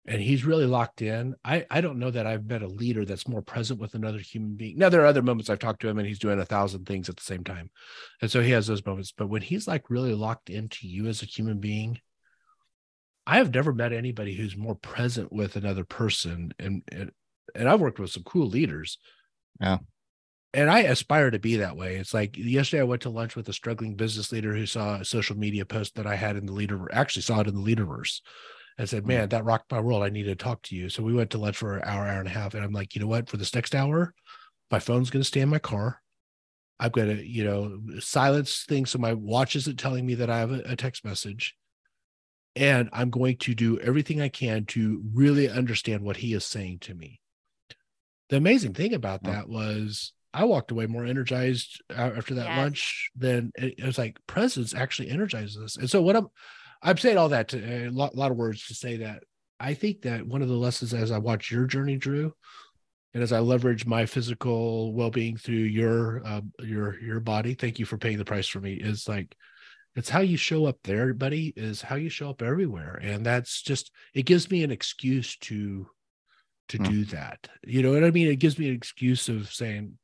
and 0.05 0.21
he's 0.21 0.43
really 0.43 0.65
locked 0.65 1.01
in, 1.01 1.35
I 1.45 1.65
I 1.71 1.79
don't 1.79 1.99
know 1.99 2.11
that 2.11 2.27
I've 2.27 2.45
met 2.45 2.63
a 2.63 2.67
leader 2.67 3.05
that's 3.05 3.29
more 3.29 3.41
present 3.41 3.79
with 3.79 3.95
another 3.95 4.19
human 4.19 4.55
being. 4.55 4.77
Now 4.77 4.89
there 4.89 5.01
are 5.03 5.05
other 5.05 5.21
moments 5.21 5.49
I've 5.49 5.59
talked 5.59 5.81
to 5.83 5.87
him 5.87 5.99
and 5.99 6.07
he's 6.07 6.19
doing 6.19 6.39
a 6.39 6.45
thousand 6.45 6.85
things 6.85 7.07
at 7.07 7.15
the 7.15 7.23
same 7.23 7.45
time. 7.45 7.69
And 8.21 8.29
so 8.29 8.41
he 8.41 8.51
has 8.51 8.67
those 8.67 8.85
moments. 8.85 9.13
But 9.15 9.29
when 9.29 9.41
he's 9.41 9.69
like 9.69 9.89
really 9.89 10.13
locked 10.13 10.49
into 10.49 10.85
you 10.85 11.07
as 11.07 11.23
a 11.23 11.25
human 11.25 11.59
being, 11.59 11.97
I 13.25 13.37
have 13.37 13.53
never 13.53 13.73
met 13.73 13.93
anybody 13.93 14.35
who's 14.35 14.57
more 14.57 14.75
present 14.75 15.31
with 15.31 15.55
another 15.55 15.85
person. 15.85 16.51
And 16.59 16.83
and, 16.91 17.11
and 17.55 17.69
I've 17.69 17.79
worked 17.79 17.99
with 17.99 18.11
some 18.11 18.23
cool 18.23 18.47
leaders 18.47 18.97
yeah. 19.59 19.79
And 20.53 20.69
I 20.69 20.81
aspire 20.81 21.31
to 21.31 21.39
be 21.39 21.57
that 21.57 21.77
way. 21.77 21.95
It's 21.95 22.13
like 22.13 22.35
yesterday 22.37 22.81
I 22.81 22.85
went 22.85 23.03
to 23.03 23.09
lunch 23.09 23.37
with 23.37 23.47
a 23.47 23.53
struggling 23.53 23.95
business 23.95 24.33
leader 24.33 24.53
who 24.53 24.65
saw 24.65 24.95
a 24.95 25.05
social 25.05 25.37
media 25.37 25.65
post 25.65 25.95
that 25.95 26.05
I 26.05 26.15
had 26.15 26.35
in 26.35 26.45
the 26.45 26.51
leader, 26.51 26.89
actually 26.91 27.21
saw 27.21 27.39
it 27.39 27.47
in 27.47 27.55
the 27.55 27.61
leaderverse 27.61 28.19
and 28.77 28.89
said, 28.89 29.03
mm-hmm. 29.03 29.07
Man, 29.07 29.29
that 29.29 29.45
rocked 29.45 29.71
my 29.71 29.79
world. 29.79 30.03
I 30.03 30.09
need 30.09 30.23
to 30.23 30.35
talk 30.35 30.61
to 30.63 30.75
you. 30.75 30.89
So 30.89 31.03
we 31.03 31.13
went 31.13 31.29
to 31.31 31.37
lunch 31.37 31.55
for 31.55 31.77
an 31.77 31.83
hour, 31.85 32.05
hour 32.05 32.19
and 32.19 32.27
a 32.27 32.31
half. 32.31 32.53
And 32.53 32.63
I'm 32.63 32.73
like, 32.73 32.95
you 32.95 33.01
know 33.01 33.07
what? 33.07 33.29
For 33.29 33.37
this 33.37 33.55
next 33.55 33.73
hour, 33.73 34.13
my 34.69 34.79
phone's 34.79 35.09
going 35.09 35.21
to 35.21 35.27
stay 35.27 35.39
in 35.39 35.49
my 35.49 35.59
car. 35.59 36.01
I've 36.79 36.91
got 36.91 37.05
to, 37.05 37.25
you 37.25 37.45
know, 37.45 37.79
silence 37.99 38.65
things 38.67 38.89
so 38.89 38.99
my 38.99 39.13
watch 39.13 39.55
isn't 39.55 39.79
telling 39.79 40.05
me 40.05 40.15
that 40.15 40.29
I 40.29 40.39
have 40.39 40.51
a, 40.51 40.61
a 40.65 40.75
text 40.75 41.05
message. 41.05 41.55
And 42.57 42.89
I'm 42.91 43.09
going 43.09 43.37
to 43.37 43.55
do 43.55 43.79
everything 43.79 44.19
I 44.19 44.27
can 44.27 44.65
to 44.65 45.01
really 45.13 45.47
understand 45.47 46.03
what 46.03 46.17
he 46.17 46.33
is 46.33 46.43
saying 46.43 46.79
to 46.79 46.93
me 46.93 47.20
the 48.31 48.37
amazing 48.37 48.73
thing 48.73 48.93
about 48.93 49.23
that 49.23 49.49
was 49.49 50.13
I 50.33 50.45
walked 50.45 50.71
away 50.71 50.87
more 50.87 51.05
energized 51.05 51.83
after 51.93 52.33
that 52.35 52.47
yes. 52.47 52.57
lunch 52.57 53.11
than 53.13 53.51
it, 53.55 53.75
it, 53.77 53.85
was 53.85 53.97
like 53.97 54.17
presence 54.25 54.73
actually 54.73 55.09
energizes 55.09 55.57
us. 55.57 55.75
And 55.75 55.89
so 55.89 56.01
what 56.01 56.15
I'm 56.15 56.27
I'm 56.81 56.97
saying 56.97 57.17
all 57.17 57.29
that 57.29 57.49
to 57.49 57.87
a 57.87 57.89
lot, 57.89 58.15
lot 58.15 58.31
of 58.31 58.37
words 58.37 58.65
to 58.67 58.73
say 58.73 58.97
that 58.97 59.23
I 59.59 59.73
think 59.73 60.03
that 60.03 60.25
one 60.25 60.41
of 60.41 60.47
the 60.47 60.55
lessons 60.55 60.93
as 60.93 61.11
I 61.11 61.17
watch 61.17 61.51
your 61.51 61.65
journey, 61.65 61.97
Dru, 61.97 62.33
and 63.13 63.21
as 63.21 63.33
I 63.33 63.39
leverage 63.39 63.85
my 63.85 64.05
physical 64.05 64.93
well-being 64.93 65.35
through 65.35 65.55
your 65.55 66.25
uh, 66.25 66.41
your 66.61 66.97
your 67.01 67.19
body, 67.19 67.53
thank 67.53 67.79
you 67.79 67.85
for 67.85 67.97
paying 67.97 68.17
the 68.17 68.23
price 68.23 68.47
for 68.47 68.61
me. 68.61 68.75
Is 68.75 69.09
like 69.09 69.35
it's 69.97 70.09
how 70.09 70.21
you 70.21 70.37
show 70.37 70.67
up 70.67 70.77
there, 70.85 71.13
buddy. 71.13 71.51
Is 71.57 71.81
how 71.81 71.97
you 71.97 72.07
show 72.07 72.29
up 72.29 72.41
everywhere, 72.41 72.97
and 73.03 73.25
that's 73.25 73.61
just 73.61 73.91
it 74.13 74.23
gives 74.25 74.49
me 74.49 74.63
an 74.63 74.71
excuse 74.71 75.35
to 75.39 75.87
to 76.71 76.77
mm. 76.77 76.89
do 76.89 77.05
that. 77.05 77.47
You 77.65 77.83
know 77.83 77.91
what 77.91 78.03
I 78.03 78.11
mean? 78.11 78.27
It 78.27 78.37
gives 78.37 78.57
me 78.57 78.69
an 78.69 78.75
excuse 78.75 79.29
of 79.29 79.51
saying, 79.51 79.97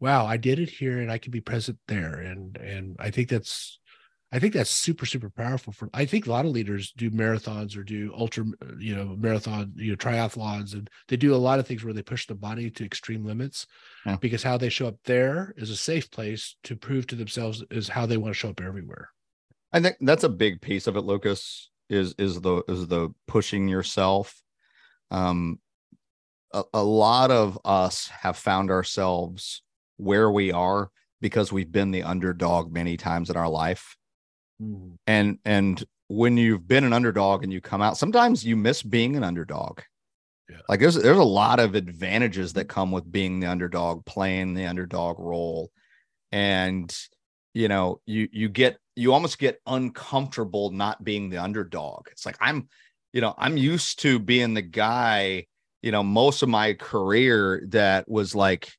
wow, 0.00 0.26
I 0.26 0.36
did 0.36 0.58
it 0.58 0.68
here 0.68 1.00
and 1.00 1.10
I 1.10 1.18
can 1.18 1.30
be 1.30 1.40
present 1.40 1.78
there. 1.88 2.14
And 2.14 2.56
and 2.56 2.96
I 2.98 3.10
think 3.10 3.28
that's 3.28 3.78
I 4.34 4.38
think 4.38 4.54
that's 4.54 4.70
super, 4.70 5.04
super 5.04 5.28
powerful 5.28 5.72
for 5.72 5.90
I 5.92 6.06
think 6.06 6.26
a 6.26 6.30
lot 6.30 6.46
of 6.46 6.52
leaders 6.52 6.92
do 6.96 7.10
marathons 7.10 7.76
or 7.76 7.82
do 7.82 8.14
ultra, 8.16 8.44
you 8.78 8.96
know, 8.96 9.14
marathon, 9.18 9.72
you 9.76 9.90
know, 9.90 9.96
triathlons, 9.96 10.72
and 10.72 10.88
they 11.08 11.16
do 11.16 11.34
a 11.34 11.36
lot 11.36 11.58
of 11.58 11.66
things 11.66 11.84
where 11.84 11.92
they 11.92 12.02
push 12.02 12.26
the 12.26 12.34
body 12.34 12.70
to 12.70 12.84
extreme 12.84 13.24
limits 13.24 13.66
yeah. 14.06 14.16
because 14.16 14.42
how 14.42 14.56
they 14.56 14.70
show 14.70 14.88
up 14.88 14.96
there 15.04 15.52
is 15.56 15.70
a 15.70 15.76
safe 15.76 16.10
place 16.10 16.56
to 16.64 16.76
prove 16.76 17.06
to 17.08 17.14
themselves 17.14 17.62
is 17.70 17.88
how 17.88 18.06
they 18.06 18.16
want 18.16 18.32
to 18.32 18.38
show 18.38 18.50
up 18.50 18.60
everywhere. 18.60 19.10
I 19.72 19.80
think 19.80 19.96
that's 20.00 20.24
a 20.24 20.28
big 20.28 20.60
piece 20.60 20.86
of 20.86 20.96
it, 20.96 21.02
Lucas, 21.02 21.70
is 21.90 22.14
is 22.18 22.40
the 22.40 22.62
is 22.68 22.86
the 22.86 23.10
pushing 23.26 23.68
yourself 23.68 24.42
um, 25.12 25.60
a, 26.52 26.64
a 26.74 26.82
lot 26.82 27.30
of 27.30 27.58
us 27.64 28.08
have 28.08 28.36
found 28.36 28.70
ourselves 28.70 29.62
where 29.98 30.30
we 30.30 30.50
are 30.50 30.90
because 31.20 31.52
we've 31.52 31.70
been 31.70 31.92
the 31.92 32.02
underdog 32.02 32.72
many 32.72 32.96
times 32.96 33.30
in 33.30 33.36
our 33.36 33.48
life. 33.48 33.96
Mm. 34.60 34.96
And 35.06 35.38
and 35.44 35.84
when 36.08 36.36
you've 36.36 36.66
been 36.66 36.84
an 36.84 36.92
underdog 36.92 37.44
and 37.44 37.52
you 37.52 37.60
come 37.60 37.82
out, 37.82 37.96
sometimes 37.96 38.44
you 38.44 38.56
miss 38.56 38.82
being 38.82 39.16
an 39.16 39.22
underdog. 39.22 39.80
Yeah. 40.50 40.56
Like 40.68 40.80
there's 40.80 40.96
there's 40.96 41.18
a 41.18 41.22
lot 41.22 41.60
of 41.60 41.74
advantages 41.74 42.54
that 42.54 42.64
come 42.64 42.90
with 42.90 43.10
being 43.10 43.38
the 43.38 43.46
underdog, 43.46 44.04
playing 44.06 44.54
the 44.54 44.66
underdog 44.66 45.18
role. 45.18 45.70
And 46.32 46.94
you 47.54 47.68
know, 47.68 48.00
you 48.06 48.28
you 48.32 48.48
get 48.48 48.78
you 48.96 49.12
almost 49.12 49.38
get 49.38 49.60
uncomfortable 49.66 50.70
not 50.70 51.04
being 51.04 51.28
the 51.28 51.38
underdog. 51.38 52.08
It's 52.10 52.26
like 52.26 52.36
I'm 52.40 52.68
you 53.12 53.20
know, 53.20 53.34
I'm 53.36 53.56
used 53.56 54.00
to 54.00 54.18
being 54.18 54.54
the 54.54 54.62
guy, 54.62 55.46
you 55.82 55.92
know, 55.92 56.02
most 56.02 56.42
of 56.42 56.48
my 56.48 56.74
career 56.74 57.62
that 57.68 58.08
was 58.08 58.34
like, 58.34 58.72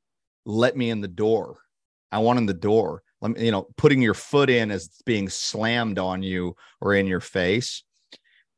let 0.45 0.75
me 0.75 0.89
in 0.89 1.01
the 1.01 1.07
door. 1.07 1.59
I 2.11 2.19
want 2.19 2.39
in 2.39 2.45
the 2.45 2.53
door. 2.53 3.03
Let 3.21 3.31
me, 3.31 3.45
you 3.45 3.51
know, 3.51 3.67
putting 3.77 4.01
your 4.01 4.13
foot 4.13 4.49
in 4.49 4.71
as 4.71 4.89
being 5.05 5.29
slammed 5.29 5.99
on 5.99 6.23
you 6.23 6.55
or 6.81 6.93
in 6.93 7.07
your 7.07 7.19
face. 7.19 7.83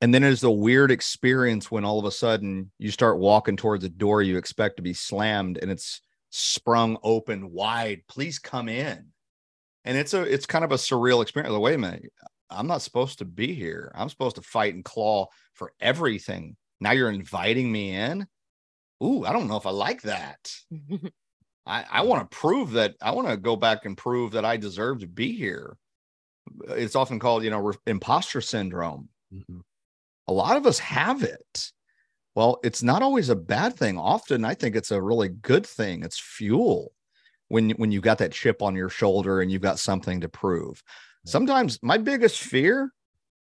And 0.01 0.13
then 0.13 0.21
there's 0.21 0.43
a 0.43 0.51
weird 0.51 0.91
experience 0.91 1.71
when 1.71 1.85
all 1.85 1.99
of 1.99 2.05
a 2.05 2.11
sudden 2.11 2.71
you 2.77 2.91
start 2.91 3.19
walking 3.19 3.55
towards 3.55 3.83
a 3.83 3.89
door 3.89 4.21
you 4.21 4.37
expect 4.37 4.77
to 4.77 4.83
be 4.83 4.93
slammed 4.93 5.57
and 5.57 5.71
it's 5.71 6.01
sprung 6.31 6.97
open 7.01 7.51
wide. 7.51 8.01
Please 8.07 8.39
come 8.39 8.67
in. 8.67 9.07
And 9.85 9.97
it's 9.97 10.13
a 10.13 10.21
it's 10.21 10.47
kind 10.47 10.65
of 10.65 10.71
a 10.71 10.75
surreal 10.75 11.21
experience. 11.21 11.53
Like, 11.53 11.61
wait 11.61 11.75
a 11.75 11.77
minute, 11.77 12.11
I'm 12.55 12.67
not 12.67 12.81
supposed 12.81 13.19
to 13.19 13.25
be 13.25 13.53
here. 13.53 13.91
I'm 13.95 14.09
supposed 14.09 14.37
to 14.37 14.41
fight 14.41 14.73
and 14.73 14.83
claw 14.83 15.27
for 15.53 15.73
everything. 15.79 16.55
Now 16.79 16.91
you're 16.91 17.09
inviting 17.09 17.71
me 17.71 17.95
in. 17.95 18.27
Ooh, 19.03 19.25
I 19.25 19.33
don't 19.33 19.47
know 19.47 19.57
if 19.57 19.65
I 19.65 19.71
like 19.71 20.01
that. 20.03 20.51
I, 21.65 21.85
I 21.91 22.01
want 22.01 22.29
to 22.29 22.37
prove 22.37 22.71
that 22.71 22.95
I 23.01 23.11
want 23.11 23.27
to 23.27 23.37
go 23.37 23.55
back 23.55 23.85
and 23.85 23.97
prove 23.97 24.31
that 24.31 24.45
I 24.45 24.57
deserve 24.57 24.99
to 24.99 25.07
be 25.07 25.31
here. 25.31 25.77
It's 26.69 26.95
often 26.95 27.19
called, 27.19 27.43
you 27.43 27.49
know, 27.49 27.59
re- 27.59 27.75
imposter 27.87 28.39
syndrome. 28.39 29.09
Mm-hmm. 29.33 29.59
A 30.27 30.33
lot 30.33 30.57
of 30.57 30.65
us 30.65 30.79
have 30.79 31.23
it. 31.23 31.71
Well, 32.35 32.59
it's 32.63 32.83
not 32.83 33.01
always 33.01 33.29
a 33.29 33.35
bad 33.35 33.75
thing. 33.75 33.97
Often 33.97 34.45
I 34.45 34.53
think 34.53 34.75
it's 34.75 34.91
a 34.91 35.01
really 35.01 35.29
good 35.29 35.65
thing. 35.65 36.03
It's 36.03 36.19
fuel 36.19 36.91
when 37.47 37.71
when 37.71 37.91
you 37.91 38.01
got 38.01 38.19
that 38.19 38.31
chip 38.31 38.61
on 38.61 38.75
your 38.75 38.89
shoulder 38.89 39.41
and 39.41 39.51
you've 39.51 39.61
got 39.61 39.79
something 39.79 40.21
to 40.21 40.29
prove. 40.29 40.83
Sometimes 41.25 41.79
my 41.81 41.97
biggest 41.97 42.39
fear, 42.39 42.93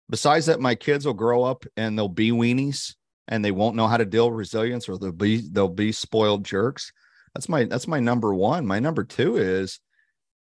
besides 0.09 0.45
that, 0.45 0.59
my 0.59 0.73
kids 0.73 1.05
will 1.05 1.13
grow 1.13 1.43
up 1.43 1.65
and 1.75 1.97
they'll 1.97 2.07
be 2.07 2.31
weenies 2.31 2.95
and 3.27 3.43
they 3.43 3.51
won't 3.51 3.75
know 3.75 3.87
how 3.87 3.97
to 3.97 4.05
deal 4.05 4.29
with 4.29 4.39
resilience 4.39 4.87
or 4.87 4.97
they'll 4.97 5.11
be 5.11 5.41
they'll 5.51 5.67
be 5.67 5.91
spoiled 5.91 6.45
jerks. 6.45 6.91
That's 7.35 7.49
my 7.49 7.65
that's 7.65 7.87
my 7.87 7.99
number 7.99 8.33
one. 8.33 8.65
My 8.65 8.79
number 8.79 9.03
two 9.03 9.37
is 9.37 9.79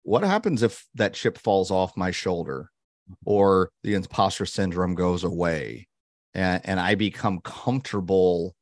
what 0.02 0.22
happens 0.22 0.62
if 0.62 0.86
that 0.94 1.14
chip 1.14 1.38
falls 1.38 1.70
off 1.70 1.96
my 1.96 2.10
shoulder 2.10 2.70
or 3.24 3.70
the 3.82 3.94
imposter 3.94 4.44
syndrome 4.44 4.94
goes 4.94 5.24
away 5.24 5.88
and, 6.34 6.60
and 6.64 6.78
I 6.78 6.94
become 6.94 7.40
comfortable 7.40 8.54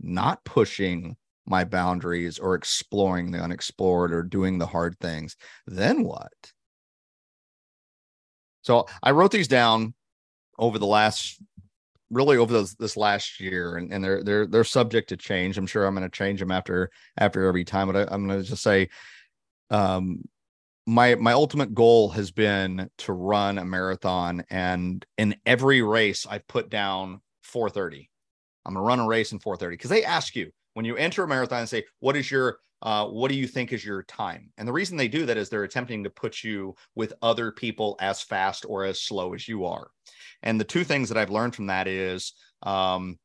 not 0.00 0.42
pushing 0.44 1.16
my 1.46 1.64
boundaries 1.64 2.38
or 2.38 2.54
exploring 2.54 3.30
the 3.30 3.40
unexplored 3.40 4.12
or 4.12 4.22
doing 4.22 4.58
the 4.58 4.66
hard 4.66 4.98
things, 5.00 5.36
then 5.66 6.02
what? 6.04 6.32
So 8.62 8.86
I 9.02 9.12
wrote 9.12 9.30
these 9.30 9.48
down 9.48 9.94
over 10.58 10.78
the 10.78 10.86
last 10.86 11.40
really 12.10 12.36
over 12.36 12.52
this, 12.52 12.74
this 12.74 12.96
last 12.96 13.40
year 13.40 13.76
and, 13.76 13.92
and 13.92 14.02
they're 14.02 14.22
they're 14.22 14.46
they're 14.46 14.64
subject 14.64 15.08
to 15.10 15.16
change. 15.16 15.56
I'm 15.56 15.66
sure 15.66 15.86
I'm 15.86 15.94
going 15.94 16.08
to 16.08 16.16
change 16.16 16.40
them 16.40 16.50
after 16.50 16.90
after 17.16 17.46
every 17.46 17.64
time, 17.64 17.90
but 17.90 17.96
I, 17.96 18.14
I'm 18.14 18.26
going 18.26 18.42
to 18.42 18.48
just 18.48 18.62
say 18.62 18.88
um 19.70 20.22
my 20.86 21.14
my 21.14 21.32
ultimate 21.32 21.74
goal 21.74 22.10
has 22.10 22.30
been 22.30 22.90
to 22.98 23.12
run 23.12 23.58
a 23.58 23.64
marathon 23.64 24.42
and 24.50 25.04
in 25.18 25.36
every 25.46 25.82
race 25.82 26.26
I've 26.28 26.46
put 26.48 26.68
down 26.68 27.20
430. 27.42 28.10
I'm 28.66 28.74
going 28.74 28.84
to 28.84 28.88
run 28.88 29.00
a 29.00 29.06
race 29.06 29.32
in 29.32 29.38
430 29.38 29.74
because 29.74 29.90
they 29.90 30.04
ask 30.04 30.34
you 30.34 30.50
when 30.74 30.84
you 30.84 30.96
enter 30.96 31.22
a 31.22 31.28
marathon 31.28 31.60
and 31.60 31.68
say 31.68 31.84
what 32.00 32.16
is 32.16 32.30
your 32.30 32.58
uh, 32.82 33.06
what 33.06 33.30
do 33.30 33.36
you 33.36 33.46
think 33.46 33.72
is 33.72 33.84
your 33.84 34.02
time? 34.02 34.50
And 34.56 34.66
the 34.66 34.72
reason 34.72 34.96
they 34.96 35.08
do 35.08 35.26
that 35.26 35.36
is 35.36 35.48
they're 35.48 35.64
attempting 35.64 36.04
to 36.04 36.10
put 36.10 36.42
you 36.42 36.74
with 36.94 37.12
other 37.20 37.52
people 37.52 37.96
as 38.00 38.22
fast 38.22 38.64
or 38.68 38.84
as 38.84 39.02
slow 39.02 39.34
as 39.34 39.46
you 39.46 39.66
are. 39.66 39.90
And 40.42 40.58
the 40.58 40.64
two 40.64 40.84
things 40.84 41.08
that 41.10 41.18
I've 41.18 41.30
learned 41.30 41.54
from 41.54 41.66
that 41.66 41.86
is 41.86 42.32
um, 42.62 43.18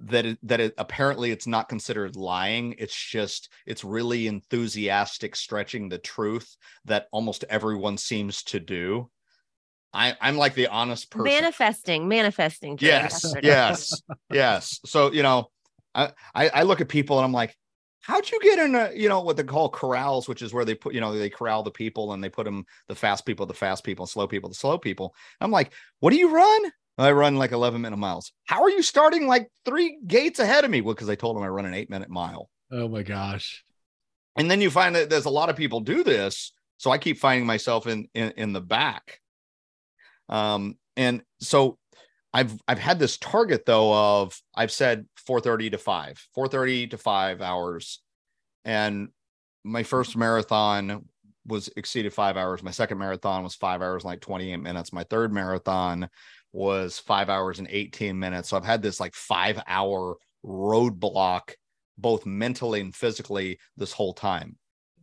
that 0.00 0.24
it, 0.24 0.38
that 0.44 0.60
it 0.60 0.74
apparently 0.78 1.30
it's 1.30 1.46
not 1.46 1.68
considered 1.68 2.16
lying. 2.16 2.74
It's 2.78 2.96
just 2.96 3.50
it's 3.66 3.84
really 3.84 4.26
enthusiastic 4.26 5.36
stretching 5.36 5.88
the 5.88 5.98
truth 5.98 6.56
that 6.86 7.06
almost 7.12 7.44
everyone 7.50 7.98
seems 7.98 8.42
to 8.44 8.60
do. 8.60 9.10
I, 9.92 10.16
I'm 10.20 10.36
like 10.36 10.54
the 10.54 10.68
honest 10.68 11.10
person. 11.10 11.24
Manifesting, 11.24 12.08
manifesting. 12.08 12.78
Yes, 12.80 13.34
yes, 13.42 14.02
yes. 14.30 14.80
So 14.84 15.12
you 15.12 15.22
know, 15.22 15.50
I, 15.94 16.12
I 16.34 16.62
look 16.62 16.80
at 16.80 16.88
people 16.88 17.18
and 17.18 17.24
I'm 17.24 17.32
like, 17.32 17.56
how'd 18.08 18.30
you 18.30 18.40
get 18.40 18.58
in 18.58 18.74
a 18.74 18.90
you 18.94 19.08
know 19.08 19.20
what 19.20 19.36
they 19.36 19.44
call 19.44 19.68
corrals 19.68 20.26
which 20.26 20.40
is 20.40 20.52
where 20.52 20.64
they 20.64 20.74
put 20.74 20.94
you 20.94 21.00
know 21.00 21.16
they 21.16 21.28
corral 21.28 21.62
the 21.62 21.70
people 21.70 22.14
and 22.14 22.24
they 22.24 22.30
put 22.30 22.44
them 22.44 22.64
the 22.88 22.94
fast 22.94 23.26
people 23.26 23.44
the 23.44 23.54
fast 23.54 23.84
people 23.84 24.06
slow 24.06 24.26
people 24.26 24.48
the 24.48 24.54
slow 24.54 24.78
people. 24.78 25.14
I'm 25.40 25.50
like 25.50 25.72
what 26.00 26.10
do 26.10 26.16
you 26.16 26.34
run? 26.34 26.72
I 26.96 27.12
run 27.12 27.36
like 27.36 27.52
11 27.52 27.80
minute 27.80 27.98
miles. 27.98 28.32
How 28.46 28.62
are 28.62 28.70
you 28.70 28.82
starting 28.82 29.28
like 29.28 29.48
three 29.64 29.98
gates 30.04 30.40
ahead 30.40 30.64
of 30.64 30.70
me? 30.70 30.80
Well 30.80 30.94
because 30.94 31.10
i 31.10 31.14
told 31.14 31.36
them 31.36 31.44
i 31.44 31.48
run 31.48 31.66
an 31.66 31.74
eight 31.74 31.90
minute 31.90 32.08
mile. 32.08 32.48
Oh 32.72 32.88
my 32.88 33.02
gosh. 33.02 33.64
And 34.36 34.50
then 34.50 34.60
you 34.60 34.70
find 34.70 34.96
that 34.96 35.10
there's 35.10 35.26
a 35.26 35.30
lot 35.30 35.50
of 35.50 35.56
people 35.56 35.80
do 35.80 36.02
this 36.02 36.52
so 36.78 36.90
i 36.90 36.98
keep 36.98 37.18
finding 37.18 37.46
myself 37.46 37.86
in 37.86 38.08
in, 38.14 38.32
in 38.36 38.52
the 38.54 38.62
back. 38.62 39.20
Um 40.30 40.78
and 40.96 41.22
so 41.40 41.78
I've 42.32 42.60
I've 42.68 42.78
had 42.78 42.98
this 42.98 43.16
target 43.16 43.64
though 43.64 43.92
of 43.92 44.40
I've 44.54 44.72
said 44.72 45.06
4:30 45.26 45.72
to 45.72 45.78
5, 45.78 46.26
4:30 46.36 46.90
to 46.90 46.98
5 46.98 47.40
hours, 47.40 48.02
and 48.64 49.08
my 49.64 49.82
first 49.82 50.16
marathon 50.16 51.06
was 51.46 51.70
exceeded 51.76 52.12
five 52.12 52.36
hours. 52.36 52.62
My 52.62 52.70
second 52.70 52.98
marathon 52.98 53.42
was 53.42 53.54
five 53.54 53.80
hours 53.80 54.04
and 54.04 54.10
like 54.10 54.20
28 54.20 54.56
minutes. 54.56 54.92
My 54.92 55.04
third 55.04 55.32
marathon 55.32 56.08
was 56.52 56.98
five 56.98 57.30
hours 57.30 57.58
and 57.58 57.68
18 57.70 58.18
minutes. 58.18 58.50
So 58.50 58.56
I've 58.56 58.64
had 58.64 58.82
this 58.82 59.00
like 59.00 59.14
five 59.14 59.60
hour 59.66 60.16
roadblock, 60.44 61.54
both 61.96 62.26
mentally 62.26 62.80
and 62.80 62.94
physically, 62.94 63.58
this 63.76 63.92
whole 63.92 64.12
time. 64.12 64.56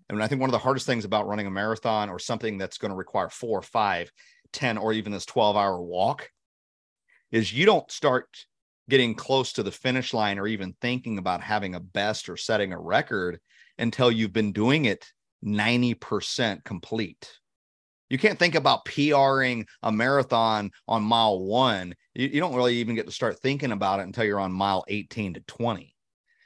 And 0.10 0.22
I 0.22 0.28
think 0.28 0.40
one 0.40 0.50
of 0.50 0.54
the 0.54 0.60
hardest 0.60 0.86
things 0.86 1.04
about 1.04 1.28
running 1.28 1.48
a 1.48 1.52
marathon 1.52 2.10
or 2.10 2.20
something 2.20 2.60
that's 2.60 2.78
going 2.78 2.92
to 2.92 2.96
require 2.96 3.30
four, 3.30 3.62
five, 3.64 4.12
10, 4.54 4.78
or 4.78 4.94
even 4.94 5.12
this 5.12 5.26
12 5.26 5.56
hour 5.58 5.82
walk 5.82 6.30
is 7.36 7.52
you 7.52 7.66
don't 7.66 7.92
start 7.92 8.46
getting 8.90 9.14
close 9.14 9.52
to 9.52 9.62
the 9.62 9.72
finish 9.72 10.14
line 10.14 10.40
or 10.40 10.48
even 10.48 10.74
thinking 10.80 11.18
about 11.18 11.42
having 11.42 11.76
a 11.76 11.80
best 11.82 12.30
or 12.30 12.38
setting 12.38 12.72
a 12.72 12.80
record 12.80 13.42
until 13.78 14.10
you've 14.10 14.32
been 14.32 14.54
doing 14.54 14.86
it 14.86 15.12
90% 15.44 16.64
complete. 16.64 17.30
You 18.10 18.18
can't 18.18 18.40
think 18.40 18.56
about 18.56 18.86
PRing 18.86 19.66
a 19.84 19.92
marathon 19.92 20.72
on 20.88 21.04
mile 21.04 21.40
one. 21.42 21.96
You, 22.14 22.30
you, 22.30 22.40
don't 22.40 22.56
really 22.56 22.76
even 22.76 22.96
get 22.96 23.06
to 23.06 23.12
start 23.12 23.42
thinking 23.42 23.74
about 23.74 24.00
it 24.00 24.04
until 24.04 24.24
you're 24.24 24.40
on 24.40 24.54
mile 24.54 24.86
18 24.88 25.34
to 25.34 25.42
20. 25.42 25.94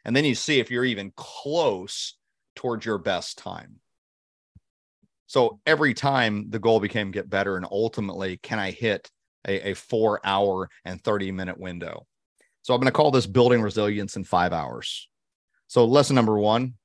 And 0.06 0.16
then 0.16 0.26
you 0.26 0.34
see 0.34 0.60
if 0.60 0.72
you're 0.72 0.86
even 0.86 1.14
close 1.16 2.18
towards 2.56 2.84
your 2.84 2.98
best 2.98 3.38
time. 3.38 3.76
So 5.28 5.60
every 5.68 5.94
time 5.94 6.50
the 6.50 6.58
goal 6.58 6.80
became 6.80 7.12
get 7.12 7.30
better 7.30 7.58
and 7.58 7.68
ultimately, 7.70 8.38
can 8.38 8.58
I 8.58 8.72
hit 8.72 9.12
a, 9.48 9.72
a 9.72 9.74
four 9.76 10.20
hour 10.24 10.70
and 10.86 11.02
30 11.02 11.32
minute 11.32 11.60
window. 11.60 12.06
So 12.62 12.74
I'm 12.74 12.80
going 12.80 12.92
to 12.92 12.96
call 12.96 13.12
this 13.12 13.26
building 13.26 13.62
resilience 13.62 14.16
in 14.16 14.24
five 14.24 14.54
hours. 14.54 15.08
So 15.68 15.86
lesson 15.86 16.16
number 16.16 16.38
one, 16.38 16.76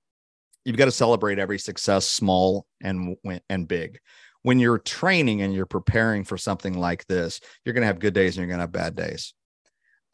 you've 0.64 0.76
got 0.76 0.86
to 0.86 0.90
celebrate 0.90 1.38
every 1.38 1.58
success, 1.58 2.06
small 2.06 2.66
and 2.82 3.16
and 3.48 3.68
big. 3.68 3.98
When 4.42 4.58
you're 4.58 4.78
training 4.78 5.42
and 5.42 5.54
you're 5.54 5.66
preparing 5.66 6.24
for 6.24 6.36
something 6.36 6.74
like 6.74 7.06
this, 7.06 7.40
you're 7.64 7.72
going 7.72 7.82
to 7.82 7.86
have 7.86 7.98
good 7.98 8.14
days 8.14 8.36
and 8.36 8.42
you're 8.42 8.56
going 8.56 8.58
to 8.58 8.62
have 8.62 8.72
bad 8.72 8.94
days. 8.94 9.32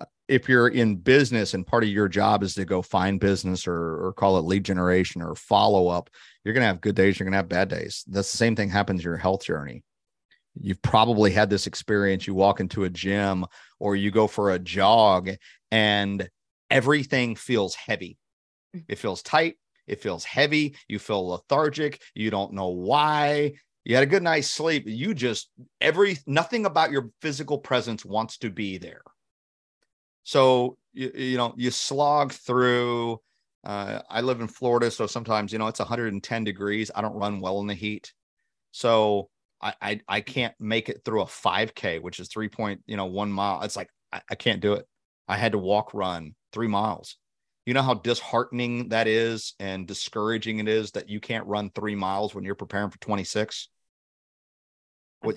Uh, 0.00 0.04
if 0.28 0.48
you're 0.48 0.68
in 0.68 0.96
business 0.96 1.54
and 1.54 1.66
part 1.66 1.82
of 1.82 1.88
your 1.88 2.08
job 2.08 2.44
is 2.44 2.54
to 2.54 2.64
go 2.64 2.80
find 2.80 3.18
business 3.18 3.66
or, 3.66 4.06
or 4.06 4.12
call 4.12 4.38
it 4.38 4.44
lead 4.44 4.64
generation 4.64 5.20
or 5.20 5.34
follow 5.34 5.88
up, 5.88 6.10
you're 6.44 6.54
going 6.54 6.62
to 6.62 6.68
have 6.68 6.80
good 6.80 6.94
days. 6.94 7.18
You're 7.18 7.24
going 7.24 7.32
to 7.32 7.38
have 7.38 7.48
bad 7.48 7.68
days. 7.68 8.04
That's 8.06 8.30
the 8.30 8.36
same 8.36 8.54
thing 8.54 8.68
happens 8.68 9.00
in 9.00 9.04
your 9.04 9.16
health 9.16 9.44
journey 9.44 9.82
you've 10.58 10.82
probably 10.82 11.30
had 11.30 11.50
this 11.50 11.66
experience. 11.66 12.26
You 12.26 12.34
walk 12.34 12.60
into 12.60 12.84
a 12.84 12.90
gym 12.90 13.44
or 13.78 13.96
you 13.96 14.10
go 14.10 14.26
for 14.26 14.52
a 14.52 14.58
jog 14.58 15.30
and 15.70 16.28
everything 16.70 17.36
feels 17.36 17.74
heavy. 17.74 18.16
Mm. 18.74 18.84
it 18.88 18.98
feels 18.98 19.22
tight. 19.22 19.56
It 19.86 20.00
feels 20.00 20.24
heavy. 20.24 20.76
You 20.88 20.98
feel 20.98 21.26
lethargic. 21.28 22.00
You 22.14 22.30
don't 22.30 22.52
know 22.52 22.68
why. 22.68 23.54
You 23.84 23.96
had 23.96 24.04
a 24.04 24.06
good 24.06 24.22
night's 24.22 24.50
sleep. 24.50 24.84
You 24.86 25.14
just 25.14 25.50
every 25.80 26.18
nothing 26.26 26.66
about 26.66 26.92
your 26.92 27.10
physical 27.20 27.58
presence 27.58 28.04
wants 28.04 28.38
to 28.38 28.50
be 28.50 28.78
there. 28.78 29.02
So 30.22 30.76
you, 30.92 31.10
you 31.14 31.36
know 31.36 31.54
you 31.56 31.70
slog 31.70 32.32
through 32.32 33.20
uh, 33.62 34.00
i 34.08 34.20
live 34.22 34.40
in 34.40 34.48
florida 34.48 34.90
so 34.90 35.06
sometimes 35.06 35.52
you 35.52 35.58
know 35.58 35.66
it's 35.66 35.80
110 35.80 36.44
degrees. 36.44 36.90
I 36.94 37.00
don't 37.00 37.14
run 37.14 37.40
well 37.40 37.60
in 37.60 37.66
the 37.66 37.74
heat. 37.74 38.12
So 38.72 39.28
I, 39.62 39.74
I, 39.80 40.00
I 40.08 40.20
can't 40.20 40.54
make 40.58 40.88
it 40.88 41.02
through 41.04 41.22
a 41.22 41.26
5K, 41.26 42.00
which 42.00 42.20
is 42.20 42.28
three 42.28 42.48
point, 42.48 42.82
you 42.86 42.96
know, 42.96 43.06
one 43.06 43.30
mile. 43.30 43.62
It's 43.62 43.76
like 43.76 43.88
I, 44.12 44.22
I 44.30 44.34
can't 44.34 44.60
do 44.60 44.74
it. 44.74 44.86
I 45.28 45.36
had 45.36 45.52
to 45.52 45.58
walk 45.58 45.94
run 45.94 46.34
three 46.52 46.68
miles. 46.68 47.16
You 47.66 47.74
know 47.74 47.82
how 47.82 47.94
disheartening 47.94 48.88
that 48.88 49.06
is 49.06 49.54
and 49.60 49.86
discouraging 49.86 50.58
it 50.58 50.68
is 50.68 50.92
that 50.92 51.08
you 51.08 51.20
can't 51.20 51.46
run 51.46 51.70
three 51.70 51.94
miles 51.94 52.34
when 52.34 52.42
you're 52.42 52.54
preparing 52.54 52.90
for 52.90 52.98
26. 52.98 53.68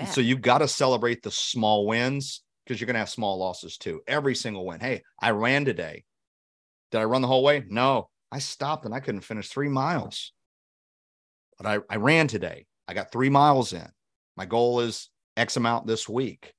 So 0.06 0.22
you've 0.22 0.42
got 0.42 0.60
to 0.60 0.68
celebrate 0.68 1.22
the 1.22 1.32
small 1.32 1.86
wins 1.86 2.42
because 2.66 2.80
you're 2.80 2.86
going 2.86 2.96
to 2.96 3.00
have 3.00 3.10
small 3.10 3.38
losses 3.38 3.78
too. 3.78 4.02
Every 4.08 4.36
single 4.36 4.66
win. 4.66 4.80
Hey, 4.80 5.04
I 5.20 5.32
ran 5.32 5.66
today. 5.66 6.06
Did 6.92 7.02
I 7.02 7.04
run 7.04 7.22
the 7.22 7.28
whole 7.28 7.44
way? 7.44 7.66
No, 7.68 8.10
I 8.32 8.40
stopped 8.40 8.86
and 8.86 8.94
I 8.94 9.00
couldn't 9.00 9.22
finish 9.22 9.50
three 9.50 9.68
miles. 9.68 10.32
But 11.58 11.68
I, 11.68 11.80
I 11.90 11.98
ran 11.98 12.28
today. 12.28 12.66
I 12.88 12.94
got 12.94 13.12
three 13.12 13.30
miles 13.30 13.74
in. 13.74 13.88
My 14.36 14.46
goal 14.46 14.82
is 14.82 15.10
X 15.38 15.58
amount 15.58 15.88
this 15.88 16.08
week. 16.10 16.54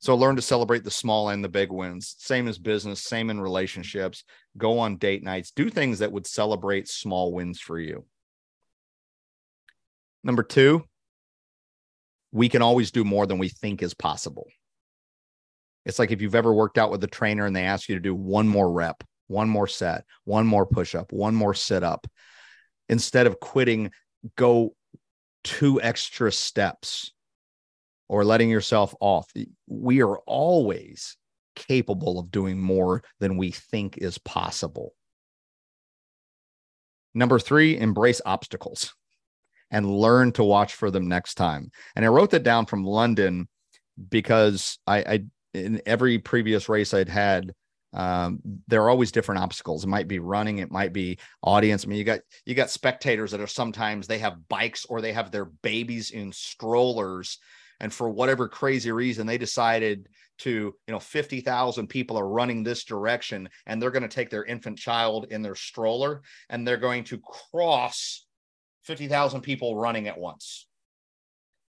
So 0.00 0.14
learn 0.14 0.36
to 0.36 0.42
celebrate 0.42 0.82
the 0.82 0.90
small 0.90 1.28
and 1.28 1.44
the 1.44 1.48
big 1.48 1.70
wins. 1.70 2.16
Same 2.18 2.48
as 2.48 2.58
business, 2.58 3.02
same 3.02 3.28
in 3.28 3.38
relationships. 3.40 4.24
Go 4.56 4.78
on 4.78 4.96
date 4.96 5.22
nights, 5.22 5.50
do 5.50 5.68
things 5.68 5.98
that 5.98 6.10
would 6.10 6.26
celebrate 6.26 6.88
small 6.88 7.32
wins 7.34 7.60
for 7.60 7.78
you. 7.78 8.06
Number 10.24 10.42
two, 10.42 10.84
we 12.32 12.48
can 12.48 12.62
always 12.62 12.90
do 12.90 13.04
more 13.04 13.26
than 13.26 13.38
we 13.38 13.48
think 13.48 13.82
is 13.82 13.94
possible. 13.94 14.46
It's 15.84 15.98
like 15.98 16.10
if 16.12 16.22
you've 16.22 16.34
ever 16.34 16.52
worked 16.52 16.78
out 16.78 16.90
with 16.90 17.04
a 17.04 17.08
trainer 17.08 17.46
and 17.46 17.54
they 17.54 17.64
ask 17.64 17.88
you 17.88 17.94
to 17.94 18.00
do 18.00 18.14
one 18.14 18.48
more 18.48 18.70
rep, 18.70 19.02
one 19.26 19.48
more 19.48 19.66
set, 19.66 20.04
one 20.24 20.46
more 20.46 20.66
push 20.66 20.94
up, 20.94 21.12
one 21.12 21.34
more 21.34 21.54
sit 21.54 21.82
up. 21.82 22.06
Instead 22.88 23.26
of 23.26 23.40
quitting, 23.40 23.90
go 24.36 24.74
two 25.44 25.80
extra 25.80 26.30
steps 26.30 27.12
or 28.08 28.24
letting 28.24 28.50
yourself 28.50 28.94
off. 29.00 29.30
We 29.66 30.02
are 30.02 30.18
always 30.26 31.16
capable 31.54 32.18
of 32.18 32.30
doing 32.30 32.60
more 32.60 33.02
than 33.18 33.36
we 33.36 33.50
think 33.50 33.98
is 33.98 34.18
possible. 34.18 34.94
Number 37.14 37.38
three, 37.38 37.76
embrace 37.78 38.20
obstacles 38.24 38.94
and 39.70 39.90
learn 39.90 40.32
to 40.32 40.44
watch 40.44 40.74
for 40.74 40.90
them 40.90 41.08
next 41.08 41.34
time. 41.34 41.70
And 41.94 42.04
I 42.04 42.08
wrote 42.08 42.30
that 42.30 42.42
down 42.42 42.66
from 42.66 42.84
London 42.84 43.48
because 44.08 44.78
I, 44.86 44.98
I 44.98 45.24
in 45.54 45.82
every 45.86 46.18
previous 46.18 46.68
race 46.68 46.94
I'd 46.94 47.08
had, 47.08 47.52
um, 47.92 48.40
there 48.68 48.82
are 48.82 48.90
always 48.90 49.12
different 49.12 49.40
obstacles. 49.40 49.84
It 49.84 49.88
might 49.88 50.08
be 50.08 50.18
running, 50.18 50.58
it 50.58 50.70
might 50.70 50.92
be 50.92 51.18
audience. 51.42 51.84
I 51.84 51.88
mean, 51.88 51.98
you 51.98 52.04
got 52.04 52.20
you 52.46 52.54
got 52.54 52.70
spectators 52.70 53.30
that 53.32 53.40
are 53.40 53.46
sometimes 53.46 54.06
they 54.06 54.18
have 54.18 54.48
bikes 54.48 54.84
or 54.84 55.00
they 55.00 55.12
have 55.12 55.30
their 55.30 55.46
babies 55.46 56.10
in 56.10 56.32
strollers, 56.32 57.38
and 57.80 57.92
for 57.92 58.08
whatever 58.08 58.48
crazy 58.48 58.92
reason, 58.92 59.26
they 59.26 59.38
decided 59.38 60.08
to, 60.40 60.50
you 60.50 60.74
know, 60.92 60.98
50,000 60.98 61.86
people 61.86 62.18
are 62.18 62.28
running 62.28 62.62
this 62.62 62.84
direction 62.84 63.48
and 63.66 63.80
they're 63.80 63.90
going 63.90 64.02
to 64.02 64.08
take 64.08 64.30
their 64.30 64.44
infant 64.44 64.78
child 64.78 65.26
in 65.30 65.42
their 65.42 65.54
stroller 65.54 66.22
and 66.48 66.66
they're 66.66 66.78
going 66.78 67.04
to 67.04 67.18
cross 67.18 68.24
50,000 68.84 69.42
people 69.42 69.76
running 69.76 70.08
at 70.08 70.18
once. 70.18 70.66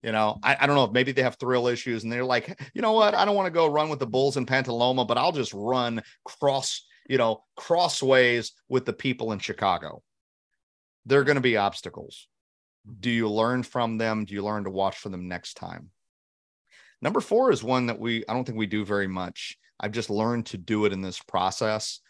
You 0.02 0.12
know, 0.12 0.38
I, 0.42 0.56
I 0.60 0.66
don't 0.66 0.76
know 0.76 0.84
if 0.84 0.92
maybe 0.92 1.12
they 1.12 1.22
have 1.22 1.36
thrill 1.36 1.66
issues 1.66 2.04
and 2.04 2.12
they're 2.12 2.24
like, 2.24 2.58
you 2.74 2.82
know 2.82 2.92
what? 2.92 3.14
I 3.14 3.24
don't 3.24 3.36
want 3.36 3.46
to 3.46 3.52
go 3.52 3.66
run 3.66 3.88
with 3.88 3.98
the 3.98 4.06
bulls 4.06 4.36
in 4.36 4.46
Pantaloma, 4.46 5.06
but 5.06 5.18
I'll 5.18 5.32
just 5.32 5.52
run 5.52 6.02
cross, 6.24 6.86
you 7.08 7.18
know, 7.18 7.44
crossways 7.56 8.52
with 8.68 8.86
the 8.86 8.92
people 8.92 9.32
in 9.32 9.38
Chicago. 9.38 10.02
They're 11.06 11.24
going 11.24 11.36
to 11.36 11.42
be 11.42 11.56
obstacles. 11.56 12.28
Do 13.00 13.10
you 13.10 13.28
learn 13.28 13.62
from 13.62 13.98
them? 13.98 14.24
Do 14.24 14.34
you 14.34 14.42
learn 14.42 14.64
to 14.64 14.70
watch 14.70 14.98
for 14.98 15.10
them 15.10 15.28
next 15.28 15.54
time? 15.54 15.90
Number 17.02 17.20
four 17.20 17.50
is 17.50 17.62
one 17.62 17.86
that 17.86 17.98
we, 17.98 18.24
I 18.28 18.34
don't 18.34 18.44
think 18.44 18.58
we 18.58 18.66
do 18.66 18.84
very 18.84 19.08
much. 19.08 19.58
I've 19.78 19.92
just 19.92 20.10
learned 20.10 20.46
to 20.46 20.58
do 20.58 20.84
it 20.84 20.92
in 20.92 21.00
this 21.00 21.20
process 21.20 22.00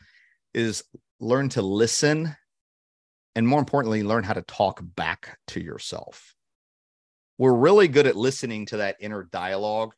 is 0.52 0.82
learn 1.20 1.48
to 1.50 1.62
listen 1.62 2.34
and 3.36 3.46
more 3.46 3.60
importantly, 3.60 4.02
learn 4.02 4.24
how 4.24 4.32
to 4.32 4.42
talk 4.42 4.80
back 4.82 5.38
to 5.48 5.60
yourself. 5.60 6.34
We're 7.40 7.54
really 7.54 7.88
good 7.88 8.06
at 8.06 8.16
listening 8.16 8.66
to 8.66 8.76
that 8.76 8.98
inner 9.00 9.22
dialogue, 9.22 9.94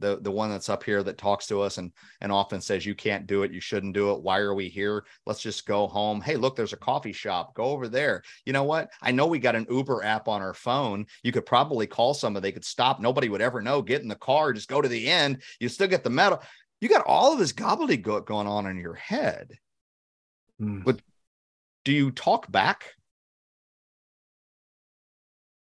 the, 0.00 0.18
the 0.20 0.32
one 0.32 0.50
that's 0.50 0.68
up 0.68 0.82
here 0.82 1.00
that 1.04 1.16
talks 1.16 1.46
to 1.46 1.60
us 1.60 1.78
and, 1.78 1.92
and 2.20 2.32
often 2.32 2.60
says, 2.60 2.84
You 2.84 2.96
can't 2.96 3.24
do 3.24 3.44
it. 3.44 3.52
You 3.52 3.60
shouldn't 3.60 3.94
do 3.94 4.10
it. 4.10 4.20
Why 4.20 4.40
are 4.40 4.52
we 4.52 4.68
here? 4.68 5.04
Let's 5.24 5.40
just 5.40 5.64
go 5.64 5.86
home. 5.86 6.20
Hey, 6.20 6.34
look, 6.34 6.56
there's 6.56 6.72
a 6.72 6.76
coffee 6.76 7.12
shop. 7.12 7.54
Go 7.54 7.66
over 7.66 7.86
there. 7.86 8.24
You 8.44 8.52
know 8.52 8.64
what? 8.64 8.90
I 9.00 9.12
know 9.12 9.28
we 9.28 9.38
got 9.38 9.54
an 9.54 9.68
Uber 9.70 10.02
app 10.02 10.26
on 10.26 10.42
our 10.42 10.54
phone. 10.54 11.06
You 11.22 11.30
could 11.30 11.46
probably 11.46 11.86
call 11.86 12.14
somebody, 12.14 12.42
they 12.42 12.52
could 12.52 12.64
stop. 12.64 12.98
Nobody 12.98 13.28
would 13.28 13.40
ever 13.40 13.62
know. 13.62 13.80
Get 13.80 14.02
in 14.02 14.08
the 14.08 14.16
car, 14.16 14.52
just 14.52 14.68
go 14.68 14.82
to 14.82 14.88
the 14.88 15.06
end. 15.06 15.40
You 15.60 15.68
still 15.68 15.86
get 15.86 16.02
the 16.02 16.10
medal. 16.10 16.42
You 16.80 16.88
got 16.88 17.06
all 17.06 17.32
of 17.32 17.38
this 17.38 17.52
gobbledygook 17.52 18.26
going 18.26 18.48
on 18.48 18.66
in 18.66 18.76
your 18.76 18.94
head. 18.94 19.52
Mm. 20.60 20.82
But 20.82 21.00
do 21.84 21.92
you 21.92 22.10
talk 22.10 22.50
back? 22.50 22.86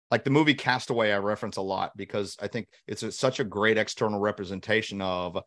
Like 0.09 0.23
the 0.23 0.29
movie 0.29 0.53
Castaway, 0.53 1.11
I 1.11 1.17
reference 1.17 1.57
a 1.57 1.61
lot 1.61 1.91
because 1.97 2.37
I 2.41 2.47
think 2.47 2.67
it's 2.87 3.03
a, 3.03 3.11
such 3.11 3.39
a 3.39 3.43
great 3.43 3.77
external 3.77 4.19
representation 4.19 5.01
of 5.01 5.37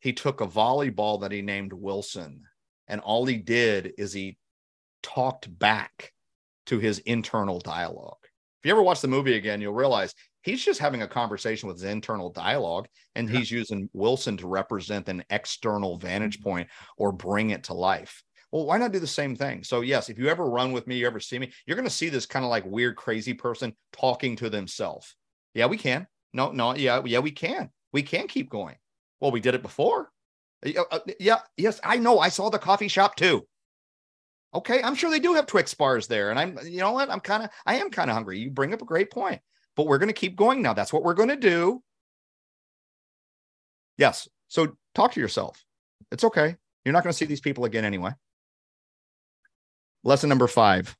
he 0.00 0.12
took 0.12 0.40
a 0.40 0.46
volleyball 0.46 1.20
that 1.20 1.32
he 1.32 1.42
named 1.42 1.72
Wilson, 1.72 2.42
and 2.86 3.00
all 3.00 3.26
he 3.26 3.36
did 3.36 3.92
is 3.98 4.12
he 4.12 4.38
talked 5.02 5.58
back 5.58 6.12
to 6.66 6.78
his 6.78 6.98
internal 7.00 7.58
dialogue. 7.58 8.18
If 8.22 8.66
you 8.66 8.72
ever 8.72 8.82
watch 8.82 9.00
the 9.00 9.08
movie 9.08 9.36
again, 9.36 9.60
you'll 9.60 9.74
realize 9.74 10.14
he's 10.42 10.64
just 10.64 10.80
having 10.80 11.02
a 11.02 11.08
conversation 11.08 11.68
with 11.68 11.76
his 11.76 11.90
internal 11.90 12.30
dialogue 12.30 12.88
and 13.14 13.28
yeah. 13.28 13.38
he's 13.38 13.50
using 13.50 13.88
Wilson 13.92 14.36
to 14.38 14.48
represent 14.48 15.08
an 15.08 15.24
external 15.30 15.98
vantage 15.98 16.38
mm-hmm. 16.38 16.50
point 16.50 16.68
or 16.96 17.12
bring 17.12 17.50
it 17.50 17.64
to 17.64 17.74
life. 17.74 18.22
Well, 18.50 18.64
why 18.64 18.78
not 18.78 18.92
do 18.92 18.98
the 18.98 19.06
same 19.06 19.36
thing? 19.36 19.62
So, 19.62 19.82
yes, 19.82 20.08
if 20.08 20.18
you 20.18 20.28
ever 20.28 20.46
run 20.46 20.72
with 20.72 20.86
me, 20.86 20.96
you 20.96 21.06
ever 21.06 21.20
see 21.20 21.38
me, 21.38 21.52
you're 21.66 21.76
going 21.76 21.88
to 21.88 21.94
see 21.94 22.08
this 22.08 22.26
kind 22.26 22.44
of 22.44 22.50
like 22.50 22.64
weird, 22.64 22.96
crazy 22.96 23.34
person 23.34 23.74
talking 23.92 24.36
to 24.36 24.48
themselves. 24.48 25.14
Yeah, 25.54 25.66
we 25.66 25.76
can. 25.76 26.06
No, 26.32 26.50
no, 26.50 26.74
yeah, 26.74 27.02
yeah, 27.04 27.18
we 27.18 27.30
can. 27.30 27.70
We 27.92 28.02
can 28.02 28.26
keep 28.26 28.48
going. 28.48 28.76
Well, 29.20 29.30
we 29.30 29.40
did 29.40 29.54
it 29.54 29.62
before. 29.62 30.10
Uh, 30.64 30.82
uh, 30.90 31.00
yeah, 31.20 31.40
yes, 31.56 31.80
I 31.84 31.96
know. 31.96 32.18
I 32.18 32.30
saw 32.30 32.48
the 32.48 32.58
coffee 32.58 32.88
shop 32.88 33.16
too. 33.16 33.46
Okay, 34.54 34.82
I'm 34.82 34.94
sure 34.94 35.10
they 35.10 35.20
do 35.20 35.34
have 35.34 35.46
Twix 35.46 35.74
bars 35.74 36.06
there, 36.06 36.30
and 36.30 36.38
I'm, 36.38 36.58
you 36.64 36.78
know 36.78 36.92
what? 36.92 37.10
I'm 37.10 37.20
kind 37.20 37.42
of, 37.42 37.50
I 37.66 37.76
am 37.76 37.90
kind 37.90 38.08
of 38.08 38.14
hungry. 38.14 38.38
You 38.38 38.50
bring 38.50 38.72
up 38.72 38.80
a 38.80 38.86
great 38.86 39.10
point, 39.10 39.42
but 39.76 39.86
we're 39.86 39.98
going 39.98 40.08
to 40.08 40.14
keep 40.14 40.36
going 40.36 40.62
now. 40.62 40.72
That's 40.72 40.92
what 40.92 41.02
we're 41.02 41.14
going 41.14 41.28
to 41.28 41.36
do. 41.36 41.82
Yes. 43.98 44.26
So 44.48 44.76
talk 44.94 45.12
to 45.12 45.20
yourself. 45.20 45.62
It's 46.10 46.24
okay. 46.24 46.56
You're 46.84 46.94
not 46.94 47.02
going 47.02 47.12
to 47.12 47.16
see 47.16 47.26
these 47.26 47.42
people 47.42 47.66
again 47.66 47.84
anyway. 47.84 48.12
Lesson 50.04 50.28
number 50.28 50.46
five. 50.46 50.96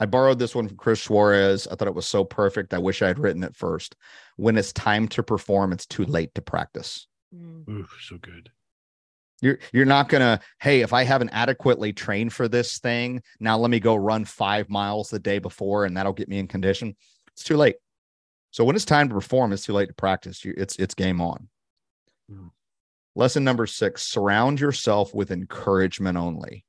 I 0.00 0.06
borrowed 0.06 0.38
this 0.38 0.54
one 0.54 0.66
from 0.66 0.76
Chris 0.76 1.00
Suarez. 1.00 1.68
I 1.68 1.76
thought 1.76 1.88
it 1.88 1.94
was 1.94 2.08
so 2.08 2.24
perfect. 2.24 2.74
I 2.74 2.78
wish 2.78 3.02
I 3.02 3.06
had 3.06 3.20
written 3.20 3.44
it 3.44 3.54
first. 3.54 3.94
When 4.36 4.56
it's 4.56 4.72
time 4.72 5.06
to 5.08 5.22
perform, 5.22 5.72
it's 5.72 5.86
too 5.86 6.04
late 6.04 6.34
to 6.34 6.42
practice. 6.42 7.06
Mm. 7.34 7.68
Ooh, 7.68 7.86
so 8.00 8.18
good. 8.18 8.50
You're 9.40 9.58
you're 9.72 9.84
not 9.84 10.08
gonna, 10.08 10.40
hey, 10.60 10.80
if 10.80 10.92
I 10.92 11.04
haven't 11.04 11.30
adequately 11.30 11.92
trained 11.92 12.32
for 12.32 12.48
this 12.48 12.78
thing, 12.78 13.22
now 13.40 13.58
let 13.58 13.70
me 13.70 13.80
go 13.80 13.96
run 13.96 14.24
five 14.24 14.68
miles 14.68 15.10
the 15.10 15.18
day 15.18 15.38
before 15.38 15.84
and 15.84 15.96
that'll 15.96 16.12
get 16.12 16.28
me 16.28 16.38
in 16.38 16.46
condition. 16.46 16.96
It's 17.32 17.44
too 17.44 17.56
late. 17.56 17.76
So 18.52 18.64
when 18.64 18.76
it's 18.76 18.84
time 18.84 19.08
to 19.08 19.14
perform, 19.14 19.52
it's 19.52 19.64
too 19.64 19.72
late 19.72 19.88
to 19.88 19.94
practice. 19.94 20.42
It's 20.44 20.76
it's 20.76 20.94
game 20.94 21.20
on. 21.20 21.48
Mm. 22.30 22.50
Lesson 23.14 23.44
number 23.44 23.66
six: 23.66 24.02
surround 24.02 24.60
yourself 24.60 25.14
with 25.14 25.30
encouragement 25.30 26.18
only. 26.18 26.64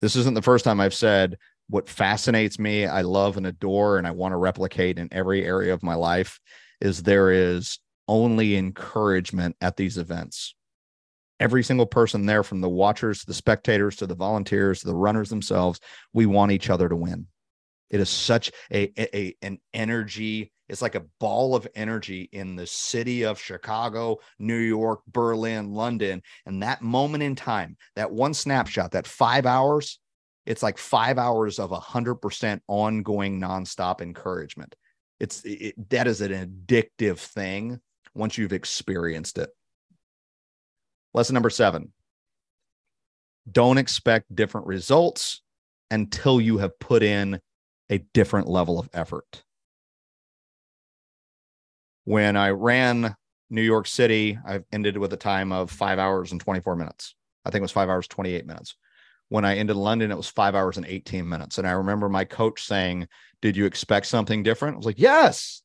This 0.00 0.16
isn't 0.16 0.34
the 0.34 0.42
first 0.42 0.64
time 0.64 0.80
I've 0.80 0.94
said 0.94 1.36
what 1.68 1.88
fascinates 1.88 2.58
me, 2.58 2.86
I 2.86 3.02
love 3.02 3.36
and 3.36 3.46
adore, 3.46 3.98
and 3.98 4.06
I 4.06 4.10
want 4.10 4.32
to 4.32 4.36
replicate 4.36 4.98
in 4.98 5.08
every 5.12 5.44
area 5.44 5.72
of 5.72 5.82
my 5.82 5.94
life 5.94 6.40
is 6.80 7.02
there 7.02 7.30
is 7.30 7.78
only 8.08 8.56
encouragement 8.56 9.56
at 9.60 9.76
these 9.76 9.96
events. 9.96 10.54
Every 11.38 11.62
single 11.62 11.86
person 11.86 12.26
there, 12.26 12.42
from 12.42 12.60
the 12.60 12.68
watchers 12.68 13.20
to 13.20 13.26
the 13.26 13.34
spectators 13.34 13.96
to 13.96 14.06
the 14.06 14.16
volunteers 14.16 14.80
to 14.80 14.88
the 14.88 14.96
runners 14.96 15.30
themselves, 15.30 15.80
we 16.12 16.26
want 16.26 16.52
each 16.52 16.70
other 16.70 16.88
to 16.88 16.96
win. 16.96 17.28
It 17.90 18.00
is 18.00 18.08
such 18.08 18.52
a, 18.72 18.92
a, 18.98 19.34
an 19.42 19.58
energy. 19.74 20.52
It's 20.68 20.82
like 20.82 20.94
a 20.94 21.06
ball 21.18 21.56
of 21.56 21.66
energy 21.74 22.28
in 22.32 22.54
the 22.54 22.66
city 22.66 23.24
of 23.24 23.40
Chicago, 23.40 24.20
New 24.38 24.58
York, 24.58 25.00
Berlin, 25.08 25.72
London. 25.72 26.22
And 26.46 26.62
that 26.62 26.82
moment 26.82 27.24
in 27.24 27.34
time, 27.34 27.76
that 27.96 28.12
one 28.12 28.34
snapshot, 28.34 28.92
that 28.92 29.08
five 29.08 29.46
hours, 29.46 29.98
it's 30.46 30.62
like 30.62 30.78
five 30.78 31.18
hours 31.18 31.58
of 31.58 31.72
a 31.72 31.80
hundred 31.80 32.16
percent 32.16 32.62
ongoing 32.68 33.40
nonstop 33.40 34.00
encouragement. 34.00 34.74
It's 35.18 35.42
it, 35.44 35.90
that 35.90 36.06
is 36.06 36.20
an 36.20 36.32
addictive 36.32 37.18
thing 37.18 37.80
once 38.14 38.38
you've 38.38 38.52
experienced 38.52 39.38
it. 39.38 39.50
Lesson 41.12 41.34
number 41.34 41.50
seven 41.50 41.92
don't 43.50 43.78
expect 43.78 44.34
different 44.34 44.66
results 44.66 45.42
until 45.90 46.40
you 46.40 46.58
have 46.58 46.78
put 46.78 47.02
in 47.02 47.40
a 47.90 47.98
different 48.14 48.48
level 48.48 48.78
of 48.78 48.88
effort. 48.94 49.42
When 52.04 52.36
I 52.36 52.50
ran 52.50 53.16
New 53.50 53.62
York 53.62 53.86
City, 53.86 54.38
I 54.46 54.60
ended 54.72 54.96
with 54.96 55.12
a 55.12 55.18
time 55.18 55.52
of 55.52 55.70
five 55.70 55.98
hours 55.98 56.32
and 56.32 56.40
24 56.40 56.76
minutes. 56.76 57.14
I 57.44 57.50
think 57.50 57.60
it 57.60 57.62
was 57.62 57.72
five 57.72 57.88
hours, 57.88 58.06
28 58.08 58.46
minutes. 58.46 58.76
When 59.28 59.44
I 59.44 59.56
ended 59.56 59.76
London, 59.76 60.10
it 60.10 60.16
was 60.16 60.28
five 60.28 60.54
hours 60.54 60.76
and 60.76 60.86
18 60.86 61.28
minutes. 61.28 61.58
And 61.58 61.66
I 61.66 61.72
remember 61.72 62.08
my 62.08 62.24
coach 62.24 62.64
saying, 62.64 63.06
Did 63.42 63.56
you 63.56 63.66
expect 63.66 64.06
something 64.06 64.42
different? 64.42 64.74
I 64.74 64.78
was 64.78 64.86
like, 64.86 64.98
Yes, 64.98 65.62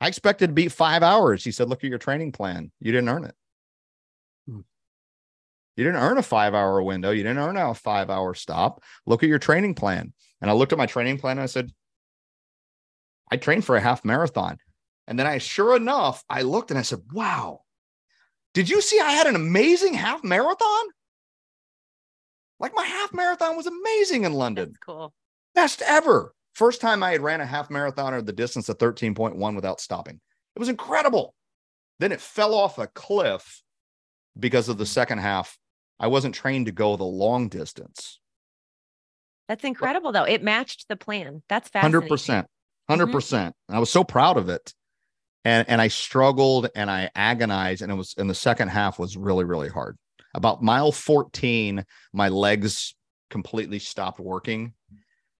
I 0.00 0.08
expected 0.08 0.48
to 0.48 0.52
beat 0.52 0.72
five 0.72 1.02
hours. 1.02 1.44
He 1.44 1.52
said, 1.52 1.68
Look 1.68 1.84
at 1.84 1.90
your 1.90 1.98
training 1.98 2.32
plan. 2.32 2.70
You 2.80 2.92
didn't 2.92 3.08
earn 3.08 3.24
it. 3.24 3.34
You 5.78 5.84
didn't 5.84 6.00
earn 6.00 6.18
a 6.18 6.22
five 6.22 6.54
hour 6.54 6.82
window. 6.82 7.12
You 7.12 7.22
didn't 7.22 7.38
earn 7.38 7.56
a 7.56 7.72
five 7.72 8.10
hour 8.10 8.34
stop. 8.34 8.82
Look 9.06 9.22
at 9.22 9.28
your 9.28 9.38
training 9.38 9.76
plan. 9.76 10.12
And 10.40 10.50
I 10.50 10.54
looked 10.54 10.72
at 10.72 10.78
my 10.78 10.86
training 10.86 11.18
plan 11.18 11.38
and 11.38 11.44
I 11.44 11.46
said, 11.46 11.70
I 13.30 13.36
trained 13.36 13.64
for 13.64 13.76
a 13.76 13.80
half 13.80 14.04
marathon. 14.04 14.58
And 15.06 15.16
then 15.16 15.28
I, 15.28 15.38
sure 15.38 15.76
enough, 15.76 16.24
I 16.28 16.42
looked 16.42 16.72
and 16.72 16.80
I 16.80 16.82
said, 16.82 16.98
wow, 17.12 17.60
did 18.54 18.68
you 18.68 18.80
see 18.80 18.98
I 18.98 19.12
had 19.12 19.28
an 19.28 19.36
amazing 19.36 19.94
half 19.94 20.24
marathon? 20.24 20.86
Like 22.58 22.72
my 22.74 22.84
half 22.84 23.14
marathon 23.14 23.56
was 23.56 23.68
amazing 23.68 24.24
in 24.24 24.32
London. 24.32 24.70
That's 24.70 24.78
cool. 24.78 25.14
Best 25.54 25.80
ever. 25.82 26.34
First 26.56 26.80
time 26.80 27.04
I 27.04 27.12
had 27.12 27.20
ran 27.20 27.40
a 27.40 27.46
half 27.46 27.70
marathon 27.70 28.14
or 28.14 28.20
the 28.20 28.32
distance 28.32 28.68
of 28.68 28.78
13.1 28.78 29.54
without 29.54 29.80
stopping. 29.80 30.20
It 30.56 30.58
was 30.58 30.68
incredible. 30.68 31.36
Then 32.00 32.10
it 32.10 32.20
fell 32.20 32.52
off 32.52 32.78
a 32.78 32.88
cliff 32.88 33.62
because 34.36 34.68
of 34.68 34.76
the 34.76 34.84
second 34.84 35.18
half. 35.18 35.56
I 36.00 36.06
wasn't 36.06 36.34
trained 36.34 36.66
to 36.66 36.72
go 36.72 36.96
the 36.96 37.04
long 37.04 37.48
distance. 37.48 38.20
That's 39.48 39.64
incredible, 39.64 40.12
though. 40.12 40.24
It 40.24 40.42
matched 40.42 40.86
the 40.88 40.96
plan. 40.96 41.42
That's 41.48 41.68
fascinating. 41.68 42.08
100%. 42.08 42.46
100%. 42.90 43.10
Mm-hmm. 43.10 43.74
I 43.74 43.78
was 43.78 43.90
so 43.90 44.04
proud 44.04 44.36
of 44.36 44.48
it. 44.48 44.74
And, 45.44 45.68
and 45.68 45.80
I 45.80 45.88
struggled 45.88 46.68
and 46.74 46.90
I 46.90 47.10
agonized. 47.14 47.82
And 47.82 47.90
it 47.90 47.94
was, 47.94 48.14
and 48.18 48.28
the 48.28 48.34
second 48.34 48.68
half 48.68 48.98
was 48.98 49.16
really, 49.16 49.44
really 49.44 49.68
hard. 49.68 49.96
About 50.34 50.62
mile 50.62 50.92
14, 50.92 51.84
my 52.12 52.28
legs 52.28 52.94
completely 53.30 53.78
stopped 53.78 54.20
working. 54.20 54.74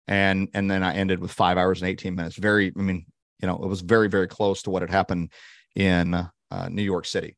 And, 0.07 0.49
and 0.55 0.71
then 0.71 0.83
I 0.83 0.95
ended 0.95 1.21
with 1.21 1.31
five 1.31 1.59
hours 1.59 1.83
and 1.83 1.91
18 1.91 2.15
minutes. 2.15 2.37
Very, 2.37 2.73
I 2.75 2.81
mean, 2.81 3.05
you 3.43 3.47
know, 3.47 3.57
it 3.63 3.69
was 3.69 3.83
very, 3.83 4.09
very 4.09 4.27
close 4.27 4.63
to 4.63 4.71
what 4.71 4.81
had 4.81 4.91
happened 4.91 5.33
in 5.77 6.15
uh, 6.15 6.69
New 6.71 6.83
York 6.83 7.05
City. 7.05 7.37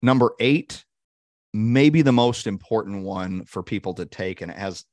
Number 0.00 0.32
eight 0.38 0.84
maybe 1.54 2.02
the 2.02 2.12
most 2.12 2.48
important 2.48 3.04
one 3.04 3.44
for 3.44 3.62
people 3.62 3.94
to 3.94 4.04
take, 4.04 4.40
and 4.40 4.50
it 4.50 4.58
has 4.58 4.84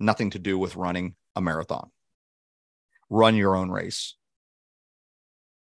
nothing 0.00 0.30
to 0.30 0.40
do 0.40 0.58
with 0.58 0.74
running 0.74 1.14
a 1.36 1.40
marathon. 1.40 1.90
Run 3.08 3.36
your 3.36 3.54
own 3.54 3.70
race. 3.70 4.16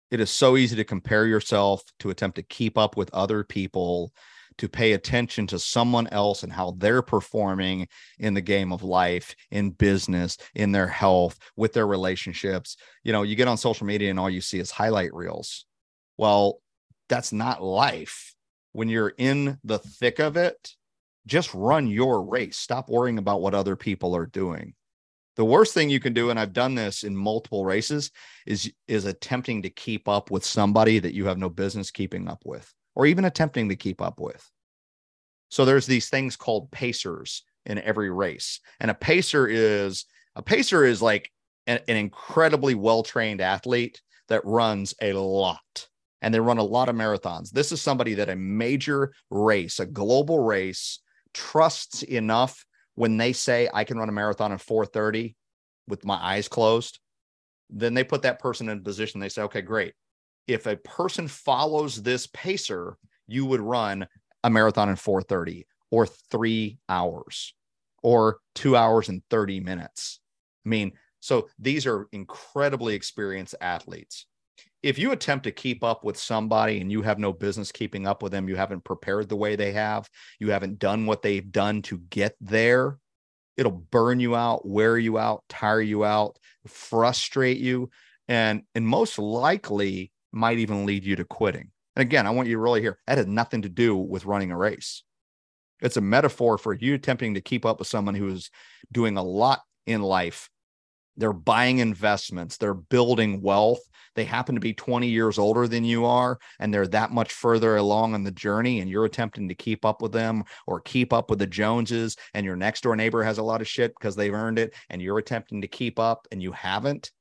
It 0.09 0.21
is 0.21 0.29
so 0.29 0.55
easy 0.55 0.77
to 0.77 0.85
compare 0.85 1.25
yourself, 1.25 1.83
to 1.99 2.09
attempt 2.09 2.37
to 2.37 2.43
keep 2.43 2.77
up 2.77 2.95
with 2.95 3.13
other 3.13 3.43
people, 3.43 4.13
to 4.57 4.69
pay 4.69 4.93
attention 4.93 5.47
to 5.47 5.59
someone 5.59 6.07
else 6.07 6.43
and 6.43 6.51
how 6.51 6.75
they're 6.77 7.01
performing 7.01 7.89
in 8.17 8.33
the 8.33 8.41
game 8.41 8.71
of 8.71 8.83
life, 8.83 9.35
in 9.51 9.71
business, 9.71 10.37
in 10.55 10.71
their 10.71 10.87
health, 10.87 11.37
with 11.57 11.73
their 11.73 11.85
relationships. 11.85 12.77
You 13.03 13.11
know, 13.11 13.23
you 13.23 13.35
get 13.35 13.49
on 13.49 13.57
social 13.57 13.85
media 13.85 14.09
and 14.09 14.19
all 14.19 14.29
you 14.29 14.41
see 14.41 14.59
is 14.59 14.71
highlight 14.71 15.13
reels. 15.13 15.65
Well, 16.17 16.61
that's 17.09 17.33
not 17.33 17.61
life. 17.61 18.33
When 18.77 18.89
you're 18.89 19.15
in 19.17 19.57
the 19.63 19.79
thick 19.79 20.19
of 20.19 20.37
it, 20.37 20.75
just 21.25 21.51
run 21.55 21.87
your 21.87 22.21
race. 22.21 22.57
Stop 22.57 22.89
worrying 22.89 23.17
about 23.17 23.41
what 23.41 23.55
other 23.55 23.75
people 23.75 24.15
are 24.15 24.27
doing. 24.27 24.75
The 25.35 25.45
worst 25.45 25.73
thing 25.73 25.89
you 25.89 25.99
can 25.99 26.13
do, 26.13 26.29
and 26.29 26.39
I've 26.39 26.53
done 26.53 26.75
this 26.75 27.03
in 27.03 27.17
multiple 27.17 27.65
races, 27.65 28.11
is 28.45 28.71
is 28.87 29.05
attempting 29.05 29.63
to 29.63 29.71
keep 29.71 30.07
up 30.07 30.29
with 30.29 30.45
somebody 30.45 30.99
that 30.99 31.15
you 31.15 31.25
have 31.25 31.39
no 31.39 31.49
business 31.49 31.89
keeping 31.89 32.27
up 32.27 32.43
with, 32.45 32.71
or 32.93 33.07
even 33.07 33.25
attempting 33.25 33.67
to 33.69 33.75
keep 33.75 33.99
up 33.99 34.19
with. 34.19 34.47
So 35.49 35.65
there's 35.65 35.87
these 35.87 36.09
things 36.09 36.35
called 36.35 36.69
pacers 36.69 37.41
in 37.65 37.79
every 37.79 38.11
race, 38.11 38.59
and 38.79 38.91
a 38.91 38.93
pacer 38.93 39.47
is 39.47 40.05
a 40.35 40.43
pacer 40.43 40.85
is 40.85 41.01
like 41.01 41.31
an, 41.65 41.79
an 41.87 41.97
incredibly 41.97 42.75
well 42.75 43.01
trained 43.01 43.41
athlete 43.41 44.03
that 44.27 44.45
runs 44.45 44.93
a 45.01 45.13
lot 45.13 45.87
and 46.21 46.33
they 46.33 46.39
run 46.39 46.57
a 46.57 46.63
lot 46.63 46.89
of 46.89 46.95
marathons. 46.95 47.51
This 47.51 47.71
is 47.71 47.81
somebody 47.81 48.15
that 48.15 48.29
a 48.29 48.35
major 48.35 49.13
race, 49.29 49.79
a 49.79 49.85
global 49.85 50.43
race, 50.43 50.99
trusts 51.33 52.03
enough 52.03 52.65
when 52.95 53.17
they 53.17 53.33
say 53.33 53.69
I 53.73 53.83
can 53.83 53.97
run 53.97 54.09
a 54.09 54.13
marathon 54.13 54.51
in 54.51 54.57
430 54.57 55.35
with 55.87 56.05
my 56.05 56.15
eyes 56.15 56.47
closed. 56.47 56.99
Then 57.69 57.93
they 57.93 58.03
put 58.03 58.23
that 58.23 58.39
person 58.39 58.69
in 58.69 58.79
a 58.79 58.81
position. 58.81 59.19
They 59.19 59.29
say, 59.29 59.43
okay, 59.43 59.61
great. 59.61 59.93
If 60.47 60.65
a 60.65 60.77
person 60.77 61.27
follows 61.27 62.01
this 62.01 62.27
pacer, 62.33 62.97
you 63.27 63.45
would 63.45 63.59
run 63.59 64.07
a 64.43 64.49
marathon 64.49 64.89
in 64.89 64.95
430 64.95 65.67
or 65.91 66.07
three 66.07 66.79
hours 66.89 67.53
or 68.01 68.39
two 68.55 68.75
hours 68.75 69.09
and 69.09 69.21
30 69.29 69.59
minutes. 69.59 70.19
I 70.65 70.69
mean, 70.69 70.93
so 71.19 71.49
these 71.59 71.85
are 71.85 72.07
incredibly 72.11 72.95
experienced 72.95 73.55
athletes 73.59 74.25
if 74.87 74.97
you 74.97 75.11
attempt 75.11 75.43
to 75.43 75.51
keep 75.51 75.83
up 75.83 76.05
with 76.05 76.17
somebody 76.17 76.79
and 76.79 76.89
you 76.89 77.01
have 77.01 77.19
no 77.19 77.33
business 77.33 77.73
keeping 77.73 78.07
up 78.07 78.23
with 78.23 78.31
them, 78.31 78.47
you 78.47 78.55
haven't 78.55 78.85
prepared 78.85 79.27
the 79.27 79.35
way 79.35 79.57
they 79.57 79.73
have, 79.73 80.09
you 80.39 80.49
haven't 80.49 80.79
done 80.79 81.05
what 81.05 81.21
they've 81.21 81.51
done 81.51 81.81
to 81.81 81.97
get 82.09 82.37
there, 82.39 82.97
it'll 83.57 83.83
burn 83.91 84.21
you 84.21 84.33
out, 84.33 84.65
wear 84.65 84.97
you 84.97 85.17
out, 85.17 85.43
tire 85.49 85.81
you 85.81 86.05
out, 86.05 86.39
frustrate 86.67 87.57
you, 87.57 87.89
and 88.29 88.61
and 88.75 88.87
most 88.87 89.19
likely 89.19 90.13
might 90.31 90.57
even 90.57 90.85
lead 90.85 91.03
you 91.03 91.17
to 91.17 91.25
quitting. 91.25 91.69
And 91.97 92.01
again, 92.01 92.25
I 92.25 92.29
want 92.29 92.47
you 92.47 92.55
to 92.55 92.61
really 92.61 92.79
hear 92.79 92.97
that 93.07 93.17
has 93.17 93.27
nothing 93.27 93.63
to 93.63 93.69
do 93.69 93.93
with 93.93 94.23
running 94.23 94.51
a 94.51 94.57
race. 94.57 95.03
It's 95.81 95.97
a 95.97 96.01
metaphor 96.01 96.57
for 96.57 96.73
you 96.73 96.93
attempting 96.93 97.33
to 97.33 97.41
keep 97.41 97.65
up 97.65 97.79
with 97.79 97.89
someone 97.89 98.15
who 98.15 98.29
is 98.29 98.49
doing 98.93 99.17
a 99.17 99.23
lot 99.23 99.63
in 99.85 100.01
life 100.01 100.49
they're 101.17 101.33
buying 101.33 101.79
investments, 101.79 102.57
they're 102.57 102.73
building 102.73 103.41
wealth. 103.41 103.81
They 104.15 104.23
happen 104.23 104.55
to 104.55 104.61
be 104.61 104.73
20 104.73 105.07
years 105.07 105.37
older 105.37 105.67
than 105.67 105.83
you 105.83 106.05
are, 106.05 106.39
and 106.59 106.73
they're 106.73 106.87
that 106.87 107.11
much 107.11 107.33
further 107.33 107.75
along 107.75 108.15
on 108.15 108.23
the 108.23 108.31
journey, 108.31 108.79
and 108.79 108.89
you're 108.89 109.05
attempting 109.05 109.47
to 109.49 109.55
keep 109.55 109.85
up 109.85 110.01
with 110.01 110.11
them 110.11 110.43
or 110.65 110.81
keep 110.81 111.13
up 111.13 111.29
with 111.29 111.37
the 111.37 111.45
Joneses, 111.45 112.15
and 112.33 112.43
your 112.43 112.55
next 112.55 112.81
door 112.81 112.95
neighbor 112.95 113.21
has 113.23 113.37
a 113.37 113.43
lot 113.43 113.61
of 113.61 113.67
shit 113.67 113.93
because 113.93 114.15
they've 114.15 114.33
earned 114.33 114.57
it, 114.57 114.73
and 114.89 115.03
you're 115.03 115.19
attempting 115.19 115.61
to 115.61 115.67
keep 115.67 115.99
up 115.99 116.27
and 116.31 116.41
you 116.41 116.51
haven't, 116.51 117.11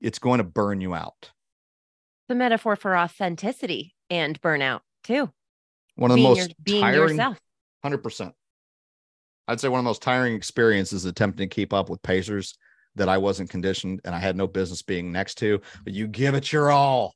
it's 0.00 0.20
going 0.20 0.38
to 0.38 0.44
burn 0.44 0.80
you 0.80 0.94
out. 0.94 1.32
The 2.28 2.36
metaphor 2.36 2.76
for 2.76 2.96
authenticity 2.96 3.94
and 4.08 4.40
burnout, 4.40 4.80
too. 5.02 5.30
One 5.96 6.12
of 6.12 6.18
the 6.18 6.22
most 6.22 6.38
your, 6.38 6.48
being 6.62 6.82
tiring, 6.82 7.10
yourself. 7.16 7.40
100%. 7.84 8.32
I'd 9.48 9.58
say 9.58 9.68
one 9.68 9.80
of 9.80 9.84
the 9.84 9.88
most 9.88 10.02
tiring 10.02 10.34
experiences 10.34 11.04
attempting 11.04 11.48
to 11.48 11.54
keep 11.54 11.72
up 11.72 11.90
with 11.90 12.02
Pacers 12.02 12.56
that 12.98 13.08
I 13.08 13.18
wasn't 13.18 13.50
conditioned 13.50 14.00
and 14.04 14.14
I 14.14 14.18
had 14.18 14.36
no 14.36 14.46
business 14.46 14.82
being 14.82 15.10
next 15.10 15.36
to, 15.36 15.60
but 15.84 15.92
you 15.92 16.06
give 16.06 16.34
it 16.34 16.52
your 16.52 16.70
all. 16.70 17.14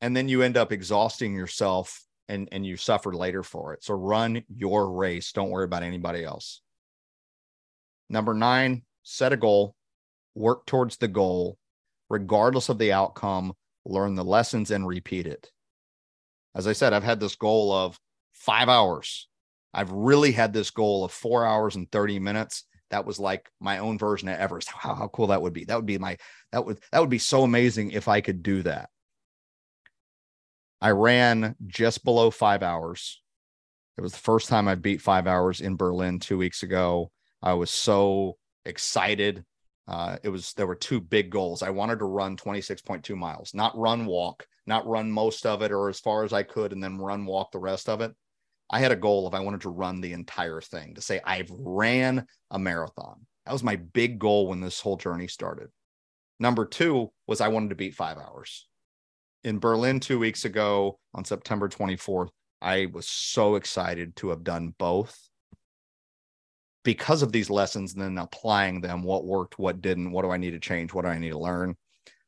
And 0.00 0.16
then 0.16 0.28
you 0.28 0.42
end 0.42 0.56
up 0.56 0.72
exhausting 0.72 1.34
yourself 1.34 2.02
and, 2.28 2.48
and 2.52 2.64
you 2.64 2.76
suffer 2.76 3.12
later 3.12 3.42
for 3.42 3.74
it. 3.74 3.84
So 3.84 3.94
run 3.94 4.42
your 4.48 4.90
race. 4.92 5.32
Don't 5.32 5.50
worry 5.50 5.64
about 5.64 5.82
anybody 5.82 6.24
else. 6.24 6.62
Number 8.08 8.34
nine, 8.34 8.82
set 9.02 9.32
a 9.32 9.36
goal, 9.36 9.74
work 10.34 10.64
towards 10.66 10.96
the 10.96 11.08
goal, 11.08 11.58
regardless 12.08 12.68
of 12.68 12.78
the 12.78 12.92
outcome, 12.92 13.52
learn 13.84 14.14
the 14.14 14.24
lessons 14.24 14.70
and 14.70 14.86
repeat 14.86 15.26
it. 15.26 15.50
As 16.54 16.66
I 16.66 16.72
said, 16.72 16.92
I've 16.92 17.04
had 17.04 17.20
this 17.20 17.36
goal 17.36 17.72
of 17.72 17.98
five 18.32 18.68
hours. 18.68 19.28
I've 19.72 19.92
really 19.92 20.32
had 20.32 20.52
this 20.52 20.70
goal 20.70 21.04
of 21.04 21.12
four 21.12 21.46
hours 21.46 21.76
and 21.76 21.90
30 21.90 22.18
minutes 22.18 22.64
that 22.90 23.06
was 23.06 23.18
like 23.18 23.50
my 23.60 23.78
own 23.78 23.98
version 23.98 24.28
of 24.28 24.38
Everest. 24.38 24.68
How, 24.68 24.94
how 24.94 25.08
cool 25.08 25.28
that 25.28 25.42
would 25.42 25.52
be. 25.52 25.64
That 25.64 25.76
would 25.76 25.86
be 25.86 25.98
my 25.98 26.16
that 26.52 26.64
would 26.64 26.80
that 26.92 27.00
would 27.00 27.10
be 27.10 27.18
so 27.18 27.42
amazing 27.42 27.92
if 27.92 28.08
I 28.08 28.20
could 28.20 28.42
do 28.42 28.62
that. 28.62 28.90
I 30.80 30.90
ran 30.90 31.56
just 31.66 32.04
below 32.04 32.30
five 32.30 32.62
hours. 32.62 33.22
It 33.98 34.00
was 34.00 34.12
the 34.12 34.18
first 34.18 34.48
time 34.48 34.66
I 34.66 34.76
beat 34.76 35.02
five 35.02 35.26
hours 35.26 35.60
in 35.60 35.76
Berlin 35.76 36.20
two 36.20 36.38
weeks 36.38 36.62
ago. 36.62 37.10
I 37.42 37.52
was 37.54 37.70
so 37.70 38.38
excited. 38.64 39.44
Uh, 39.86 40.16
it 40.22 40.28
was 40.30 40.52
there 40.54 40.66
were 40.66 40.74
two 40.74 41.00
big 41.00 41.30
goals. 41.30 41.62
I 41.62 41.70
wanted 41.70 41.98
to 41.98 42.04
run 42.06 42.36
26.2 42.36 43.14
miles, 43.16 43.52
not 43.54 43.76
run 43.76 44.06
walk, 44.06 44.46
not 44.66 44.86
run 44.86 45.10
most 45.10 45.44
of 45.44 45.62
it 45.62 45.72
or 45.72 45.88
as 45.88 46.00
far 46.00 46.24
as 46.24 46.32
I 46.32 46.44
could, 46.44 46.72
and 46.72 46.82
then 46.82 46.98
run 46.98 47.26
walk 47.26 47.52
the 47.52 47.58
rest 47.58 47.88
of 47.88 48.00
it. 48.00 48.14
I 48.70 48.78
had 48.78 48.92
a 48.92 48.96
goal 48.96 49.26
of 49.26 49.34
I 49.34 49.40
wanted 49.40 49.62
to 49.62 49.70
run 49.70 50.00
the 50.00 50.12
entire 50.12 50.60
thing 50.60 50.94
to 50.94 51.02
say 51.02 51.20
I've 51.24 51.50
ran 51.50 52.26
a 52.50 52.58
marathon. 52.58 53.26
That 53.44 53.52
was 53.52 53.64
my 53.64 53.76
big 53.76 54.18
goal 54.18 54.48
when 54.48 54.60
this 54.60 54.80
whole 54.80 54.96
journey 54.96 55.26
started. 55.26 55.68
Number 56.38 56.64
two 56.64 57.10
was 57.26 57.40
I 57.40 57.48
wanted 57.48 57.70
to 57.70 57.76
beat 57.76 57.94
five 57.94 58.16
hours. 58.16 58.68
In 59.42 59.58
Berlin 59.58 59.98
two 59.98 60.18
weeks 60.18 60.44
ago 60.44 60.98
on 61.14 61.24
September 61.24 61.68
24th, 61.68 62.28
I 62.62 62.86
was 62.92 63.08
so 63.08 63.56
excited 63.56 64.14
to 64.16 64.28
have 64.28 64.44
done 64.44 64.74
both 64.78 65.18
because 66.84 67.22
of 67.22 67.32
these 67.32 67.50
lessons 67.50 67.94
and 67.94 68.02
then 68.02 68.18
applying 68.18 68.80
them 68.80 69.02
what 69.02 69.24
worked, 69.24 69.58
what 69.58 69.80
didn't, 69.80 70.12
what 70.12 70.22
do 70.22 70.30
I 70.30 70.36
need 70.36 70.52
to 70.52 70.60
change, 70.60 70.92
what 70.92 71.04
do 71.04 71.08
I 71.08 71.18
need 71.18 71.30
to 71.30 71.38
learn. 71.38 71.76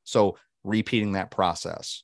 So 0.05 0.37
repeating 0.65 1.13
that 1.13 1.31
process. 1.31 2.03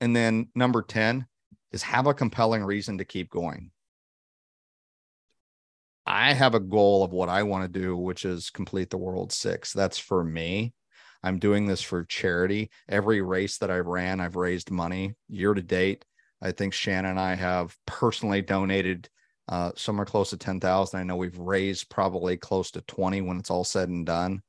And 0.00 0.14
then 0.14 0.48
number 0.54 0.82
10, 0.82 1.26
is 1.72 1.82
have 1.82 2.06
a 2.06 2.14
compelling 2.14 2.64
reason 2.64 2.98
to 2.98 3.04
keep 3.04 3.30
going. 3.30 3.70
I 6.06 6.32
have 6.32 6.54
a 6.54 6.60
goal 6.60 7.04
of 7.04 7.12
what 7.12 7.28
I 7.28 7.44
want 7.44 7.72
to 7.72 7.80
do, 7.80 7.96
which 7.96 8.24
is 8.24 8.50
complete 8.50 8.90
the 8.90 8.98
world 8.98 9.32
six. 9.32 9.72
That's 9.72 9.98
for 9.98 10.24
me. 10.24 10.72
I'm 11.22 11.38
doing 11.38 11.66
this 11.66 11.82
for 11.82 12.04
charity. 12.04 12.70
Every 12.88 13.20
race 13.20 13.58
that 13.58 13.70
I 13.70 13.78
ran, 13.78 14.20
I've 14.20 14.36
raised 14.36 14.70
money 14.70 15.14
year 15.28 15.54
to 15.54 15.62
date. 15.62 16.04
I 16.42 16.52
think 16.52 16.72
Shannon 16.72 17.12
and 17.12 17.20
I 17.20 17.34
have 17.34 17.76
personally 17.86 18.40
donated 18.40 19.08
uh, 19.48 19.72
somewhere 19.76 20.06
close 20.06 20.30
to 20.30 20.36
10,000. 20.36 20.98
I 20.98 21.02
know 21.02 21.16
we've 21.16 21.38
raised 21.38 21.90
probably 21.90 22.36
close 22.36 22.70
to 22.72 22.80
20 22.82 23.20
when 23.20 23.38
it's 23.38 23.50
all 23.50 23.64
said 23.64 23.88
and 23.88 24.06
done. 24.06 24.42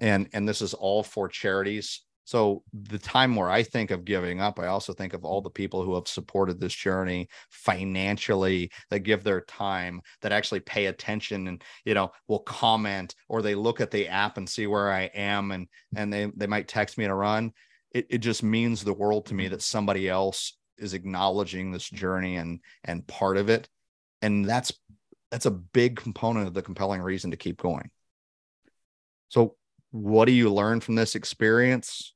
And, 0.00 0.28
and 0.32 0.48
this 0.48 0.60
is 0.60 0.74
all 0.74 1.02
for 1.02 1.28
charities 1.28 2.02
so 2.24 2.62
the 2.72 2.98
time 2.98 3.36
where 3.36 3.50
I 3.50 3.62
think 3.62 3.90
of 3.90 4.04
giving 4.04 4.40
up, 4.40 4.58
I 4.58 4.68
also 4.68 4.94
think 4.94 5.12
of 5.12 5.24
all 5.24 5.42
the 5.42 5.50
people 5.50 5.82
who 5.82 5.94
have 5.94 6.08
supported 6.08 6.58
this 6.58 6.74
journey 6.74 7.28
financially, 7.50 8.70
that 8.90 9.00
give 9.00 9.22
their 9.22 9.42
time, 9.42 10.00
that 10.22 10.32
actually 10.32 10.60
pay 10.60 10.86
attention 10.86 11.48
and 11.48 11.62
you 11.84 11.92
know 11.94 12.12
will 12.26 12.40
comment 12.40 13.14
or 13.28 13.42
they 13.42 13.54
look 13.54 13.80
at 13.80 13.90
the 13.90 14.08
app 14.08 14.38
and 14.38 14.48
see 14.48 14.66
where 14.66 14.90
I 14.90 15.02
am 15.14 15.50
and 15.50 15.68
and 15.96 16.12
they 16.12 16.30
they 16.34 16.46
might 16.46 16.66
text 16.66 16.96
me 16.96 17.06
to 17.06 17.14
run. 17.14 17.52
It 17.92 18.06
it 18.08 18.18
just 18.18 18.42
means 18.42 18.82
the 18.82 18.94
world 18.94 19.26
to 19.26 19.34
me 19.34 19.48
that 19.48 19.62
somebody 19.62 20.08
else 20.08 20.56
is 20.78 20.94
acknowledging 20.94 21.70
this 21.70 21.88
journey 21.88 22.36
and 22.36 22.60
and 22.84 23.06
part 23.06 23.36
of 23.36 23.50
it. 23.50 23.68
And 24.22 24.46
that's 24.46 24.72
that's 25.30 25.46
a 25.46 25.50
big 25.50 25.96
component 25.96 26.46
of 26.46 26.54
the 26.54 26.62
compelling 26.62 27.02
reason 27.02 27.32
to 27.32 27.36
keep 27.36 27.60
going. 27.60 27.90
So 29.28 29.56
what 29.90 30.24
do 30.24 30.32
you 30.32 30.52
learn 30.52 30.80
from 30.80 30.94
this 30.94 31.14
experience? 31.14 32.13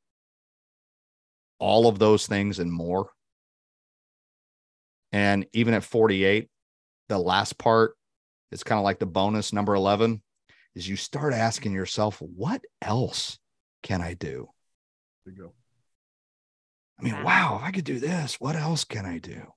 All 1.58 1.88
of 1.88 1.98
those 1.98 2.26
things 2.26 2.58
and 2.58 2.72
more. 2.72 3.10
And 5.12 5.46
even 5.52 5.74
at 5.74 5.84
48, 5.84 6.48
the 7.08 7.18
last 7.18 7.58
part 7.58 7.96
is 8.52 8.62
kind 8.62 8.78
of 8.78 8.84
like 8.84 8.98
the 8.98 9.06
bonus 9.06 9.52
number 9.52 9.74
11 9.74 10.22
is 10.74 10.88
you 10.88 10.96
start 10.96 11.34
asking 11.34 11.72
yourself, 11.72 12.20
what 12.20 12.62
else 12.82 13.38
can 13.82 14.00
I 14.00 14.14
do? 14.14 14.48
There 15.24 15.34
you 15.34 15.42
go. 15.42 15.52
I 16.98 17.02
mean, 17.02 17.22
wow, 17.22 17.58
if 17.60 17.66
I 17.66 17.70
could 17.70 17.84
do 17.84 18.00
this, 18.00 18.40
what 18.40 18.56
else 18.56 18.84
can 18.84 19.06
I 19.06 19.18
do? 19.18 19.52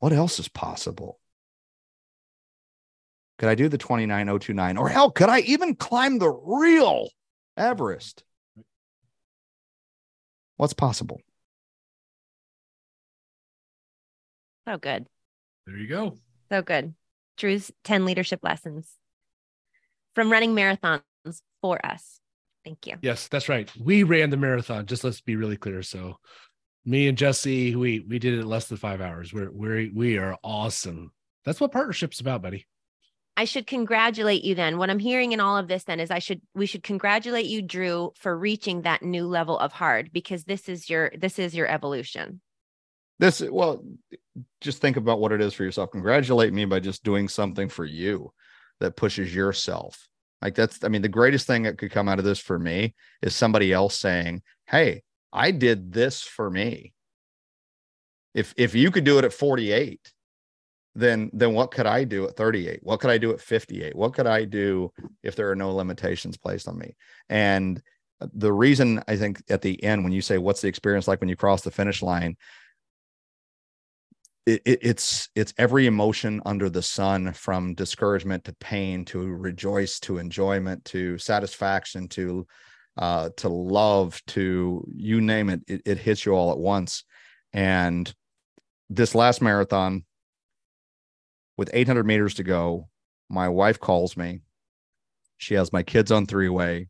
What 0.00 0.12
else 0.12 0.38
is 0.38 0.48
possible? 0.48 1.20
Could 3.38 3.48
I 3.48 3.54
do 3.54 3.68
the 3.68 3.78
29029? 3.78 4.76
Or 4.76 4.88
hell, 4.88 5.10
could 5.10 5.28
I 5.28 5.40
even 5.40 5.76
climb 5.76 6.18
the 6.18 6.30
real 6.30 7.08
Everest? 7.56 8.24
What's 10.56 10.72
possible? 10.72 11.20
So 14.68 14.78
good. 14.78 15.06
There 15.66 15.76
you 15.76 15.88
go. 15.88 16.16
So 16.50 16.62
good. 16.62 16.94
Dru's 17.36 17.72
10 17.84 18.04
leadership 18.04 18.40
lessons 18.42 18.88
from 20.14 20.30
running 20.30 20.54
marathons 20.54 21.02
for 21.60 21.84
us. 21.84 22.20
Thank 22.64 22.86
you. 22.86 22.96
Yes, 23.02 23.28
that's 23.28 23.48
right. 23.48 23.70
We 23.80 24.04
ran 24.04 24.30
the 24.30 24.36
marathon. 24.36 24.86
Just 24.86 25.02
let's 25.02 25.20
be 25.20 25.36
really 25.36 25.56
clear. 25.56 25.82
So, 25.82 26.18
me 26.84 27.08
and 27.08 27.18
Jessie, 27.18 27.74
we 27.74 28.00
we 28.00 28.18
did 28.18 28.34
it 28.34 28.40
in 28.40 28.46
less 28.46 28.66
than 28.66 28.76
five 28.78 29.00
hours. 29.00 29.32
We're 29.32 29.50
we 29.50 29.90
we 29.92 30.18
are 30.18 30.36
awesome. 30.44 31.10
That's 31.44 31.60
what 31.60 31.72
partnership's 31.72 32.20
about, 32.20 32.42
buddy. 32.42 32.66
I 33.36 33.44
should 33.44 33.66
congratulate 33.66 34.44
you 34.44 34.54
then. 34.54 34.76
What 34.78 34.90
I'm 34.90 34.98
hearing 34.98 35.32
in 35.32 35.40
all 35.40 35.56
of 35.56 35.66
this 35.66 35.84
then 35.84 36.00
is 36.00 36.10
I 36.10 36.18
should 36.18 36.42
we 36.54 36.66
should 36.66 36.82
congratulate 36.82 37.46
you 37.46 37.62
Dru 37.62 38.12
for 38.16 38.36
reaching 38.36 38.82
that 38.82 39.02
new 39.02 39.26
level 39.26 39.58
of 39.58 39.72
hard 39.72 40.12
because 40.12 40.44
this 40.44 40.68
is 40.68 40.90
your 40.90 41.12
this 41.16 41.38
is 41.38 41.54
your 41.54 41.66
evolution. 41.66 42.40
This 43.18 43.40
well 43.40 43.84
just 44.60 44.80
think 44.80 44.96
about 44.96 45.20
what 45.20 45.32
it 45.32 45.40
is 45.40 45.54
for 45.54 45.64
yourself. 45.64 45.90
Congratulate 45.92 46.52
me 46.52 46.66
by 46.66 46.80
just 46.80 47.04
doing 47.04 47.28
something 47.28 47.68
for 47.68 47.84
you 47.84 48.32
that 48.80 48.96
pushes 48.96 49.34
yourself. 49.34 50.08
Like 50.42 50.54
that's 50.54 50.84
I 50.84 50.88
mean 50.88 51.02
the 51.02 51.08
greatest 51.08 51.46
thing 51.46 51.62
that 51.62 51.78
could 51.78 51.90
come 51.90 52.08
out 52.08 52.18
of 52.18 52.24
this 52.24 52.38
for 52.38 52.58
me 52.58 52.94
is 53.22 53.34
somebody 53.34 53.72
else 53.72 53.98
saying, 53.98 54.42
"Hey, 54.66 55.04
I 55.32 55.52
did 55.52 55.92
this 55.92 56.22
for 56.22 56.50
me." 56.50 56.92
If 58.34 58.52
if 58.58 58.74
you 58.74 58.90
could 58.90 59.04
do 59.04 59.18
it 59.18 59.24
at 59.24 59.32
48, 59.32 60.00
then 60.94 61.30
then 61.32 61.54
what 61.54 61.70
could 61.70 61.86
I 61.86 62.04
do 62.04 62.26
at 62.26 62.36
38? 62.36 62.80
What 62.82 63.00
could 63.00 63.10
I 63.10 63.18
do 63.18 63.32
at 63.32 63.40
58? 63.40 63.94
What 63.94 64.14
could 64.14 64.26
I 64.26 64.44
do 64.44 64.92
if 65.22 65.36
there 65.36 65.50
are 65.50 65.56
no 65.56 65.74
limitations 65.74 66.36
placed 66.36 66.68
on 66.68 66.78
me? 66.78 66.96
And 67.28 67.82
the 68.34 68.52
reason 68.52 69.02
I 69.08 69.16
think 69.16 69.42
at 69.48 69.62
the 69.62 69.82
end, 69.82 70.04
when 70.04 70.12
you 70.12 70.22
say, 70.22 70.38
"What's 70.38 70.60
the 70.60 70.68
experience 70.68 71.08
like 71.08 71.20
when 71.20 71.28
you 71.28 71.36
cross 71.36 71.62
the 71.62 71.70
finish 71.70 72.02
line?" 72.02 72.36
It, 74.44 74.60
it, 74.64 74.78
it's 74.82 75.28
it's 75.34 75.54
every 75.56 75.86
emotion 75.86 76.42
under 76.44 76.68
the 76.68 76.82
sun, 76.82 77.32
from 77.32 77.74
discouragement 77.74 78.44
to 78.44 78.54
pain 78.54 79.04
to 79.06 79.18
rejoice 79.20 79.98
to 80.00 80.18
enjoyment 80.18 80.84
to 80.86 81.16
satisfaction 81.18 82.08
to 82.08 82.46
uh, 82.96 83.30
to 83.38 83.48
love 83.48 84.20
to 84.28 84.84
you 84.94 85.20
name 85.20 85.48
it, 85.48 85.62
it. 85.66 85.82
It 85.86 85.98
hits 85.98 86.26
you 86.26 86.32
all 86.32 86.52
at 86.52 86.58
once. 86.58 87.04
And 87.52 88.12
this 88.90 89.14
last 89.14 89.42
marathon, 89.42 90.04
with 91.56 91.70
800 91.72 92.04
meters 92.04 92.34
to 92.34 92.42
go, 92.42 92.88
my 93.28 93.48
wife 93.48 93.80
calls 93.80 94.16
me. 94.16 94.40
She 95.38 95.54
has 95.54 95.72
my 95.72 95.82
kids 95.82 96.12
on 96.12 96.26
three 96.26 96.48
way. 96.48 96.88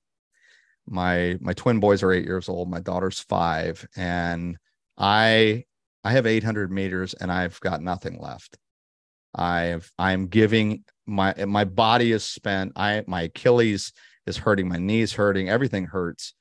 My 0.87 1.39
my 1.41 1.53
twin 1.53 1.81
boys 1.81 2.03
are 2.03 2.13
eight 2.13 2.25
years 2.25 2.49
old. 2.49 2.69
My 2.69 2.81
daughter's 2.81 3.21
five, 3.21 3.87
and 3.97 4.59
I 4.99 5.65
I 6.05 6.13
have 6.13 6.27
800 6.27 6.71
meters 6.73 7.15
and 7.15 7.31
I've 7.31 7.61
got 7.61 7.81
nothing 7.81 8.19
left. 8.21 8.59
I've 9.35 9.91
I'm 9.99 10.27
giving 10.27 10.85
my 11.07 11.35
my 11.47 11.65
body 11.65 12.13
is 12.13 12.25
spent. 12.25 12.73
I 12.77 13.05
my 13.07 13.23
Achilles 13.23 13.93
is 14.27 14.37
hurting. 14.37 14.69
My 14.69 14.79
knees 14.79 15.13
hurting. 15.13 15.49
Everything 15.49 15.87
hurts. 15.87 16.35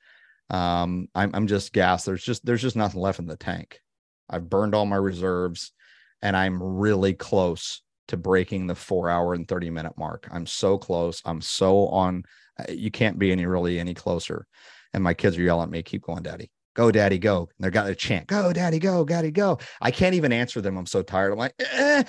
Um, 0.50 1.08
I'm 1.14 1.30
I'm 1.34 1.46
just 1.46 1.72
gassed. 1.72 2.06
There's 2.06 2.24
just 2.24 2.44
there's 2.44 2.62
just 2.62 2.76
nothing 2.76 3.00
left 3.00 3.20
in 3.20 3.26
the 3.26 3.36
tank. 3.36 3.80
I've 4.28 4.50
burned 4.50 4.74
all 4.74 4.86
my 4.86 4.96
reserves, 4.96 5.72
and 6.20 6.36
I'm 6.36 6.62
really 6.62 7.14
close 7.14 7.82
to 8.12 8.16
breaking 8.18 8.66
the 8.66 8.74
four 8.74 9.08
hour 9.08 9.32
and 9.32 9.48
30 9.48 9.70
minute 9.70 9.96
mark. 9.96 10.28
I'm 10.30 10.44
so 10.44 10.76
close. 10.76 11.22
I'm 11.24 11.40
so 11.40 11.88
on. 11.88 12.24
Uh, 12.58 12.70
you 12.70 12.90
can't 12.90 13.18
be 13.18 13.32
any 13.32 13.46
really 13.46 13.80
any 13.80 13.94
closer. 13.94 14.46
And 14.92 15.02
my 15.02 15.14
kids 15.14 15.38
are 15.38 15.42
yelling 15.42 15.64
at 15.64 15.70
me, 15.70 15.82
keep 15.82 16.02
going, 16.02 16.22
daddy. 16.22 16.50
Go, 16.74 16.90
daddy, 16.90 17.18
go. 17.18 17.40
And 17.40 17.64
they're 17.64 17.70
got 17.70 17.88
a 17.88 17.94
chant, 17.94 18.26
go, 18.26 18.52
daddy, 18.52 18.78
go, 18.78 19.06
daddy, 19.06 19.30
go. 19.30 19.58
I 19.80 19.90
can't 19.90 20.14
even 20.14 20.30
answer 20.30 20.60
them. 20.60 20.76
I'm 20.76 20.84
so 20.84 21.02
tired. 21.02 21.32
I'm 21.32 21.38
like, 21.38 21.54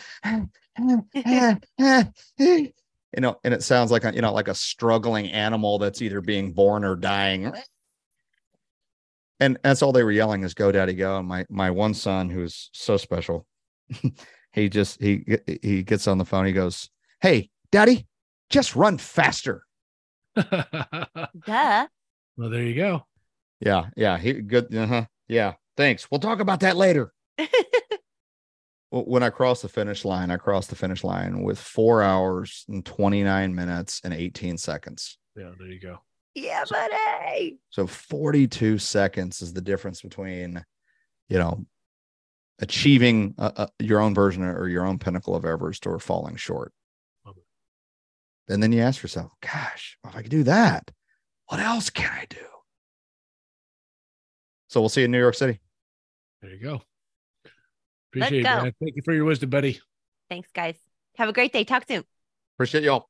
you 2.37 2.73
know, 3.17 3.39
and 3.45 3.53
it 3.53 3.63
sounds 3.63 3.89
like 3.89 4.03
a, 4.03 4.13
you 4.13 4.21
know, 4.21 4.33
like 4.33 4.49
a 4.49 4.55
struggling 4.55 5.29
animal 5.29 5.79
that's 5.79 6.01
either 6.01 6.19
being 6.19 6.51
born 6.51 6.83
or 6.83 6.97
dying. 6.97 7.53
And 9.39 9.57
that's 9.63 9.81
all 9.81 9.93
they 9.93 10.03
were 10.03 10.11
yelling 10.11 10.43
is 10.43 10.53
go, 10.53 10.69
daddy, 10.69 10.95
go. 10.95 11.19
And 11.19 11.29
my 11.29 11.45
my 11.49 11.71
one 11.71 11.93
son, 11.93 12.29
who's 12.29 12.69
so 12.73 12.97
special, 12.97 13.47
he 14.53 14.69
just 14.69 15.01
he 15.01 15.25
he 15.61 15.83
gets 15.83 16.07
on 16.07 16.17
the 16.17 16.25
phone. 16.25 16.45
He 16.45 16.53
goes, 16.53 16.89
"Hey, 17.21 17.49
Daddy, 17.71 18.07
just 18.49 18.75
run 18.75 18.97
faster." 18.97 19.63
Duh. 20.35 21.87
Well, 22.37 22.49
there 22.49 22.63
you 22.63 22.75
go. 22.75 23.05
Yeah, 23.59 23.87
yeah. 23.95 24.17
He 24.17 24.33
good. 24.33 24.73
Uh-huh. 24.73 25.05
Yeah. 25.27 25.53
Thanks. 25.75 26.09
We'll 26.09 26.19
talk 26.19 26.39
about 26.39 26.61
that 26.61 26.77
later. 26.77 27.11
when 28.91 29.23
I 29.23 29.31
crossed 29.31 29.63
the 29.63 29.69
finish 29.69 30.05
line, 30.05 30.29
I 30.29 30.37
crossed 30.37 30.69
the 30.69 30.75
finish 30.75 31.03
line 31.03 31.41
with 31.41 31.59
four 31.59 32.03
hours 32.03 32.63
and 32.69 32.85
29 32.85 33.55
minutes 33.55 34.01
and 34.03 34.13
18 34.13 34.57
seconds. 34.57 35.17
Yeah, 35.35 35.49
there 35.57 35.67
you 35.67 35.79
go. 35.79 35.97
Yeah, 36.35 36.63
buddy. 36.69 37.57
So 37.69 37.87
42 37.87 38.77
seconds 38.77 39.41
is 39.41 39.53
the 39.53 39.61
difference 39.61 40.01
between, 40.01 40.63
you 41.27 41.39
know, 41.39 41.65
achieving 42.59 43.35
a, 43.37 43.51
a, 43.55 43.69
your 43.83 43.99
own 43.99 44.13
version 44.13 44.43
or 44.43 44.67
your 44.67 44.85
own 44.85 44.99
pinnacle 44.99 45.35
of 45.35 45.45
Everest 45.45 45.87
or 45.87 45.99
falling 45.99 46.35
short. 46.35 46.71
And 48.49 48.61
then 48.61 48.73
you 48.73 48.81
ask 48.81 49.01
yourself, 49.01 49.31
gosh, 49.41 49.97
if 50.05 50.15
I 50.15 50.21
could 50.21 50.31
do 50.31 50.43
that, 50.43 50.91
what 51.47 51.61
else 51.61 51.89
can 51.89 52.11
I 52.11 52.25
do? 52.29 52.45
So 54.67 54.81
we'll 54.81 54.89
see 54.89 55.01
you 55.01 55.05
in 55.05 55.11
New 55.11 55.19
York 55.19 55.35
City. 55.35 55.61
There 56.41 56.51
you 56.51 56.59
go. 56.59 56.81
Appreciate 58.11 58.43
Let's 58.43 58.65
it. 58.65 58.65
Go. 58.65 58.85
Thank 58.85 58.95
you 58.97 59.01
for 59.05 59.13
your 59.13 59.25
wisdom, 59.25 59.49
buddy. 59.49 59.79
Thanks, 60.29 60.49
guys. 60.53 60.75
Have 61.17 61.29
a 61.29 61.33
great 61.33 61.53
day. 61.53 61.63
Talk 61.63 61.85
soon. 61.87 62.03
Appreciate 62.55 62.83
y'all. 62.83 63.07